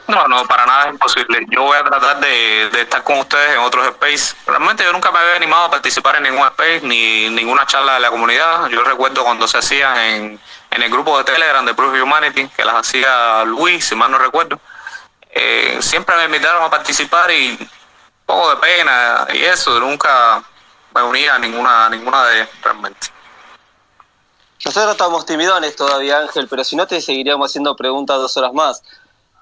No, 0.09 0.27
no, 0.27 0.47
para 0.47 0.65
nada 0.65 0.87
es 0.87 0.93
imposible. 0.93 1.47
Yo 1.51 1.65
voy 1.65 1.77
a 1.77 1.85
tratar 1.85 2.19
de, 2.19 2.69
estar 2.81 3.05
con 3.05 3.19
ustedes 3.19 3.57
en 3.57 3.59
otros 3.59 3.87
space. 3.89 4.35
Realmente 4.47 4.83
yo 4.83 4.91
nunca 4.91 5.13
me 5.13 5.19
había 5.19 5.37
animado 5.37 5.65
a 5.65 5.71
participar 5.71 6.17
en 6.17 6.23
ningún 6.23 6.47
space 6.47 6.81
ni 6.83 7.29
ninguna 7.29 7.67
charla 7.67 7.95
de 7.95 8.01
la 8.01 8.11
comunidad. 8.11 8.69
Yo 8.71 8.83
recuerdo 8.83 9.23
cuando 9.23 9.47
se 9.47 9.59
hacían 9.59 9.99
en, 9.99 10.41
el 10.71 10.91
grupo 10.91 11.19
de 11.19 11.25
Telegram 11.25 11.65
de 11.65 11.75
Proof 11.75 12.03
Humanity, 12.03 12.49
que 12.49 12.65
las 12.65 12.77
hacía 12.77 13.45
Luis, 13.45 13.85
si 13.85 13.95
mal 13.95 14.11
no 14.11 14.17
recuerdo. 14.17 14.59
Eh, 15.31 15.77
siempre 15.81 16.17
me 16.17 16.25
invitaron 16.25 16.63
a 16.63 16.71
participar 16.71 17.31
y 17.31 17.51
un 17.61 17.69
poco 18.25 18.49
de 18.51 18.57
pena 18.57 19.27
y 19.35 19.45
eso, 19.45 19.79
nunca 19.79 20.43
me 20.95 21.03
unía 21.03 21.35
a 21.35 21.39
ninguna, 21.39 21.91
ninguna 21.91 22.25
de 22.25 22.37
ellas 22.37 22.49
realmente. 22.63 23.09
Nosotros 24.65 24.93
estamos 24.93 25.27
timidones 25.27 25.77
todavía, 25.77 26.19
Ángel, 26.19 26.49
pero 26.49 26.65
si 26.65 26.77
no 26.77 26.87
te 26.87 27.01
seguiríamos 27.03 27.51
haciendo 27.51 27.77
preguntas 27.77 28.17
dos 28.17 28.37
horas 28.39 28.55
más. 28.55 28.83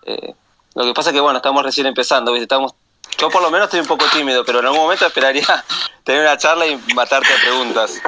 Eh, 0.03 0.35
lo 0.77 0.85
que 0.85 0.95
pasa 0.95 1.11
es 1.11 1.15
que, 1.15 1.21
bueno, 1.21 1.39
estamos 1.39 1.63
recién 1.63 1.87
empezando, 1.87 2.33
¿viste? 2.33 2.45
Estamos, 2.45 2.75
yo 3.17 3.31
por 3.31 3.41
lo 3.41 3.51
menos 3.51 3.67
estoy 3.67 3.81
un 3.81 3.87
poco 3.87 4.05
tímido, 4.13 4.45
pero 4.45 4.59
en 4.59 4.67
algún 4.67 4.81
momento 4.81 5.07
esperaría 5.07 5.47
tener 6.05 6.21
una 6.21 6.37
charla 6.37 6.67
y 6.67 6.77
matarte 6.95 7.33
a 7.33 7.41
preguntas. 7.41 8.01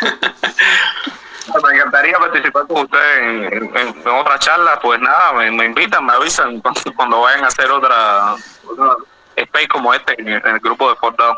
Me 1.62 1.74
encantaría 1.74 2.16
participar 2.16 2.66
con 2.68 2.82
ustedes 2.82 3.52
en, 3.52 4.08
otra 4.08 4.38
charla, 4.38 4.78
pues 4.80 5.00
nada, 5.00 5.32
me, 5.32 5.64
invitan, 5.64 6.06
me 6.06 6.12
avisan 6.12 6.60
cuando, 6.96 7.22
vayan 7.22 7.42
a 7.42 7.48
hacer 7.48 7.68
otra, 7.72 8.36
otra 8.64 8.96
space 9.34 9.66
como 9.66 9.92
este 9.92 10.14
en, 10.20 10.28
el 10.28 10.60
grupo 10.60 10.88
de 10.88 10.96
Fortado. 10.96 11.36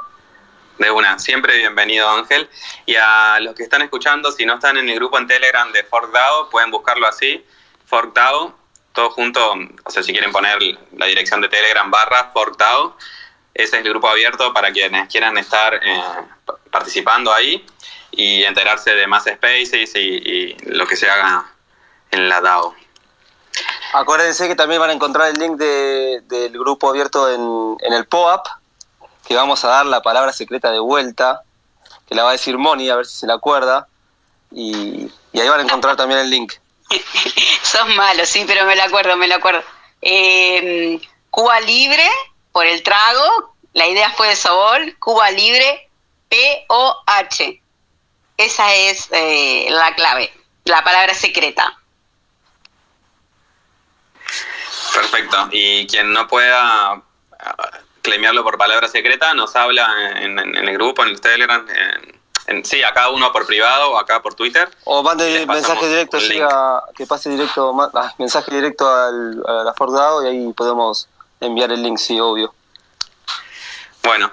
De 0.77 0.91
una, 0.91 1.19
siempre 1.19 1.57
bienvenido 1.57 2.11
Ángel. 2.11 2.49
Y 2.85 2.95
a 2.97 3.41
los 3.41 3.55
que 3.55 3.63
están 3.63 3.81
escuchando, 3.81 4.31
si 4.33 4.45
no 4.45 4.55
están 4.55 4.77
en 4.77 4.89
el 4.89 4.97
grupo 4.97 5.19
en 5.19 5.27
Telegram 5.27 5.73
de 5.73 5.83
ForkDAO, 5.85 6.51
pueden 6.51 6.71
buscarlo 6.71 7.07
así, 7.07 7.43
ForkDAO, 7.87 8.55
todo 8.93 9.11
junto, 9.11 9.55
o 9.85 9.91
sea, 9.91 10.03
si 10.03 10.13
quieren 10.13 10.33
poner 10.33 10.59
la 10.97 11.07
dirección 11.07 11.41
de 11.41 11.49
Telegram 11.49 11.91
barra 11.91 12.31
ForkDAO, 12.33 12.97
ese 13.55 13.77
es 13.77 13.85
el 13.85 13.91
grupo 13.91 14.09
abierto 14.09 14.53
para 14.53 14.73
quienes 14.73 15.09
quieran 15.09 15.37
estar 15.37 15.75
eh, 15.75 16.03
participando 16.71 17.33
ahí 17.33 17.65
y 18.11 18.45
enterarse 18.45 18.95
de 18.95 19.07
más 19.07 19.25
spaces 19.25 19.95
y, 19.95 20.55
lo 20.67 20.87
que 20.87 20.97
se 20.97 21.11
haga 21.11 21.51
en 22.11 22.29
la 22.29 22.41
DAO. 22.41 22.75
Acuérdense 23.95 24.49
que 24.49 24.55
también 24.55 24.81
van 24.81 24.91
a 24.91 24.95
encontrar 24.95 25.29
el 25.29 25.39
link 25.39 25.59
del 25.59 26.53
grupo 26.53 26.89
abierto 26.89 27.31
en, 27.31 27.93
el 27.93 28.07
POAP, 28.07 28.47
que 29.27 29.35
vamos 29.35 29.65
a 29.65 29.69
dar 29.69 29.87
la 29.87 30.01
palabra 30.01 30.33
secreta 30.33 30.71
de 30.71 30.79
vuelta, 30.79 31.43
que 32.07 32.15
la 32.15 32.23
va 32.23 32.31
a 32.31 32.33
decir 32.33 32.57
Moni, 32.57 32.89
a 32.89 32.97
ver 32.97 33.07
si 33.07 33.19
se 33.19 33.27
la 33.27 33.35
acuerda, 33.35 33.87
y 34.51 35.11
ahí 35.35 35.49
van 35.49 35.61
a 35.61 35.65
encontrar 35.65 35.97
también 35.97 36.21
el 36.21 36.31
link. 36.31 36.55
Sos 37.63 37.89
malo, 37.95 38.27
sí, 38.27 38.45
pero 38.47 38.65
me 38.65 38.77
lo 38.77 38.83
acuerdo, 38.83 39.17
me 39.17 39.29
lo 39.29 39.37
acuerdo. 39.37 39.63
Eh, 40.01 41.01
Cuba 41.31 41.61
Libre, 41.61 42.09
por 42.53 42.67
el 42.67 42.83
trago, 42.83 43.55
la 43.73 43.87
idea 43.87 44.11
fue 44.11 44.29
de 44.29 44.37
Sobol, 44.37 44.97
Cuba 44.99 45.31
Libre, 45.31 45.89
P-O-H. 46.29 47.63
Esa 48.37 48.75
es 48.75 49.09
eh, 49.13 49.67
la 49.71 49.95
clave, 49.95 50.33
la 50.65 50.83
palabra 50.83 51.15
secreta. 51.15 51.79
Perfecto. 54.93 55.49
Y 55.53 55.87
quien 55.87 56.13
no 56.13 56.27
pueda 56.27 56.93
ah, 56.93 57.71
claimearlo 58.03 58.43
por 58.43 58.59
palabra 58.59 58.89
secreta, 58.89 59.33
nos 59.35 59.55
habla 59.57 60.21
en, 60.21 60.39
el 60.39 60.73
grupo, 60.75 61.03
en 61.03 61.11
el 61.11 61.21
Telegram, 61.21 61.67
en, 61.69 62.22
sí, 62.65 62.83
acá 62.83 63.11
uno 63.11 63.33
por 63.33 63.47
privado 63.47 63.93
o 63.93 63.99
acá 63.99 64.23
por 64.23 64.35
Twitter. 64.35 64.69
O 64.85 65.03
mande 65.03 65.47
mensaje 65.47 65.89
directo, 65.89 66.19
que 66.95 67.07
pase 67.07 67.31
directo, 67.31 67.75
ah, 67.95 68.15
mensaje 68.19 68.55
directo 68.55 68.89
al, 68.89 69.43
a 69.47 69.65
la 69.65 69.75
Fordado 69.75 70.25
y 70.25 70.29
ahí 70.29 70.53
podemos 70.53 71.09
enviar 71.41 71.73
el 71.73 71.83
link, 71.83 71.99
sí, 71.99 72.19
obvio. 72.21 72.55
Bueno, 74.03 74.33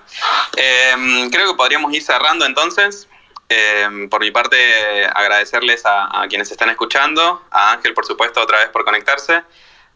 em, 0.56 1.30
creo 1.30 1.52
que 1.52 1.58
podríamos 1.58 1.94
ir 1.94 2.02
cerrando 2.02 2.46
entonces. 2.46 3.08
Em, 3.48 4.10
por 4.10 4.22
mi 4.22 4.32
parte, 4.32 5.06
agradecerles 5.06 5.84
a, 5.86 6.26
quienes 6.30 6.52
están 6.52 6.70
escuchando, 6.70 7.44
a 7.50 7.72
Ángel, 7.72 7.94
por 7.94 8.06
supuesto, 8.06 8.42
otra 8.42 8.60
vez 8.60 8.70
por 8.70 8.86
conectarse, 8.86 9.44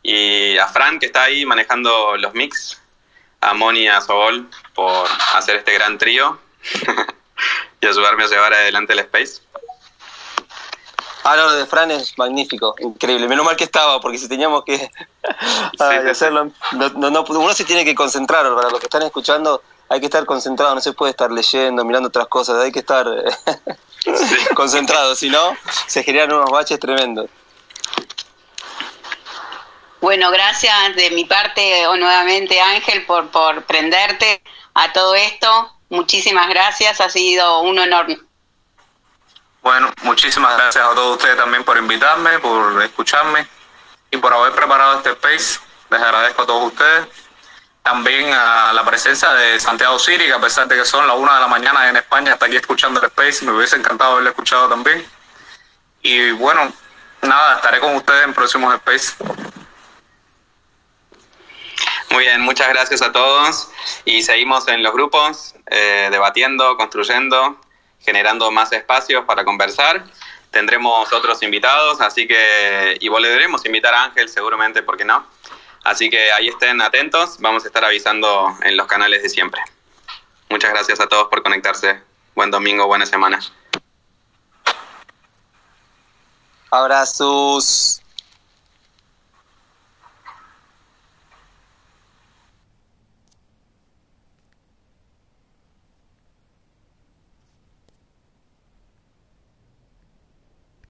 y 0.01 0.57
a 0.57 0.67
Fran, 0.67 0.99
que 0.99 1.05
está 1.05 1.23
ahí 1.23 1.45
manejando 1.45 2.17
los 2.17 2.33
mix, 2.33 2.81
a 3.41 3.53
Moni 3.53 3.81
y 3.81 3.87
a 3.87 4.01
Sobol 4.01 4.49
por 4.73 5.07
hacer 5.35 5.57
este 5.57 5.73
gran 5.73 5.97
trío. 5.97 6.39
y 7.83 7.87
ayudarme 7.87 8.23
a 8.23 8.27
llevar 8.27 8.53
adelante 8.53 8.93
el 8.93 8.99
Space. 8.99 9.41
Ah, 11.25 11.35
no, 11.35 11.45
lo 11.45 11.53
de 11.53 11.65
Fran 11.65 11.91
es 11.91 12.17
magnífico, 12.17 12.75
increíble. 12.79 13.27
Menos 13.27 13.45
mal 13.45 13.55
que 13.55 13.65
estaba, 13.65 13.99
porque 13.99 14.17
si 14.17 14.27
teníamos 14.27 14.63
que 14.63 14.89
hacerlo, 16.09 16.51
no, 16.73 16.89
no, 17.09 17.23
uno 17.27 17.53
se 17.53 17.65
tiene 17.65 17.85
que 17.85 17.95
concentrar, 17.95 18.43
para 18.55 18.69
los 18.69 18.79
que 18.79 18.85
están 18.85 19.03
escuchando, 19.03 19.61
hay 19.89 19.99
que 19.99 20.05
estar 20.05 20.25
concentrado, 20.25 20.75
no 20.75 20.81
se 20.81 20.93
puede 20.93 21.11
estar 21.11 21.31
leyendo, 21.31 21.83
mirando 21.83 22.07
otras 22.07 22.27
cosas, 22.27 22.61
hay 22.61 22.71
que 22.71 22.79
estar 22.79 23.05
concentrado, 24.55 25.15
si 25.15 25.29
no, 25.29 25.55
se 25.87 26.03
generan 26.03 26.33
unos 26.33 26.49
baches 26.49 26.79
tremendos. 26.79 27.29
Bueno, 29.99 30.31
gracias 30.31 30.95
de 30.95 31.11
mi 31.11 31.23
parte 31.23 31.87
o 31.87 31.95
nuevamente 31.95 32.59
Ángel 32.59 33.05
por, 33.05 33.29
por 33.29 33.63
prenderte 33.63 34.41
a 34.73 34.91
todo 34.91 35.15
esto. 35.15 35.72
Muchísimas 35.93 36.49
gracias, 36.49 36.99
ha 37.01 37.07
sido 37.07 37.59
un 37.59 37.77
honor. 37.77 38.07
Bueno, 39.61 39.91
muchísimas 40.01 40.57
gracias 40.57 40.83
a 40.83 40.95
todos 40.95 41.17
ustedes 41.17 41.37
también 41.37 41.63
por 41.63 41.77
invitarme, 41.77 42.39
por 42.39 42.81
escucharme 42.81 43.45
y 44.09 44.17
por 44.17 44.33
haber 44.33 44.53
preparado 44.53 44.97
este 44.97 45.11
space. 45.11 45.59
Les 45.91 46.01
agradezco 46.01 46.41
a 46.41 46.45
todos 46.47 46.71
ustedes. 46.71 47.07
También 47.83 48.33
a 48.33 48.73
la 48.73 48.83
presencia 48.83 49.33
de 49.33 49.59
Santiago 49.59 49.99
Siri, 49.99 50.25
que 50.25 50.33
a 50.33 50.41
pesar 50.41 50.67
de 50.67 50.77
que 50.77 50.83
son 50.83 51.05
las 51.05 51.15
una 51.15 51.35
de 51.35 51.41
la 51.41 51.47
mañana 51.47 51.87
en 51.87 51.97
España, 51.97 52.33
está 52.33 52.47
aquí 52.47 52.55
escuchando 52.55 52.99
el 52.99 53.05
space. 53.05 53.45
Me 53.45 53.51
hubiese 53.51 53.75
encantado 53.75 54.13
haberle 54.13 54.31
escuchado 54.31 54.67
también. 54.67 55.05
Y 56.01 56.31
bueno, 56.31 56.73
nada, 57.21 57.57
estaré 57.57 57.79
con 57.79 57.95
ustedes 57.95 58.23
en 58.23 58.33
próximos 58.33 58.73
space. 58.73 59.13
Muy 62.13 62.25
bien, 62.25 62.41
muchas 62.41 62.69
gracias 62.69 63.01
a 63.01 63.11
todos 63.11 63.69
y 64.05 64.21
seguimos 64.21 64.67
en 64.67 64.83
los 64.83 64.93
grupos 64.93 65.55
eh, 65.65 66.09
debatiendo, 66.11 66.77
construyendo, 66.77 67.59
generando 68.01 68.51
más 68.51 68.71
espacios 68.71 69.25
para 69.25 69.43
conversar. 69.43 70.05
Tendremos 70.51 71.11
otros 71.11 71.41
invitados, 71.41 72.01
así 72.01 72.27
que, 72.27 72.99
y 73.01 73.07
volveremos 73.07 73.65
a 73.65 73.67
invitar 73.67 73.95
a 73.95 74.03
Ángel 74.03 74.29
seguramente, 74.29 74.83
¿por 74.83 74.95
qué 74.95 75.05
no? 75.05 75.25
Así 75.83 76.11
que 76.11 76.31
ahí 76.31 76.49
estén 76.49 76.83
atentos, 76.83 77.37
vamos 77.39 77.63
a 77.63 77.67
estar 77.67 77.83
avisando 77.83 78.55
en 78.61 78.77
los 78.77 78.85
canales 78.85 79.23
de 79.23 79.29
siempre. 79.29 79.63
Muchas 80.51 80.69
gracias 80.69 80.99
a 80.99 81.07
todos 81.07 81.29
por 81.29 81.41
conectarse. 81.41 81.99
Buen 82.35 82.51
domingo, 82.51 82.85
buena 82.85 83.07
semana. 83.07 83.39
Abrazos. 86.69 88.02